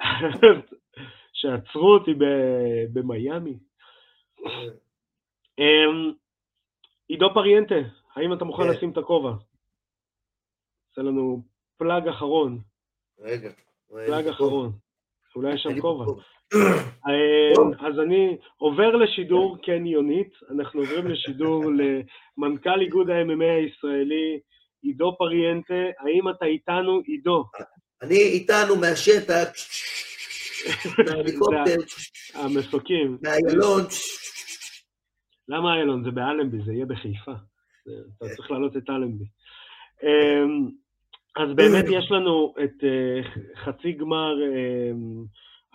שעצרו 1.32 1.94
אותי 1.94 2.10
במיאמי. 2.92 3.58
אמ, 5.58 6.12
עידו 7.08 7.26
פריאנטה, 7.34 7.74
האם 8.14 8.32
אתה 8.32 8.44
מוכן 8.44 8.62
כן. 8.62 8.68
לשים 8.68 8.90
את 8.90 8.96
הכובע? 8.96 9.30
עושה 10.88 11.02
לנו 11.02 11.42
פלאג 11.76 12.08
אחרון. 12.08 12.58
רגע. 13.18 13.50
פלאג 13.88 14.26
אחרון. 14.26 14.72
אולי 15.36 15.54
יש 15.54 15.62
שם 15.62 15.80
כובע. 15.80 16.22
אמ, 16.54 17.86
אז 17.86 17.98
אני 17.98 18.36
עובר 18.56 18.96
לשידור, 18.96 19.56
כן 19.62 19.86
יונית, 19.86 20.30
אנחנו 20.50 20.80
עוברים 20.80 21.06
לשידור 21.06 21.64
למנכ"ל 21.64 22.80
איגוד 22.80 23.10
ה-MMA 23.10 23.44
הישראלי, 23.44 24.40
עידו 24.82 25.16
פריאנטה, 25.18 25.74
האם 25.98 26.28
אתה 26.28 26.44
איתנו, 26.44 27.00
עידו? 27.04 27.44
אני 28.02 28.14
איתנו 28.14 28.76
מהשטח, 28.80 29.48
מההליקופטר, 31.06 31.76
המסוקים. 32.34 33.18
מהיילון. 33.22 33.82
למה 35.48 35.74
איילון? 35.74 36.04
זה 36.04 36.10
באלנבי, 36.10 36.58
זה 36.66 36.72
יהיה 36.72 36.86
בחיפה. 36.86 37.32
אתה 38.16 38.34
צריך 38.36 38.50
להעלות 38.50 38.76
את 38.76 38.90
אלנבי. 38.90 39.24
אמ, 40.02 40.68
אז 41.36 41.56
באמת 41.56 41.84
יש 41.90 42.10
לנו 42.10 42.54
את 42.64 42.84
אה, 42.84 43.22
חצי 43.64 43.92
גמר 43.92 44.34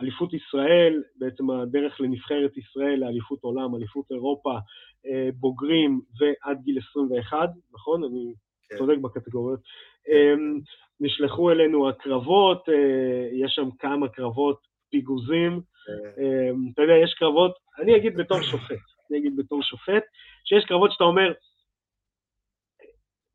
אליפות 0.01 0.33
ישראל, 0.33 1.03
בעצם 1.15 1.51
הדרך 1.51 2.01
לנבחרת 2.01 2.57
ישראל, 2.57 2.99
לאליפות 2.99 3.43
עולם, 3.43 3.75
אליפות 3.75 4.05
אירופה, 4.11 4.57
אה, 5.05 5.29
בוגרים 5.33 6.01
ועד 6.19 6.57
גיל 6.63 6.79
21, 6.91 7.49
נכון? 7.73 8.03
אני 8.03 8.33
כן. 8.69 8.77
צודק 8.77 8.97
בקטגוריות. 9.01 9.59
אמ, 10.07 10.59
נשלחו 10.99 11.51
אלינו 11.51 11.89
הקרבות, 11.89 12.69
אה, 12.69 13.29
יש 13.33 13.51
שם 13.55 13.69
כמה 13.79 14.07
קרבות 14.07 14.59
פיגוזים. 14.91 15.61
כן. 15.85 16.53
אתה 16.73 16.81
יודע, 16.81 16.93
יש 17.03 17.13
קרבות, 17.13 17.51
אני 17.79 17.95
אגיד 17.95 18.15
בתור 18.15 18.41
שופט, 18.41 18.83
אני 19.09 19.19
אגיד 19.19 19.35
בתור 19.37 19.63
שופט, 19.63 20.03
שיש 20.45 20.65
קרבות 20.65 20.91
שאתה 20.91 21.03
אומר, 21.03 21.33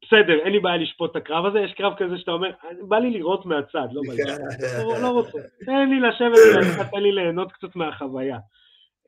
בסדר, 0.08 0.38
אין 0.44 0.52
לי 0.52 0.60
בעיה 0.60 0.76
לשפוט 0.76 1.10
את 1.10 1.16
הקרב 1.16 1.46
הזה, 1.46 1.58
יש 1.58 1.72
קרב 1.72 1.92
כזה 1.98 2.18
שאתה 2.18 2.30
אומר, 2.30 2.50
בא 2.88 2.98
לי 2.98 3.10
לראות 3.10 3.46
מהצד, 3.46 3.88
לא 3.92 4.02
בא 4.06 4.12
לי, 4.12 4.22
לא, 4.84 5.02
לא 5.02 5.08
רוצה, 5.08 5.38
תן 5.66 5.88
לי 5.90 6.00
לשבת 6.00 6.38
מהצד, 6.54 6.90
תן 6.90 7.02
לי 7.02 7.12
ליהנות 7.12 7.52
קצת 7.52 7.76
מהחוויה. 7.76 8.38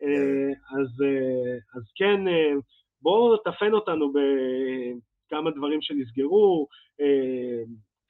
אה, 0.03 0.51
אז, 0.81 1.03
אה, 1.05 1.55
אז 1.77 1.83
כן, 1.97 2.29
אה, 2.29 2.53
בואו 3.03 3.37
תפן 3.37 3.73
אותנו 3.73 4.13
בכמה 4.13 5.51
דברים 5.51 5.79
שנסגרו, 5.83 6.67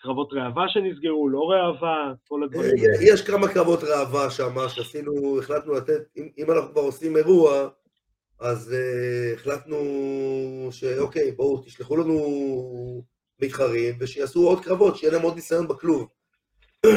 קרבות 0.02 0.32
ראווה 0.32 0.68
שנסגרו, 0.68 1.28
לא 1.28 1.40
ראווה, 1.50 2.12
כל 2.28 2.42
הדברים. 2.42 2.74
יש 3.12 3.22
כמה 3.22 3.48
קרבות 3.48 3.80
ראווה 3.82 4.30
שם, 4.30 4.68
שעשינו, 4.68 5.38
החלטנו 5.38 5.72
לתת, 5.72 6.02
אם 6.38 6.50
אנחנו 6.50 6.72
כבר 6.72 6.80
עושים 6.82 7.16
אירוע, 7.16 7.68
אז 8.40 8.72
uh, 8.72 9.34
החלטנו 9.34 9.78
שאוקיי, 10.70 11.32
בואו 11.32 11.62
תשלחו 11.64 11.96
לנו 11.96 13.04
מתחרים 13.42 13.96
ושיעשו 14.00 14.48
עוד 14.48 14.64
קרבות, 14.64 14.96
שיהיה 14.96 15.12
להם 15.12 15.22
עוד 15.22 15.34
ניסיון 15.34 15.68
בכלוב. 15.68 16.08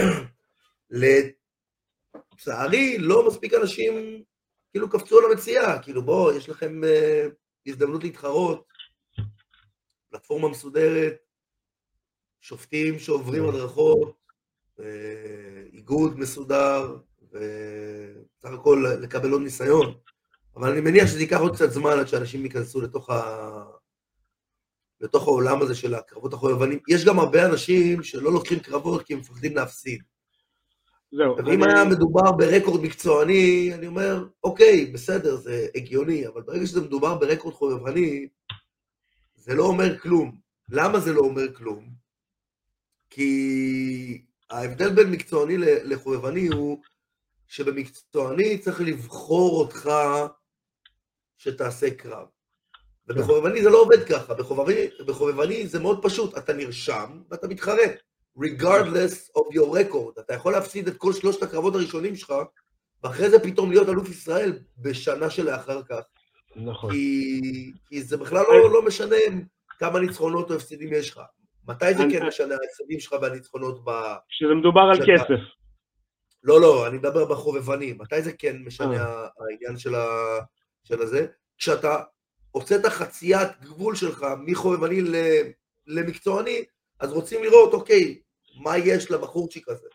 לצערי, 2.33 2.97
לא 2.97 3.27
מספיק 3.27 3.53
אנשים 3.53 4.23
כאילו 4.71 4.89
קפצו 4.89 5.19
על 5.19 5.31
המציאה, 5.31 5.79
כאילו 5.83 6.01
בואו, 6.01 6.37
יש 6.37 6.49
לכם 6.49 6.81
uh, 6.83 7.31
הזדמנות 7.67 8.03
להתחרות, 8.03 8.67
פלטפורמה 10.09 10.49
מסודרת, 10.49 11.15
שופטים 12.41 12.99
שעוברים 12.99 13.49
הדרכות, 13.49 14.17
uh, 14.79 14.83
איגוד 15.73 16.19
מסודר, 16.19 16.97
וסך 17.31 18.49
הכל 18.53 18.85
לקבל 19.01 19.31
עוד 19.31 19.41
ניסיון. 19.41 19.93
אבל 20.55 20.71
אני 20.71 20.81
מניח 20.81 21.07
שזה 21.07 21.21
ייקח 21.21 21.39
עוד 21.39 21.55
קצת 21.55 21.71
זמן 21.71 21.99
עד 21.99 22.07
שאנשים 22.07 22.43
ייכנסו 22.45 22.81
לתוך, 22.81 23.09
ה... 23.09 23.63
לתוך 25.01 25.27
העולם 25.27 25.61
הזה 25.61 25.75
של 25.75 25.95
הקרבות 25.95 26.33
החובבנים. 26.33 26.79
יש 26.89 27.05
גם 27.05 27.19
הרבה 27.19 27.45
אנשים 27.45 28.03
שלא 28.03 28.33
לוקחים 28.33 28.59
קרבות 28.59 29.05
כי 29.05 29.13
הם 29.13 29.19
מפחדים 29.19 29.55
להפסיד. 29.55 30.01
זהו. 31.11 31.39
אם 31.53 31.63
אני... 31.63 31.73
היה 31.73 31.85
מדובר 31.85 32.31
ברקורד 32.31 32.81
מקצועני, 32.81 33.71
אני 33.73 33.87
אומר, 33.87 34.25
אוקיי, 34.43 34.85
בסדר, 34.85 35.35
זה 35.35 35.67
הגיוני, 35.75 36.27
אבל 36.27 36.41
ברגע 36.41 36.65
שזה 36.65 36.81
מדובר 36.81 37.17
ברקורד 37.17 37.53
חובבני, 37.53 38.27
זה 39.35 39.55
לא 39.55 39.63
אומר 39.63 39.99
כלום. 39.99 40.37
למה 40.69 40.99
זה 40.99 41.13
לא 41.13 41.21
אומר 41.21 41.53
כלום? 41.53 41.89
כי 43.09 44.25
ההבדל 44.49 44.89
בין 44.89 45.11
מקצועני 45.11 45.57
לחובבני 45.57 46.47
הוא 46.47 46.81
שבמקצועני 47.47 48.57
צריך 48.57 48.81
לבחור 48.81 49.59
אותך 49.59 49.89
שתעשה 51.43 51.89
קרב. 51.89 52.27
ובחובבני 53.07 53.63
זה 53.63 53.69
לא 53.69 53.81
עובד 53.81 54.03
ככה, 54.03 54.33
בחובבני, 54.33 54.87
בחובבני 55.05 55.67
זה 55.67 55.79
מאוד 55.79 56.03
פשוט, 56.03 56.37
אתה 56.37 56.53
נרשם 56.53 57.21
ואתה 57.31 57.47
מתחרה, 57.47 57.83
regardless 58.39 59.37
of 59.37 59.55
your 59.55 59.77
record. 59.77 60.19
אתה 60.19 60.33
יכול 60.33 60.51
להפסיד 60.51 60.87
את 60.87 60.97
כל 60.97 61.13
שלושת 61.13 61.43
הקרבות 61.43 61.75
הראשונים 61.75 62.15
שלך, 62.15 62.33
ואחרי 63.03 63.29
זה 63.29 63.39
פתאום 63.39 63.71
להיות 63.71 63.89
אלוף 63.89 64.09
ישראל 64.09 64.59
בשנה 64.77 65.29
שלאחר 65.29 65.81
כך. 65.83 66.01
נכון. 66.55 66.91
כי, 66.91 67.41
כי 67.89 68.03
זה 68.03 68.17
בכלל 68.17 68.43
לא, 68.49 68.71
לא 68.71 68.85
משנה 68.85 69.15
כמה 69.79 69.99
ניצחונות 69.99 70.51
או 70.51 70.55
הפסידים 70.55 70.93
יש 70.93 71.11
לך. 71.11 71.21
מתי 71.67 71.93
זה 71.93 72.03
כן 72.11 72.25
משנה 72.25 72.55
ההפסדים 72.55 72.99
שלך 72.99 73.15
והניצחונות 73.21 73.83
ב... 73.85 73.89
כשזה 74.29 74.53
מדובר 74.53 74.81
על 74.81 74.97
כסף. 74.97 75.43
לא, 76.43 76.61
לא, 76.61 76.87
אני 76.87 76.97
מדבר 76.97 77.25
בחובבני. 77.25 77.93
מתי 77.93 78.21
זה 78.21 78.31
כן 78.33 78.57
משנה 78.65 78.97
אה. 78.97 79.27
העניין 79.39 79.77
של 79.77 79.95
ה... 79.95 80.05
של 80.83 81.01
הזה, 81.01 81.25
כשאתה 81.57 82.03
עושה 82.51 82.75
את 82.75 82.85
החציית 82.85 83.49
גבול 83.61 83.95
שלך 83.95 84.25
מחובבני 84.45 85.01
למקצועני, 85.87 86.63
אז 86.99 87.11
רוצים 87.11 87.43
לראות, 87.43 87.73
אוקיי, 87.73 88.21
מה 88.61 88.77
יש 88.77 89.11
לבחורצ'יק 89.11 89.69
הזה. 89.69 89.87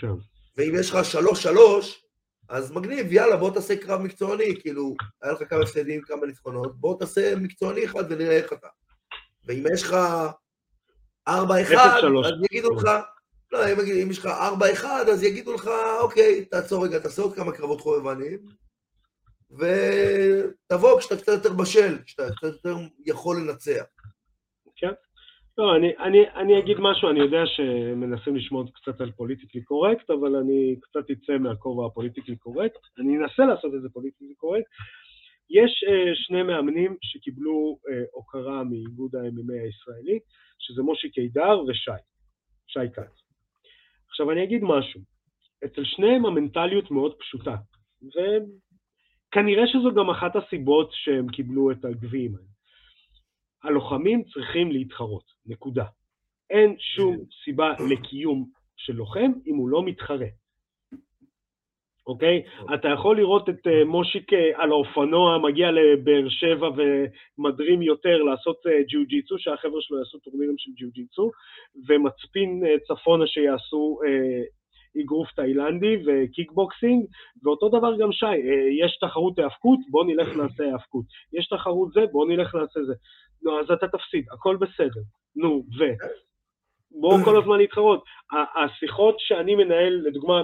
כן. 0.00 0.12
ואם 0.56 0.72
יש 0.80 0.90
לך 0.90 1.04
שלוש-שלוש, 1.04 2.04
אז 2.48 2.72
מגניב, 2.72 3.12
יאללה, 3.12 3.36
בוא 3.36 3.50
תעשה 3.50 3.76
קרב 3.76 4.00
מקצועני, 4.00 4.60
כאילו, 4.60 4.94
היה 5.22 5.32
לך 5.32 5.42
כמה 5.50 5.62
הפסדים, 5.62 6.02
כמה 6.02 6.26
ניצחונות, 6.26 6.80
בוא 6.80 6.98
תעשה 6.98 7.36
מקצועני 7.36 7.84
אחד 7.84 8.04
ונראה 8.08 8.36
איך 8.36 8.52
אתה. 8.52 8.68
ואם 9.44 9.64
יש 9.74 9.82
לך 9.82 9.96
ארבע 11.28 11.62
אחד, 11.62 12.00
אז 12.24 12.32
יגידו 12.50 12.70
לך, 12.74 12.88
לא, 13.52 13.66
אם 14.02 14.10
יש 14.10 14.18
לך 14.18 14.26
ארבע 14.26 14.72
אחד, 14.72 15.04
אז 15.08 15.22
יגידו 15.22 15.54
לך, 15.54 15.70
אוקיי, 16.00 16.44
תעצור 16.44 16.84
רגע, 16.84 16.98
תעשה 16.98 17.22
עוד 17.22 17.34
כמה 17.36 17.52
קרבות 17.52 17.80
חובבנים, 17.80 18.38
ותבוא 19.50 20.98
כשאתה 21.00 21.16
קצת 21.16 21.32
יותר 21.32 21.52
בשל, 21.62 22.02
כשאתה 22.06 22.22
קצת 22.36 22.52
יותר 22.52 22.74
יכול 23.06 23.36
לנצח. 23.36 23.84
כן. 24.76 24.92
לא, 25.58 25.76
אני, 25.76 25.96
אני, 25.98 26.30
אני 26.30 26.58
אגיד 26.58 26.76
משהו, 26.80 27.10
אני 27.10 27.20
יודע 27.20 27.46
שמנסים 27.46 28.36
לשמור 28.36 28.64
קצת 28.74 29.00
על 29.00 29.12
politically 29.12 29.62
correct, 29.62 30.10
אבל 30.10 30.36
אני 30.36 30.76
קצת 30.80 31.10
אצא 31.10 31.38
מהכובע 31.38 31.86
ה 31.86 31.90
politically 31.90 32.36
correct, 32.36 32.80
אני 32.98 33.16
אנסה 33.16 33.44
לעשות 33.44 33.74
את 33.74 33.82
זה 33.82 33.88
politically 33.88 34.34
correct. 34.34 34.66
יש 35.50 35.84
אה, 35.88 36.14
שני 36.14 36.42
מאמנים 36.42 36.96
שקיבלו 37.02 37.78
אה, 37.78 37.90
הוקרה 38.12 38.64
מאיגוד 38.64 39.16
ה-MMA 39.16 39.62
הישראלי, 39.64 40.18
שזה 40.58 40.82
מושי 40.82 41.10
קידר 41.10 41.60
ושי, 41.68 41.90
שי 42.66 42.92
כץ. 42.94 43.12
עכשיו 44.08 44.30
אני 44.30 44.44
אגיד 44.44 44.62
משהו, 44.62 45.00
אצל 45.64 45.84
שניהם 45.84 46.26
המנטליות 46.26 46.90
מאוד 46.90 47.14
פשוטה, 47.18 47.56
כנראה 49.32 49.66
שזו 49.66 49.94
גם 49.94 50.10
אחת 50.10 50.36
הסיבות 50.36 50.90
שהם 50.92 51.28
קיבלו 51.28 51.70
את 51.70 51.84
הגביעים 51.84 52.34
האלה. 52.34 52.46
הלוחמים 53.62 54.22
צריכים 54.22 54.72
להתחרות, 54.72 55.24
נקודה. 55.46 55.84
אין 56.50 56.76
שום 56.78 57.16
סיבה 57.44 57.72
לקיום 57.92 58.46
של 58.76 58.92
לוחם 58.92 59.30
אם 59.46 59.56
הוא 59.56 59.68
לא 59.68 59.82
מתחרה. 59.82 60.26
אוקיי? 62.06 62.42
אתה 62.74 62.88
יכול 62.88 63.16
לראות 63.16 63.48
את 63.48 63.66
uh, 63.66 63.84
מושיק 63.84 64.32
uh, 64.32 64.36
על 64.54 64.70
האופנוע, 64.70 65.38
מגיע 65.38 65.70
לבאר 65.70 66.28
שבע 66.28 66.68
ומדרים 67.38 67.82
יותר 67.82 68.22
לעשות 68.22 68.56
uh, 68.66 68.88
ג'יו-ג'יצו, 68.88 69.38
שהחבר'ה 69.38 69.80
שלו 69.80 69.98
יעשו 69.98 70.18
טורנירים 70.18 70.58
של 70.58 70.70
ג'יו-ג'יצו, 70.76 71.30
ומצפין 71.88 72.62
צפונה 72.88 73.26
שיעשו 73.26 73.98
אגרוף 75.02 75.32
תאילנדי 75.32 75.96
וקיקבוקסינג, 76.06 77.06
ואותו 77.42 77.68
דבר 77.68 77.96
גם 77.96 78.12
שי, 78.12 78.26
אה, 78.26 78.84
יש 78.84 78.98
תחרות 79.00 79.38
היאבקות, 79.38 79.78
בוא 79.90 80.04
נלך 80.04 80.36
נעשה 80.36 80.64
היאבקות. 80.64 81.04
יש 81.32 81.48
תחרות 81.48 81.92
זה, 81.92 82.00
בוא 82.12 82.26
נלך 82.28 82.54
נעשה 82.54 82.80
זה. 82.84 82.94
נו, 83.42 83.60
אז 83.60 83.70
אתה 83.70 83.88
תפסיד, 83.88 84.24
הכל 84.32 84.56
בסדר. 84.56 85.00
נו, 85.36 85.64
ו... 85.78 85.84
בואו 86.90 87.24
כל 87.24 87.42
הזמן 87.42 87.58
להתחרות. 87.58 88.04
השיחות 88.32 89.14
שאני 89.18 89.54
מנהל, 89.54 90.00
לדוגמה, 90.04 90.42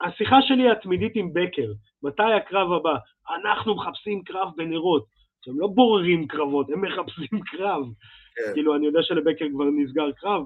השיחה 0.00 0.36
שלי 0.42 0.70
התמידית 0.70 1.12
עם 1.14 1.32
בקר, 1.32 1.72
מתי 2.02 2.32
הקרב 2.36 2.72
הבא? 2.72 2.96
אנחנו 3.30 3.74
מחפשים 3.74 4.22
קרב 4.24 4.48
בנרות. 4.56 5.04
הם 5.48 5.60
לא 5.60 5.66
בוררים 5.66 6.26
קרבות, 6.26 6.70
הם 6.70 6.80
מחפשים 6.80 7.40
קרב. 7.50 7.82
כן. 8.36 8.52
כאילו, 8.54 8.76
אני 8.76 8.86
יודע 8.86 9.02
שלבקר 9.02 9.46
כבר 9.52 9.64
נסגר 9.64 10.12
קרב, 10.12 10.42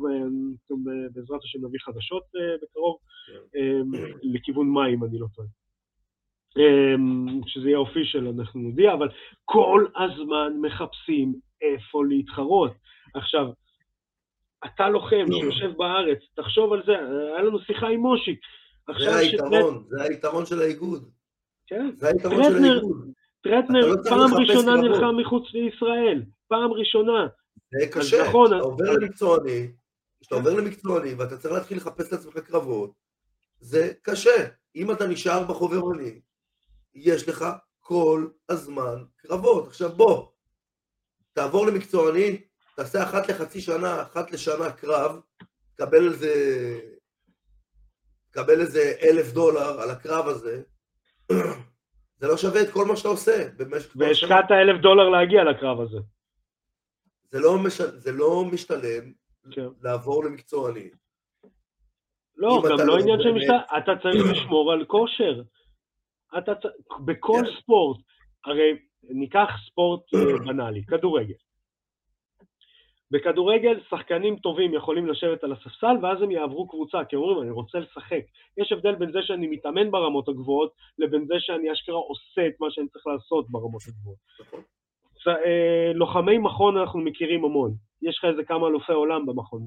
בעזרת 1.12 1.40
השם 1.44 1.58
נביא 1.66 1.80
חדשות 1.80 2.22
אה, 2.36 2.56
בקרוב, 2.62 2.96
כן. 3.26 3.58
אה, 3.58 3.80
לכיוון 4.22 4.70
מים, 4.70 5.04
אני 5.04 5.18
לא 5.18 5.26
טועה. 5.34 5.48
כשזה 7.46 7.68
יהיה 7.68 7.78
אופישל 7.78 8.28
אנחנו 8.28 8.60
נודיע, 8.60 8.92
אבל 8.94 9.08
כל 9.44 9.86
הזמן 9.96 10.52
מחפשים 10.60 11.34
איפה 11.62 12.04
להתחרות. 12.04 12.72
עכשיו, 13.14 13.46
אתה 14.64 14.88
לוחם. 14.88 15.24
שיושב 15.30 15.72
בארץ, 15.76 16.18
תחשוב 16.34 16.72
על 16.72 16.82
זה, 16.86 16.92
היה 16.92 17.42
לנו 17.42 17.60
שיחה 17.60 17.88
עם 17.88 18.00
מושיק. 18.00 18.40
זה 18.98 19.16
היתרון, 19.16 19.84
זה 19.88 20.02
היתרון 20.02 20.46
של 20.46 20.60
האיגוד. 20.60 21.10
כן, 21.66 21.90
זה 21.96 22.08
היתרון 22.08 22.42
של 22.44 22.64
האיגוד. 22.64 23.12
טרטנר 23.42 23.86
לא 23.86 23.96
פעם 24.08 24.34
ראשונה. 24.34 24.76
נלחם 24.76 25.16
מחוץ 25.20 25.44
לישראל, 25.52 26.22
פעם 26.48 26.72
ראשונה. 26.72 27.26
זה 27.80 27.86
קשה. 27.92 28.28
נכון, 28.28 28.46
כשאתה 28.50 28.62
עובר 28.64 28.90
אז- 28.90 28.96
למקצועני, 28.96 29.72
כשאתה 30.20 30.34
עובר 30.34 30.54
למקצועני 30.54 31.14
ואתה 31.14 31.36
צריך 31.38 31.54
להתחיל 31.54 31.76
לחפש 31.76 32.12
לעצמך 32.12 32.38
קרבות, 32.38 32.92
זה 33.60 33.92
קשה. 34.02 34.46
אם 34.76 34.90
אתה 34.90 35.06
נשאר 35.06 35.44
בחובבני, 35.44 36.20
יש 36.94 37.28
לך 37.28 37.44
כל 37.80 38.26
הזמן 38.48 39.04
קרבות. 39.16 39.66
עכשיו 39.66 39.88
בוא, 39.92 40.26
תעבור 41.32 41.66
למקצועני, 41.66 42.40
תעשה 42.76 43.02
אחת 43.02 43.28
לחצי 43.28 43.60
שנה, 43.60 44.02
אחת 44.02 44.30
לשנה 44.32 44.72
קרב, 44.72 45.20
תקבל 45.74 46.08
איזה... 46.12 46.34
תקבל 48.30 48.60
איזה 48.60 48.92
אלף 49.02 49.32
דולר 49.32 49.80
על 49.80 49.90
הקרב 49.90 50.28
הזה, 50.28 50.62
זה 52.22 52.28
לא 52.28 52.36
שווה 52.36 52.62
את 52.62 52.70
כל 52.72 52.84
מה 52.84 52.96
שאתה 52.96 53.08
עושה 53.08 53.48
במשך. 53.56 53.92
והשקעת 53.96 54.50
אלף 54.50 54.80
דולר 54.80 55.08
להגיע 55.08 55.44
לקרב 55.44 55.80
הזה. 55.80 55.98
זה 57.30 57.40
לא, 57.40 57.58
מש... 57.58 57.80
זה 57.80 58.12
לא 58.12 58.44
משתלם 58.52 59.12
כן. 59.50 59.66
לעבור 59.82 60.24
למקצועני. 60.24 60.90
לא, 62.36 62.62
גם 62.64 62.78
לא 62.78 62.86
לא 62.86 62.98
עניין 62.98 63.22
של 63.22 63.32
משטר, 63.32 63.58
אתה 63.78 63.92
צריך 64.02 64.24
לשמור 64.32 64.72
על 64.72 64.84
כושר. 64.84 65.42
אתה. 66.38 66.52
בכל 67.04 67.42
כן. 67.44 67.60
ספורט, 67.60 68.00
הרי 68.44 68.78
ניקח 69.02 69.48
ספורט 69.70 70.14
אה, 70.14 70.38
בנאלי, 70.46 70.84
כדורגל. 70.86 71.34
בכדורגל 73.12 73.80
שחקנים 73.90 74.36
טובים 74.36 74.74
יכולים 74.74 75.06
לשבת 75.06 75.44
על 75.44 75.52
הספסל 75.52 75.96
ואז 76.02 76.22
הם 76.22 76.30
יעברו 76.30 76.68
קבוצה, 76.68 77.04
כי 77.04 77.16
אומרים 77.16 77.42
אני 77.42 77.50
רוצה 77.50 77.78
לשחק. 77.78 78.22
יש 78.58 78.72
הבדל 78.72 78.94
בין 78.94 79.12
זה 79.12 79.18
שאני 79.22 79.46
מתאמן 79.46 79.90
ברמות 79.90 80.28
הגבוהות 80.28 80.72
לבין 80.98 81.26
זה 81.26 81.34
שאני 81.38 81.72
אשכרה 81.72 81.96
עושה 81.96 82.46
את 82.46 82.60
מה 82.60 82.66
שאני 82.70 82.88
צריך 82.88 83.06
לעשות 83.06 83.50
ברמות 83.50 83.82
הגבוהות. 83.88 84.18
נכון. 84.40 84.60
אה, 85.28 85.92
לוחמי 85.94 86.38
מכון 86.38 86.76
אנחנו 86.76 87.00
מכירים 87.00 87.44
המון. 87.44 87.74
יש 88.02 88.18
לך 88.18 88.24
איזה 88.24 88.44
כמה 88.44 88.66
אלופי 88.68 88.92
עולם 88.92 89.26
במכון, 89.26 89.62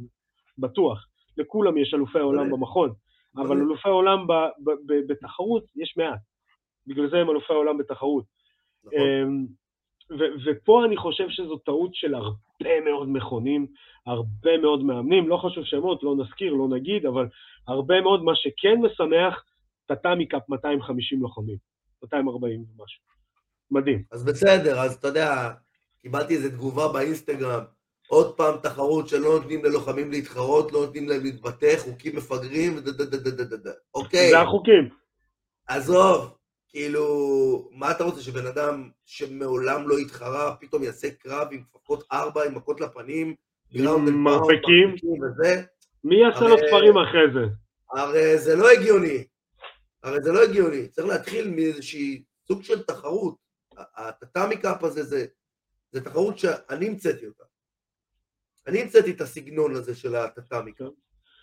בטוח. 0.58 1.08
לכולם 1.38 1.78
יש 1.78 1.94
אלופי 1.94 2.20
עולם. 2.20 2.52
במכון, 2.52 2.94
אבל. 3.38 3.58
אלופי 3.58 3.90
עולם 3.90 4.28
בתחרות 5.08 5.64
יש 5.76 5.98
מעט. 5.98 6.20
בגלל 6.88 7.10
זה 7.10 7.18
הם 7.18 7.30
אלופי 7.30 7.54
עולם 7.54 7.78
בתחרות. 7.78 8.26
ו- 10.10 10.36
ופה 10.46 10.86
אני 10.86 10.98
חושב 10.98 11.30
שזו 11.30 11.58
טעות 11.58 11.96
של 11.96 12.16
הרבה 12.16 12.82
מאוד 12.86 13.10
מכונים, 13.10 13.68
הרבה 14.06 14.58
מאוד 14.62 14.84
מאמנים, 14.84 15.30
לא 15.30 15.38
חשוב 15.38 15.64
שמות, 15.64 16.04
לא 16.04 16.16
נזכיר, 16.16 16.54
לא 16.54 16.68
נגיד, 16.68 17.06
אבל 17.06 17.28
הרבה 17.68 18.02
מאוד, 18.02 18.24
מה 18.24 18.32
שכן 18.36 18.82
משמח, 18.82 19.44
טאטאמי 19.86 20.28
קאפ 20.28 20.50
250 20.50 21.22
לוחמים, 21.22 21.58
240 22.04 22.60
ומשהו. 22.60 23.04
מדהים. 23.72 24.04
אז 24.12 24.26
בסדר, 24.26 24.80
אז 24.80 24.96
אתה 24.96 25.08
יודע, 25.08 25.52
קיבלתי 26.02 26.34
איזו 26.36 26.50
תגובה 26.50 26.88
באינסטגרם, 26.94 27.64
עוד 28.08 28.38
פעם 28.38 28.56
תחרות 28.64 29.08
שלא 29.08 29.40
נותנים 29.40 29.66
ללוחמים 29.66 30.12
להתחרות, 30.12 30.72
לא 30.72 30.80
נותנים 30.86 31.10
להם 31.10 31.24
להתבטא, 31.24 31.78
חוקים 31.78 32.16
מפגרים, 32.16 32.76
ודדדדדדד. 32.78 33.72
אוקיי, 33.96 34.30
זה 34.30 34.42
החוקים. 34.42 34.90
עזוב, 35.68 36.38
כאילו, 36.76 37.70
מה 37.72 37.92
אתה 37.92 38.04
רוצה, 38.04 38.22
שבן 38.22 38.48
אדם 38.48 38.90
שמעולם 39.06 39.88
לא 39.88 39.98
התחרה, 39.98 40.56
פתאום 40.56 40.84
יעשה 40.84 41.12
קרב 41.12 41.48
עם 41.52 41.64
כפפות 41.64 42.04
ארבע, 42.12 42.46
עם 42.46 42.56
מכות 42.56 42.82
לפנים, 42.82 43.36
מרפקים. 44.24 44.96
וזה? 45.22 45.64
מי 46.04 46.16
יעשה 46.22 46.48
לו 46.48 46.58
תפרים 46.58 46.98
אחרי 46.98 47.34
זה? 47.34 47.40
הרי 47.92 48.38
זה 48.38 48.56
לא 48.56 48.70
הגיוני. 48.72 49.24
הרי 50.04 50.22
זה 50.22 50.32
לא 50.32 50.44
הגיוני. 50.44 50.88
צריך 50.88 51.08
להתחיל 51.08 51.50
מאיזושהי 51.50 52.24
סוג 52.48 52.64
של 52.64 52.84
תחרות. 52.84 53.36
ה 53.78 53.89
Tatami 53.89 54.58
Cup 54.58 54.84
הזה 54.84 55.04
זה, 55.04 55.26
זה 55.92 56.02
תחרות 56.02 56.40
שאני 56.40 56.88
המצאתי 56.88 57.28
אותה. 57.28 57.44
אני 58.68 58.82
המצאתי 58.82 59.12
את 59.12 59.22
הסגנון 59.22 59.76
הזה 59.76 59.96
של 59.96 60.16
ה 60.16 60.24
Tatami 60.24 60.72
Cup. 60.72 60.94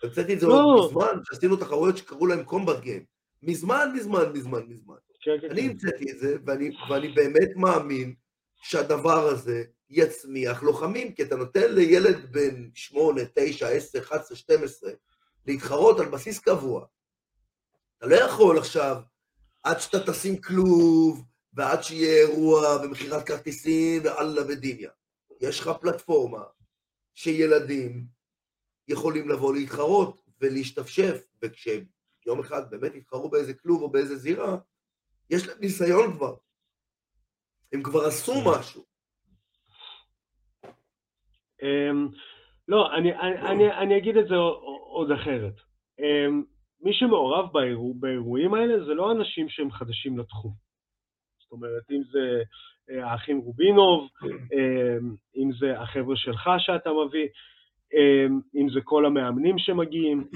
המצאתי 0.03 0.33
את 0.33 0.39
זה 0.39 0.47
לא. 0.47 0.53
עוד 0.53 0.89
מזמן, 0.89 1.23
שעשינו 1.23 1.55
תחרויות 1.55 1.97
שקראו 1.97 2.27
להם 2.27 2.43
Combat 2.43 2.79
Game. 2.79 3.05
מזמן, 3.43 3.91
מזמן, 3.95 4.31
מזמן, 4.33 4.61
מזמן. 4.67 4.95
כן, 5.23 5.37
כן, 5.41 5.51
אני 5.51 5.61
כן. 5.61 5.69
המצאתי 5.69 6.11
את 6.11 6.19
זה, 6.19 6.35
ואני, 6.45 6.71
ואני 6.89 7.07
באמת 7.07 7.49
מאמין 7.55 8.15
שהדבר 8.61 9.27
הזה 9.27 9.63
יצמיח 9.89 10.63
לוחמים, 10.63 11.13
כי 11.13 11.23
אתה 11.23 11.35
נותן 11.35 11.73
לילד 11.73 12.31
בן 12.31 12.69
8, 12.73 13.21
9, 13.35 13.67
10, 13.67 13.99
11, 13.99 14.37
12 14.37 14.91
להתחרות 15.47 15.99
על 15.99 16.05
בסיס 16.05 16.39
קבוע. 16.39 16.85
אתה 17.97 18.07
לא 18.07 18.15
יכול 18.15 18.57
עכשיו, 18.57 19.01
עד 19.63 19.79
שאתה 19.79 20.11
תשים 20.11 20.41
כלוב, 20.41 21.23
ועד 21.53 21.83
שיהיה 21.83 22.27
אירוע 22.27 22.77
ומכירת 22.83 23.27
כרטיסים 23.27 24.01
ואללה 24.05 24.41
ודיניה. 24.47 24.89
יש 25.41 25.59
לך 25.59 25.71
פלטפורמה 25.81 26.43
שילדים 27.13 28.05
יכולים 28.87 29.29
לבוא 29.29 29.53
להתחרות 29.53 30.21
ולהשתפשף, 30.41 31.25
וכשהם 31.41 31.85
יום 32.25 32.39
אחד 32.39 32.71
באמת 32.71 32.95
יתחרו 32.95 33.29
באיזה 33.29 33.53
כלוב 33.53 33.81
או 33.81 33.91
באיזה 33.91 34.15
זירה, 34.15 34.57
יש 35.35 35.47
להם 35.47 35.57
ניסיון 35.61 36.17
כבר. 36.17 36.35
הם 37.73 37.83
כבר 37.83 37.99
עשו 38.07 38.33
משהו. 38.51 38.83
אמ, 41.63 42.07
לא, 42.67 42.95
אני, 42.95 43.13
אני, 43.13 43.41
אני, 43.41 43.71
אני 43.71 43.97
אגיד 43.97 44.17
את 44.17 44.27
זה 44.27 44.35
עוד 44.85 45.11
אחרת. 45.11 45.53
אמ, 45.99 46.43
מי 46.81 46.93
שמעורב 46.93 47.53
באירוע, 47.53 47.93
באירועים 47.99 48.53
האלה 48.53 48.85
זה 48.85 48.93
לא 48.93 49.11
אנשים 49.11 49.49
שהם 49.49 49.71
חדשים 49.71 50.17
לתחום. 50.17 50.53
זאת 51.39 51.51
אומרת, 51.51 51.91
אם 51.91 52.01
זה 52.11 52.43
אה, 52.89 53.11
האחים 53.11 53.37
רובינוב, 53.37 54.09
אמ, 54.23 55.15
אם 55.35 55.49
זה 55.59 55.79
החבר'ה 55.79 56.15
שלך 56.15 56.49
שאתה 56.57 56.89
מביא, 56.89 57.27
אם 58.55 58.69
זה 58.73 58.79
כל 58.83 59.05
המאמנים 59.05 59.57
שמגיעים. 59.57 60.23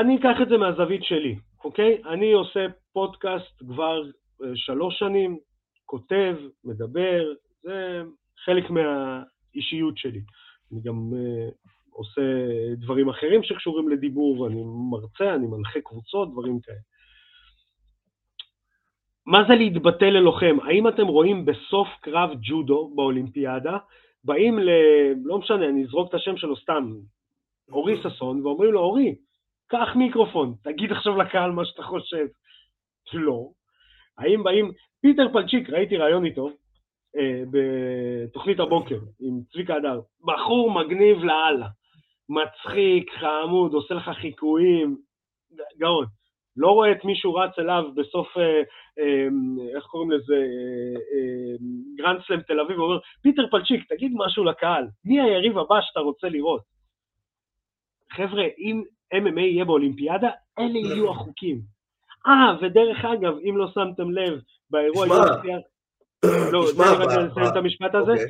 אני 0.00 0.16
אקח 0.16 0.36
את 0.42 0.48
זה 0.48 0.56
מהזווית 0.56 1.04
שלי, 1.04 1.36
אוקיי? 1.64 2.02
אני 2.04 2.32
עושה 2.32 2.66
פודקאסט 2.92 3.58
כבר 3.58 4.02
אה, 4.42 4.48
שלוש 4.54 4.98
שנים, 4.98 5.38
כותב, 5.86 6.36
מדבר, 6.64 7.32
זה 7.62 8.02
חלק 8.44 8.70
מהאישיות 8.70 9.98
שלי. 9.98 10.20
אני 10.72 10.80
גם 10.80 11.10
uh, 11.12 11.70
עושה 11.90 12.22
דברים 12.76 13.08
אחרים 13.08 13.42
שקשורים 13.42 13.88
לדיבור, 13.88 14.40
ואני 14.40 14.62
מרצה, 14.90 15.34
אני 15.34 15.46
מנחה 15.46 15.80
קבוצות, 15.80 16.32
דברים 16.32 16.60
כאלה. 16.60 16.78
מה 19.26 19.38
זה 19.48 19.54
להתבטא 19.54 20.04
ללוחם? 20.04 20.56
האם 20.62 20.88
אתם 20.88 21.06
רואים 21.06 21.44
בסוף 21.44 21.88
קרב 22.00 22.30
ג'ודו 22.42 22.92
באולימפיאדה, 22.96 23.78
באים 24.24 24.58
ל... 24.58 24.70
לא 25.24 25.38
משנה, 25.38 25.68
אני 25.68 25.84
אזרוק 25.84 26.08
את 26.08 26.14
השם 26.14 26.36
שלו 26.36 26.56
סתם, 26.56 26.92
אורי 27.72 28.02
ששון, 28.02 28.46
ואומרים 28.46 28.72
לו, 28.72 28.80
אורי, 28.80 29.14
קח 29.66 29.88
מיקרופון, 29.96 30.54
תגיד 30.62 30.92
עכשיו 30.92 31.16
לקהל 31.16 31.50
מה 31.50 31.64
שאתה 31.64 31.82
חושב. 31.82 32.26
לא. 33.14 33.48
האם 34.18 34.42
באים, 34.42 34.70
פיטר 35.00 35.32
פלצ'יק, 35.32 35.70
ראיתי 35.70 35.96
ראיון 35.96 36.24
איתו, 36.24 36.50
אה, 37.16 37.42
בתוכנית 37.50 38.60
הבוקר 38.60 38.98
עם 39.20 39.40
צביקה 39.52 39.74
הדר, 39.74 40.00
בחור 40.24 40.70
מגניב 40.70 41.18
לאללה, 41.18 41.68
מצחיק, 42.28 43.10
חמוד, 43.20 43.72
עושה 43.72 43.94
לך 43.94 44.10
חיקויים, 44.20 44.96
גאון. 45.78 46.06
לא 46.56 46.68
רואה 46.68 46.92
את 46.92 47.04
מישהו 47.04 47.34
רץ 47.34 47.58
אליו 47.58 47.84
בסוף, 47.94 48.38
אה, 48.38 48.62
אה, 48.98 49.28
איך 49.76 49.84
קוראים 49.84 50.10
לזה, 50.10 50.34
אה, 50.34 51.00
אה, 51.12 51.56
גרנד 51.96 52.20
סלאם 52.26 52.40
תל 52.40 52.60
אביב, 52.60 52.78
ואומר, 52.78 52.98
פיטר 53.22 53.46
פלטצ'יק, 53.50 53.88
תגיד 53.88 54.12
משהו 54.14 54.44
לקהל, 54.44 54.84
מי 55.04 55.20
היריב 55.20 55.58
הבא 55.58 55.80
שאתה 55.80 56.00
רוצה 56.00 56.28
לראות? 56.28 56.62
חבר'ה, 58.12 58.44
אם 58.58 58.82
MMA 59.14 59.40
יהיה 59.40 59.64
באולימפיאדה, 59.64 60.30
אלה 60.58 60.78
יהיו 60.78 61.10
החוקים. 61.10 61.60
אה, 62.26 62.56
ודרך 62.62 63.04
אגב, 63.04 63.34
אם 63.48 63.56
לא 63.56 63.66
שמתם 63.74 64.10
לב, 64.10 64.40
באירוע 64.70 65.06
UFC... 65.06 65.46
לא, 66.52 66.64
תשמע, 66.70 66.84
ב- 66.94 67.02
לסיים 67.02 67.46
את 67.52 67.56
המשפט 67.56 67.94
הזה. 67.94 68.12
אוקיי. 68.12 68.26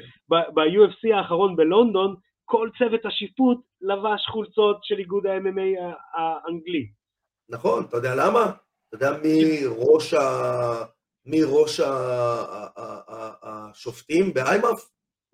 ב-UFC 0.55 1.17
האחרון 1.17 1.57
בלונדון, 1.57 2.17
כל 2.45 2.69
צוות 2.79 3.07
השיפוט 3.07 3.59
לבש 3.81 4.27
חולצות 4.33 4.79
של 4.83 4.99
איגוד 4.99 5.27
ה-MMA 5.27 5.81
האנגלי. 6.19 6.87
נכון, 7.49 7.85
אתה 7.89 7.97
יודע 7.97 8.15
למה? 8.15 8.41
אתה 8.89 8.95
יודע 8.97 9.11
מי 9.23 9.61
ראש, 9.67 10.15
ה... 10.15 10.21
מי 11.27 11.41
ראש. 11.47 11.81
השופטים 13.43 14.35
ב-IMMAF? 14.35 14.81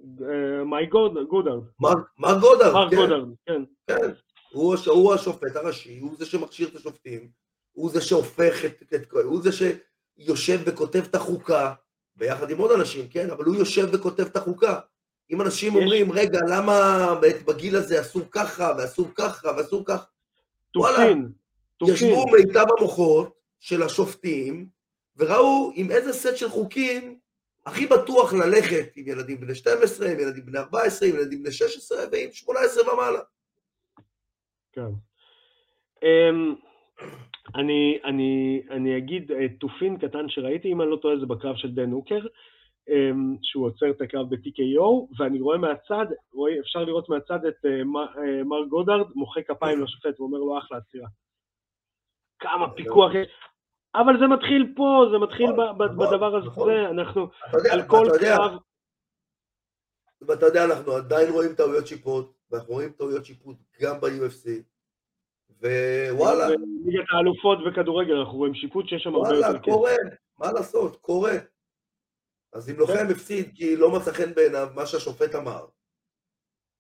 אה, 0.01 0.65
מייק 0.65 0.91
גוד- 0.91 1.27
גודארד, 1.29 1.63
מרק 1.81 1.99
מרק 2.19 2.41
גודארד, 2.41 2.73
מרק 2.75 2.91
כן, 2.91 2.97
גודארד, 2.97 3.29
כן. 3.47 3.63
כן. 3.87 4.11
הוא 4.53 5.15
השופט 5.15 5.57
הראשי, 5.57 5.99
הוא 5.99 6.17
זה 6.17 6.27
שמכשיר 6.27 6.69
את 6.69 6.75
השופטים, 6.75 7.29
הוא 7.77 7.91
זה 7.91 8.01
שהופך 8.01 8.65
את, 8.65 8.83
את... 8.95 9.13
הוא 9.13 9.43
זה 9.43 9.51
שיושב 9.53 10.61
וכותב 10.67 11.05
את 11.05 11.15
החוקה, 11.15 11.73
ביחד 12.17 12.51
עם 12.51 12.59
עוד 12.59 12.71
אנשים, 12.73 13.09
כן? 13.09 13.31
אבל 13.31 13.45
הוא 13.45 13.57
יושב 13.57 13.89
וכותב 13.93 14.27
את 14.27 14.37
החוקה. 14.37 14.81
אם 15.31 15.43
אנשים 15.43 15.73
יש... 15.73 15.79
אומרים, 15.79 16.13
רגע, 16.13 16.39
למה 16.49 17.15
בגיל 17.47 17.77
הזה 17.77 18.01
אסור 18.01 18.23
ככה, 18.31 18.73
ואסור 18.79 19.09
ככה, 19.15 19.49
ואסור 19.57 19.85
ככה? 19.87 20.05
וואלה, 20.77 21.13
ישבו 21.89 22.27
מיטב 22.27 22.65
המוחות 22.79 23.35
של 23.61 23.83
השופטים, 23.83 24.69
וראו 25.17 25.73
עם 25.75 25.91
איזה 25.91 26.13
סט 26.13 26.37
של 26.37 26.49
חוקים 26.49 27.19
הכי 27.67 27.87
בטוח 27.87 28.33
ללכת 28.33 28.93
עם 28.97 29.09
ילדים 29.09 29.41
בני 29.41 29.55
12, 29.55 30.09
עם 30.11 30.21
ילדים 30.21 30.47
בני 30.47 30.59
14, 30.59 31.09
עם 31.09 31.17
ילדים 31.17 31.43
בני 31.43 31.53
16 31.53 32.05
ועם 32.13 32.33
18 32.33 32.93
ומעלה. 32.93 33.21
כן. 34.73 34.91
Um, 35.97 36.67
אני, 37.55 37.99
אני, 38.05 38.63
אני 38.71 38.99
אגיד 38.99 39.31
תופין 39.61 39.99
קטן 39.99 40.29
שראיתי, 40.29 40.73
אם 40.73 40.83
אני 40.83 40.91
לא 40.91 40.97
טועה 40.97 41.19
זה 41.21 41.27
בקרב 41.27 41.57
של 41.57 41.75
דן 41.75 41.91
הוקר, 41.91 42.21
um, 42.91 43.39
שהוא 43.43 43.67
עוצר 43.67 43.91
את 43.91 44.01
הקרב 44.01 44.31
ב-TKO, 44.31 45.19
ואני 45.19 45.41
רואה 45.41 45.59
מהצד, 45.59 46.07
רואה, 46.33 46.53
אפשר 46.61 46.85
לראות 46.85 47.09
מהצד 47.09 47.45
את 47.45 47.65
uh, 47.65 47.85
מר 48.45 48.65
גודארד 48.69 49.07
מוחא 49.15 49.41
כפיים 49.43 49.83
לשופט 49.83 50.21
ואומר 50.21 50.39
לו 50.39 50.59
אחלה 50.59 50.79
עצירה. 50.79 51.09
כמה 52.39 52.71
פיקוח 52.71 53.15
יש. 53.15 53.29
אבל 53.95 54.19
זה 54.21 54.27
מתחיל 54.27 54.73
פה, 54.77 55.05
זה 55.13 55.19
מתחיל 55.19 55.51
נכון, 55.51 55.65
נכון, 55.65 55.97
בדבר 55.97 56.37
הזה, 56.37 56.47
נכון. 56.47 56.71
אנחנו 56.71 57.29
על 57.73 57.83
כל 57.89 58.07
קרב... 58.21 58.59
ואתה 60.21 60.47
יודע, 60.47 60.65
אנחנו 60.65 60.93
עדיין 60.93 61.33
רואים 61.33 61.55
טעויות 61.55 61.87
שיפוט, 61.87 62.37
ואנחנו 62.51 62.75
רואים 62.75 62.91
טעויות 62.91 63.25
שיפוט 63.25 63.57
גם 63.83 64.01
ב-UFC, 64.01 64.49
ווואלה. 65.61 66.47
בליגת 66.47 67.05
האלופות 67.11 67.59
וכדורגל, 67.67 68.15
אנחנו 68.15 68.39
רואים 68.39 68.55
שיפוט 68.55 68.89
שיש 68.89 69.03
שם 69.03 69.15
הרבה 69.15 69.29
יותר 69.29 69.41
וואלה, 69.41 69.59
קורה, 69.59 69.95
מה 70.39 70.53
לעשות, 70.53 70.97
קורה. 70.97 71.33
אז 72.53 72.71
אם 72.71 72.75
לוחם 72.79 73.07
הפסיד 73.11 73.51
כי 73.55 73.77
לא 73.77 73.91
מצא 73.97 74.13
חן 74.13 74.35
בעיניו 74.35 74.69
מה 74.75 74.87
שהשופט 74.87 75.35
אמר, 75.35 75.67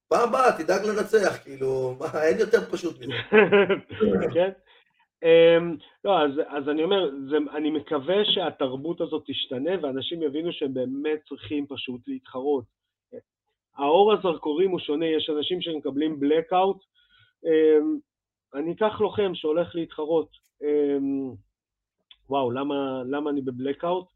פעם 0.08 0.28
הבאה 0.28 0.58
תדאג 0.58 0.86
לנצח, 0.86 1.42
כאילו, 1.44 1.96
מה, 2.00 2.22
אין 2.22 2.38
יותר 2.38 2.70
פשוט 2.70 2.98
מזה. 3.00 3.12
כן. 4.34 4.50
Um, 5.24 5.78
לא, 6.04 6.20
אז, 6.48 6.68
אני 6.68 6.84
אומר, 6.84 7.10
אני 7.56 7.70
מקווה 7.70 8.24
שהתרבות 8.24 9.00
הזאת 9.00 9.22
תשתנה 9.26 9.70
ואנשים 9.82 10.22
יבינו 10.22 10.52
שהם 10.52 10.74
באמת 10.74 11.18
צריכים 11.28 11.66
פשוט 11.68 12.00
להתחרות. 12.06 12.64
האור 13.76 14.12
הזרקורים 14.12 14.70
הוא 14.70 14.80
שונה, 14.80 15.06
יש 15.06 15.30
אנשים 15.30 15.60
שמקבלים 15.60 16.20
blackout, 16.22 16.78
um, 17.44 18.00
אני 18.56 18.72
אקח 18.72 19.00
לוחם 19.00 19.34
שהולך 19.34 19.74
להתחרות. 19.74 20.30
Um, 20.62 21.36
וואו, 22.28 22.50
למה, 22.50 23.02
למה 23.06 23.30
אני 23.30 23.40
בבלקאוט? 23.40 24.06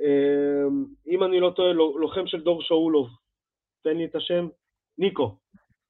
Um, 0.00 0.72
אם 1.06 1.24
אני 1.24 1.40
לא 1.40 1.52
טועה, 1.56 1.72
לוחם 1.72 2.26
של 2.26 2.40
דור 2.40 2.62
שאולוב, 2.62 3.08
תן 3.82 3.96
לי 3.96 4.04
את 4.04 4.14
השם, 4.14 4.48
ניקו. 4.98 5.36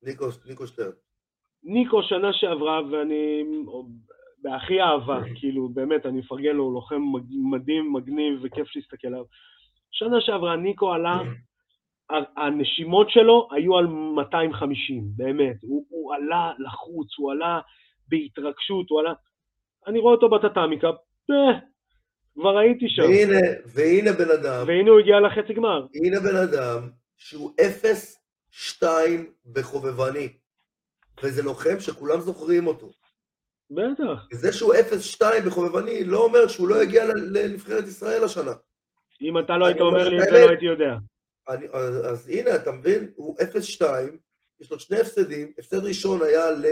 ניקו, 0.02 0.26
ניקו 0.46 0.66
שטרן. 0.66 0.90
ניקו 1.64 2.02
שנה 2.02 2.32
שעברה, 2.32 2.80
ואני 2.90 3.44
בהכי 4.38 4.80
אהבה, 4.80 5.20
כאילו, 5.40 5.68
באמת, 5.68 6.06
אני 6.06 6.18
מפרגן 6.18 6.56
לו, 6.56 6.64
הוא 6.64 6.74
לוחם 6.74 7.02
מדהים, 7.50 7.92
מגניב, 7.92 8.40
וכיף 8.42 8.76
להסתכל 8.76 9.06
עליו. 9.06 9.24
שנה 9.90 10.20
שעברה 10.20 10.56
ניקו 10.56 10.92
עלה, 10.92 11.18
הנשימות 12.36 13.10
שלו 13.10 13.48
היו 13.52 13.76
על 13.76 13.86
250, 13.86 15.04
באמת. 15.16 15.56
הוא, 15.62 15.86
הוא 15.88 16.14
עלה 16.14 16.52
לחוץ, 16.58 17.08
הוא 17.18 17.32
עלה 17.32 17.60
בהתרגשות, 18.08 18.90
הוא 18.90 19.00
עלה... 19.00 19.12
אני 19.86 19.98
רואה 19.98 20.14
אותו 20.14 20.28
בטאטאמיקה, 20.28 20.86
אה, 21.30 21.58
כבר 22.34 22.58
הייתי 22.58 22.88
שם. 22.88 23.02
והנה, 23.02 23.40
והנה 23.66 24.12
בן 24.12 24.30
אדם. 24.30 24.64
והנה 24.66 24.90
הוא 24.90 25.00
הגיע 25.00 25.20
לחצי 25.20 25.54
גמר. 25.54 25.86
הנה 25.94 26.20
בן 26.20 26.36
אדם 26.36 26.90
שהוא 27.16 27.52
0-2 28.80 28.84
בחובבני, 29.52 30.28
וזה 31.22 31.42
לוחם 31.42 31.80
שכולם 31.80 32.20
זוכרים 32.20 32.66
אותו. 32.66 32.90
בטח. 33.70 34.28
זה 34.32 34.52
שהוא 34.52 34.74
0-2 35.20 35.46
בחובבני 35.46 36.04
לא 36.04 36.24
אומר 36.24 36.48
שהוא 36.48 36.68
לא 36.68 36.82
יגיע 36.82 37.04
לנבחרת 37.32 37.84
ישראל 37.84 38.24
השנה. 38.24 38.52
אם 39.22 39.38
אתה 39.38 39.56
לא 39.56 39.66
היית 39.66 39.80
אומר 39.80 40.08
לי 40.08 40.18
את 40.18 40.24
זה, 40.24 40.30
לא 40.30 40.48
הייתי 40.48 40.64
יודע. 40.64 40.96
אני, 41.48 41.66
אז, 41.72 42.06
אז 42.06 42.28
הנה, 42.28 42.56
אתה 42.56 42.72
מבין, 42.72 43.12
הוא 43.16 43.36
0-2, 43.80 43.84
יש 44.60 44.70
לו 44.70 44.80
שני 44.80 45.00
הפסדים, 45.00 45.52
הפסד 45.58 45.84
ראשון 45.84 46.22
היה 46.22 46.50
ל... 46.50 46.64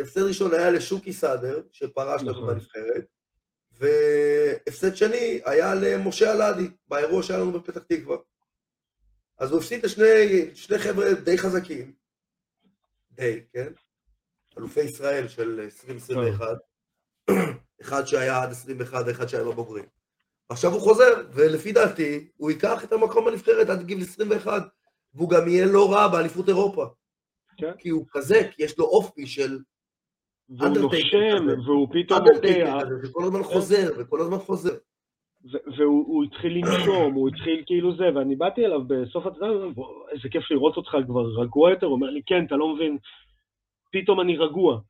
הפסד 0.00 0.20
ראשון 0.20 0.54
היה 0.54 0.70
לשוקי 0.70 1.12
סאדר, 1.12 1.62
שפרש 1.72 2.22
לנו 2.22 2.30
נכון. 2.30 2.46
בנבחרת, 2.46 3.04
והפסד 3.72 4.94
שני 4.94 5.40
היה 5.44 5.74
למשה 5.74 6.32
אלעדי, 6.32 6.68
באירוע 6.88 7.22
שהיה 7.22 7.38
לנו 7.38 7.52
בפתח 7.52 7.80
תקווה. 7.88 8.16
אז 9.38 9.50
הוא 9.50 9.58
הפסיד 9.60 9.84
לשני 9.84 10.78
חבר'ה 10.78 11.14
די 11.14 11.38
חזקים, 11.38 11.94
די, 13.10 13.44
כן? 13.52 13.72
אלופי 14.58 14.80
ישראל 14.80 15.28
של 15.28 15.60
2021, 15.60 16.46
אחד 17.82 18.04
שהיה 18.04 18.42
עד 18.42 18.50
21 18.50 19.04
ואחד 19.06 19.26
שהיה 19.26 19.44
בבוגרים. 19.44 19.84
עכשיו 20.48 20.70
הוא 20.70 20.80
חוזר, 20.80 21.12
ולפי 21.34 21.72
דעתי, 21.72 22.28
הוא 22.36 22.50
ייקח 22.50 22.84
את 22.84 22.92
המקום 22.92 23.24
בנבחרת 23.24 23.68
עד 23.68 23.82
גיל 23.82 24.00
21, 24.00 24.62
והוא 25.14 25.30
גם 25.30 25.48
יהיה 25.48 25.66
לא 25.66 25.92
רע 25.92 26.08
באליפות 26.08 26.48
אירופה. 26.48 26.84
כן. 27.56 27.72
כי 27.78 27.88
הוא 27.88 28.06
כזה, 28.10 28.48
כי 28.52 28.62
יש 28.62 28.78
לו 28.78 28.84
אופי 28.84 29.26
של... 29.26 29.58
והוא 30.48 30.68
נושם, 30.68 31.46
והוא 31.66 31.88
פתאום... 31.92 32.20
וכל 33.02 33.24
הזמן 33.24 33.42
חוזר, 33.42 33.90
וכל 33.98 34.20
הזמן 34.20 34.38
חוזר. 34.38 34.74
והוא 35.78 36.24
התחיל 36.24 36.52
לנשום, 36.58 37.14
הוא 37.14 37.28
התחיל 37.28 37.62
כאילו 37.66 37.96
זה, 37.96 38.04
ואני 38.14 38.36
באתי 38.36 38.66
אליו 38.66 38.80
בסוף 38.84 39.26
התזמן, 39.26 39.48
איזה 40.10 40.28
כיף 40.30 40.50
לראות 40.50 40.76
אותך 40.76 40.96
כבר 41.06 41.42
רגוע 41.42 41.70
יותר, 41.70 41.86
הוא 41.86 41.94
אומר 41.94 42.10
לי, 42.10 42.22
כן, 42.26 42.44
אתה 42.46 42.56
לא 42.56 42.74
מבין, 42.74 42.98
פתאום 43.92 44.20
אני 44.20 44.36
רגוע. 44.36 44.80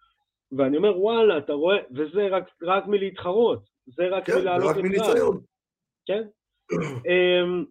ואני 0.53 0.77
אומר, 0.77 1.01
וואלה, 1.01 1.39
אתה 1.39 1.53
רואה, 1.53 1.77
וזה 1.91 2.29
רק, 2.31 2.45
רק 2.63 2.87
מלהתחרות, 2.87 3.74
זה 3.87 4.09
רק 4.09 4.27
כן, 4.27 4.39
מלעלות 4.39 4.77
לקרב. 4.77 4.83
כן, 4.83 4.89
מניסיון. 4.89 5.41
כן. 6.07 6.23
אמ, 7.09 7.65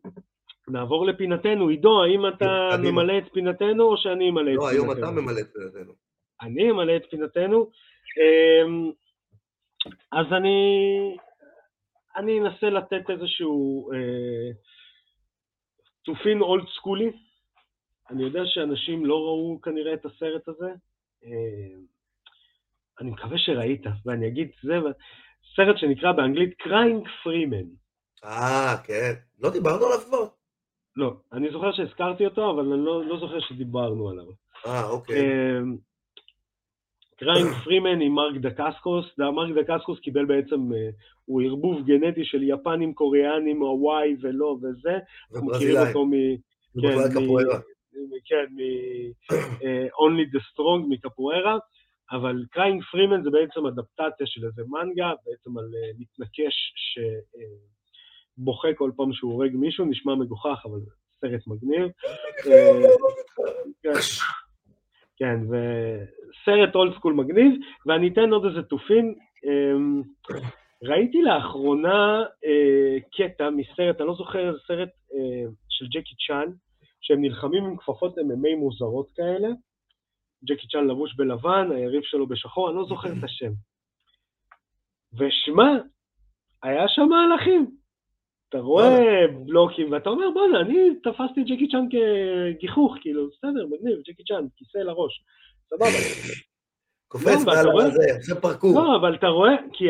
נעבור 0.68 1.06
לפינתנו. 1.06 1.68
עידו, 1.68 2.04
האם 2.04 2.28
אתה 2.28 2.70
קדימה. 2.72 2.92
ממלא 2.92 3.18
את 3.18 3.34
פינתנו 3.34 3.84
או 3.84 3.98
שאני 3.98 4.30
אמלא 4.30 4.52
את 4.52 4.58
לא, 4.58 4.70
פינתנו? 4.70 4.86
לא, 4.86 4.92
היום 4.94 4.98
אתה 4.98 5.12
ממלא 5.12 5.40
את 5.40 5.54
פינתנו. 5.54 5.94
אני 6.42 6.72
אמלא 6.72 6.96
את 6.96 7.06
פינתנו. 7.10 7.70
אמ, 8.18 8.92
אז 10.12 10.26
אני, 10.32 10.58
אני 12.18 12.40
אנסה 12.40 12.70
לתת 12.70 13.10
איזשהו 13.10 13.90
תופין 16.04 16.42
אולד 16.42 16.66
סקולי. 16.76 17.12
אני 18.10 18.24
יודע 18.24 18.42
שאנשים 18.46 19.06
לא 19.06 19.16
ראו 19.16 19.60
כנראה 19.62 19.94
את 19.94 20.06
הסרט 20.06 20.48
הזה. 20.48 20.70
אמ, 21.24 21.94
אני 23.02 23.12
מקווה 23.12 23.38
שראית, 23.38 23.82
ואני 24.06 24.28
אגיד, 24.28 24.52
זה 24.64 24.74
סרט 25.56 25.78
שנקרא 25.78 26.12
באנגלית 26.12 26.54
Crying 26.54 27.08
Freeman. 27.24 27.66
אה, 28.26 28.76
כן. 28.84 29.14
לא 29.40 29.50
דיברנו 29.50 29.86
עליו 29.86 30.00
כבר? 30.08 30.28
לא, 30.96 31.14
אני 31.34 31.52
זוכר 31.52 31.72
שהזכרתי 31.72 32.26
אותו, 32.26 32.52
אבל 32.52 32.74
אני 32.74 32.86
לא, 32.86 33.06
לא 33.06 33.20
זוכר 33.20 33.40
שדיברנו 33.40 34.10
עליו. 34.10 34.26
אה, 34.66 34.90
אוקיי. 34.90 35.22
Crying 37.16 37.50
Freeman 37.64 38.02
עם 38.02 38.12
מרק 38.12 38.36
דקסקוס, 38.36 39.06
מרק 39.18 39.56
דקסקוס 39.56 40.00
קיבל 40.00 40.26
בעצם, 40.26 40.74
אה, 40.74 40.90
הוא 41.26 41.42
ערבוב 41.42 41.86
גנטי 41.86 42.26
של 42.26 42.44
יפנים, 42.44 42.94
קוריאנים, 42.94 43.62
הוואי 43.62 44.16
ולא 44.22 44.58
וזה. 44.62 44.98
מכירים 45.32 45.78
אותו 45.88 46.06
מ... 46.06 46.12
כן, 48.26 48.46
מ-Only 48.56 50.36
the 50.36 50.40
Strong 50.40 50.90
מקפוארה. 50.90 51.58
אבל 52.12 52.46
Crying 52.52 52.84
Freeman 52.84 53.24
זה 53.24 53.30
בעצם 53.30 53.66
אדפטציה 53.66 54.28
של 54.28 54.46
איזה 54.46 54.64
מנגה, 54.68 55.12
בעצם 55.26 55.58
על 55.58 55.66
uh, 55.66 55.96
מתנקש 56.00 56.74
שבוכה 58.38 58.68
כל 58.76 58.92
פעם 58.96 59.14
שהוא 59.14 59.34
הורג 59.34 59.52
מישהו, 59.56 59.86
נשמע 59.86 60.16
מגוחך, 60.16 60.62
אבל 60.66 60.80
סרט 61.22 61.48
מגניב. 61.48 61.88
כן, 63.84 63.90
כן, 65.18 65.40
וסרט 65.50 66.76
old 66.76 66.94
school 66.96 67.14
מגניב, 67.14 67.54
ואני 67.86 68.08
אתן 68.08 68.34
עוד 68.34 68.46
איזה 68.46 68.64
תופין. 68.64 69.16
אמ, 69.46 70.02
ראיתי 70.84 71.22
לאחרונה 71.22 72.24
קטע 73.18 73.50
מסרט, 73.50 74.00
אני 74.00 74.08
לא 74.08 74.16
זוכר, 74.16 74.56
סרט 74.68 74.90
של 75.70 75.86
ג'קי 75.86 76.16
צ'אן, 76.28 76.52
שהם 77.02 77.22
נלחמים 77.22 77.66
עם 77.66 77.78
כפפות 77.78 78.18
MMA 78.18 78.56
מוזרות 78.60 79.12
כאלה. 79.16 79.48
ג'קי 80.46 80.68
צ'אן 80.68 80.88
לבוש 80.88 81.16
בלבן, 81.16 81.72
היריב 81.72 82.02
שלו 82.04 82.28
בשחור, 82.28 82.70
אני 82.70 82.78
לא 82.78 82.86
זוכר 82.86 83.10
את 83.10 83.24
השם. 83.24 83.52
ושמע, 85.14 85.72
היה 86.64 86.88
שם 86.88 87.08
מהלכים. 87.10 87.76
אתה 88.50 88.58
רואה 88.58 89.28
בלוקים, 89.46 89.92
ואתה 89.92 90.10
אומר, 90.10 90.26
בוא'נה, 90.34 90.62
אני 90.62 90.90
תפסתי 91.04 91.42
את 91.42 91.46
ג'קי 91.46 91.68
צ'אן 91.68 91.86
כגיחוך, 91.90 92.96
כאילו, 93.02 93.28
בסדר, 93.28 93.66
מגניב, 93.66 93.98
ג'קי 94.00 94.24
צ'אן, 94.24 94.46
כיסא 94.58 94.78
לראש, 94.78 95.24
סבבה. 95.70 95.86
קופץ 97.08 97.46
לא, 97.46 97.46
מעל 97.46 97.82
הזה, 97.82 98.04
עושה 98.18 98.42
פרקור. 98.42 98.76
לא, 98.76 98.96
אבל 98.96 99.16
אתה 99.16 99.28
רואה, 99.28 99.56
כי 99.74 99.86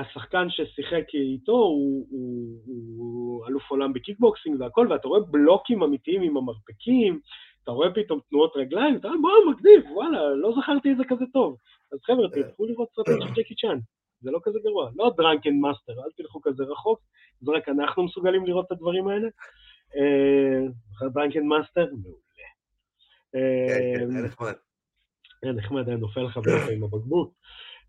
השחקן 0.00 0.46
ששיחק 0.50 1.04
איתו 1.14 1.52
הוא 1.52 3.46
אלוף 3.48 3.70
עולם 3.70 3.92
בקיקבוקסינג 3.92 4.60
והכל, 4.60 4.86
ואתה 4.90 5.08
רואה 5.08 5.20
בלוקים 5.20 5.82
אמיתיים 5.82 6.22
עם 6.22 6.36
המרפקים, 6.36 7.20
אתה 7.62 7.70
רואה 7.70 7.94
פתאום 7.94 8.20
תנועות 8.30 8.56
רגליים, 8.56 8.96
אתה 8.96 9.08
אומר, 9.08 9.20
בוא, 9.20 9.52
מגניב, 9.52 9.90
וואלה, 9.90 10.34
לא 10.34 10.52
זכרתי 10.60 10.92
את 10.92 10.96
זה 10.96 11.04
כזה 11.08 11.24
טוב. 11.32 11.56
אז 11.92 11.98
חבר'ה, 12.02 12.30
כן. 12.30 12.42
תלכו 12.42 12.66
לראות 12.66 12.88
סרטים 12.94 13.14
של 13.20 13.34
ג'קי 13.34 13.54
צ'אן, 13.54 13.78
זה 14.20 14.30
לא 14.30 14.38
כזה 14.42 14.58
גרוע. 14.64 14.90
לא 14.96 15.12
Drunken 15.16 15.54
Master, 15.54 15.92
אל 15.92 16.10
תלכו 16.16 16.40
כזה 16.42 16.64
רחוק, 16.64 17.00
זה 17.40 17.52
רק 17.52 17.68
אנחנו 17.68 18.02
מסוגלים 18.02 18.46
לראות 18.46 18.66
את 18.66 18.72
הדברים 18.72 19.08
האלה. 19.08 19.28
אה, 19.96 21.08
Drunken 21.08 21.46
Master? 21.46 21.86
מעולה. 22.02 22.16
כן, 23.32 23.98
כן, 23.98 24.16
אה, 24.16 24.22
נחמד. 24.22 24.52
היה 25.42 25.52
נחמד, 25.52 25.88
היה 25.88 25.96
נופל 25.96 26.20
לך 26.20 26.36
באמצע 26.36 26.72
עם 26.72 26.84
הבקבוק. 26.84 27.34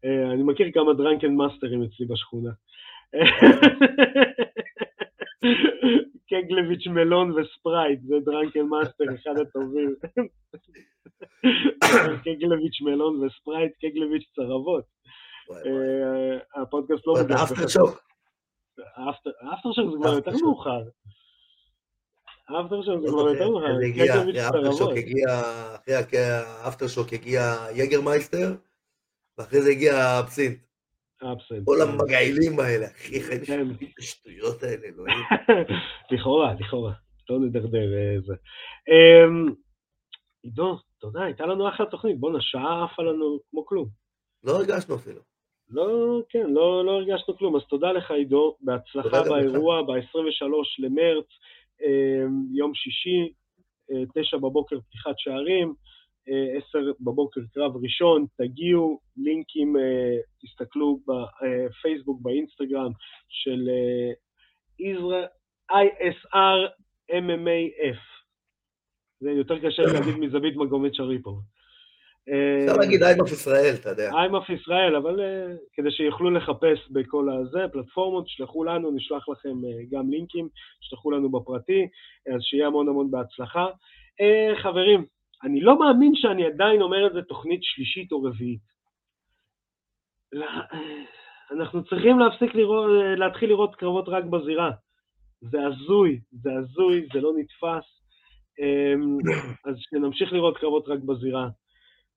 אה, 0.05 0.33
אני 0.33 0.43
מכיר 0.43 0.71
כמה 0.73 0.93
Drunken 0.93 1.35
Master 1.35 1.71
ים 1.71 1.83
אצלי 1.83 2.05
בשכונה. 2.05 2.51
קגלביץ' 6.29 6.87
מלון 6.87 7.31
וספרייט, 7.31 7.99
זה 8.01 8.15
Drunken 8.25 8.61
Master, 8.61 9.03
אחד 9.15 9.37
הטובים. 9.41 9.95
קגלביץ' 12.25 12.81
מלון 12.81 13.25
וספרייט, 13.25 13.71
קגלביץ' 13.81 14.29
צרבות. 14.35 14.83
אה, 15.51 16.61
הפודקאסט 16.61 17.07
לא 17.07 17.13
בחצות. 17.29 17.69
שוק. 17.69 18.03
האפטר 18.95 19.71
שוק 19.71 19.91
זה 19.91 19.97
כבר 19.97 20.09
האפטר 20.09 20.31
יותר. 20.31 20.45
מאוחר. 20.45 20.83
האפטר 22.49 22.81
שוק 22.81 23.01
זה 23.01 23.07
לא 23.07 23.11
כבר 23.11 23.29
יותר 23.29 23.49
מאוחר. 23.49 23.77
אחרי 25.75 26.19
האפטר 26.63 26.87
שוק 26.87 27.13
הגיע 27.13 27.41
יגרמייסטר, 27.75 28.55
ואחרי 29.37 29.61
זה 29.61 29.69
הגיע 29.69 29.93
הפסינט. 29.95 30.57
כל 31.65 31.81
המגעילים 31.81 32.59
האלה, 32.59 32.85
אחי, 32.85 33.15
איך 33.15 33.29
הייתי 33.29 33.45
כן. 33.45 33.71
את 33.71 33.99
השטויות 33.99 34.63
האלה, 34.63 34.87
אלוהים. 34.87 35.23
לכאורה, 36.11 36.53
לכאורה. 36.59 36.93
לא 37.29 37.39
נדרדר 37.39 37.93
אה, 37.93 38.21
זה. 38.25 38.33
אמ, 38.89 39.53
עידו, 40.43 40.77
תודה, 40.99 41.23
הייתה 41.23 41.45
לנו 41.45 41.69
אחלה 41.69 41.85
תוכנית. 41.85 42.19
בואנה, 42.19 42.41
שעה 42.41 42.83
עפה 42.83 43.03
לנו 43.03 43.39
כמו 43.49 43.65
כלום. 43.65 43.87
לא 44.43 44.51
הרגשנו 44.51 44.95
אפילו. 44.95 45.21
לא, 45.69 46.19
כן, 46.29 46.49
לא, 46.49 46.85
לא 46.85 46.91
הרגשנו 46.91 47.37
כלום. 47.37 47.55
אז 47.55 47.61
תודה 47.69 47.91
לך, 47.91 48.11
עידו. 48.11 48.57
בהצלחה. 48.61 49.23
באירוע 49.29 49.81
ב-23 49.81 50.45
למרץ, 50.79 51.25
אמ, 51.81 52.55
יום 52.55 52.73
שישי, 52.73 53.33
אה, 53.91 54.03
תשע 54.15 54.37
בבוקר 54.37 54.79
פתיחת 54.79 55.13
שערים, 55.17 55.73
עשר 56.27 56.91
בבוקר 56.99 57.41
קרב 57.53 57.71
ראשון, 57.83 58.25
תגיעו, 58.37 58.99
לינקים, 59.17 59.77
אה, 59.77 60.17
תסתכלו 60.41 60.99
בפייסבוק, 61.07 62.21
באינסטגרם 62.21 62.91
של 63.29 63.69
אה, 63.69 65.25
ISR 65.71 66.69
MMAF. 67.11 67.99
זה 69.19 69.31
יותר 69.31 69.59
קשה 69.59 69.83
להגיד 69.83 70.15
מזווית 70.15 70.55
מגומית 70.55 70.95
שריפוב. 70.95 71.41
אה, 72.29 72.65
אפשר 72.65 72.77
להגיד 72.77 73.03
איימאף 73.03 73.31
ישראל, 73.31 73.75
אתה 73.81 73.89
יודע. 73.89 74.11
איימאף 74.13 74.49
ישראל, 74.49 74.95
אבל 74.95 75.19
כדי 75.73 75.91
שיוכלו 75.91 76.31
לחפש 76.31 76.89
בכל 76.91 77.29
הזה, 77.29 77.59
פלטפורמות, 77.73 78.25
תשלחו 78.25 78.63
לנו, 78.63 78.91
נשלח 78.91 79.29
לכם 79.29 79.55
גם 79.91 80.09
לינקים, 80.09 80.49
תשלחו 80.79 81.11
לנו 81.11 81.31
בפרטי, 81.31 81.87
אז 82.35 82.41
שיהיה 82.41 82.67
המון 82.67 82.87
המון 82.89 83.11
בהצלחה. 83.11 83.67
חברים, 84.61 85.05
אני 85.43 85.61
לא 85.61 85.79
מאמין 85.79 86.15
שאני 86.15 86.45
עדיין 86.45 86.81
אומר 86.81 87.07
את 87.07 87.13
זה 87.13 87.21
תוכנית 87.21 87.59
שלישית 87.63 88.11
או 88.11 88.23
רביעית. 88.23 88.61
לא, 90.31 90.47
אנחנו 91.51 91.83
צריכים 91.83 92.19
להפסיק 92.19 92.55
לראות, 92.55 92.89
להתחיל 93.17 93.49
לראות 93.49 93.75
קרבות 93.75 94.05
רק 94.07 94.23
בזירה. 94.23 94.71
זה 95.41 95.57
הזוי, 95.67 96.19
זה 96.31 96.49
הזוי, 96.53 97.07
זה 97.13 97.21
לא 97.21 97.31
נתפס. 97.37 98.03
אמ, 98.59 99.17
אז 99.65 99.75
שנמשיך 99.77 100.33
לראות 100.33 100.57
קרבות 100.57 100.87
רק 100.87 100.99
בזירה. 100.99 101.49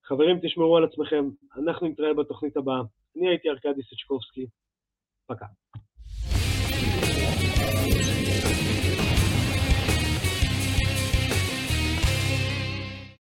חברים, 0.04 0.38
תשמרו 0.42 0.76
על 0.76 0.84
עצמכם, 0.84 1.24
אנחנו 1.56 1.88
נתראה 1.88 2.14
בתוכנית 2.14 2.56
הבאה. 2.56 2.80
אני 3.16 3.28
הייתי 3.28 3.48
ארכדי 3.48 3.82
סצ'קובסקי, 3.82 4.46
פקע. 5.26 5.46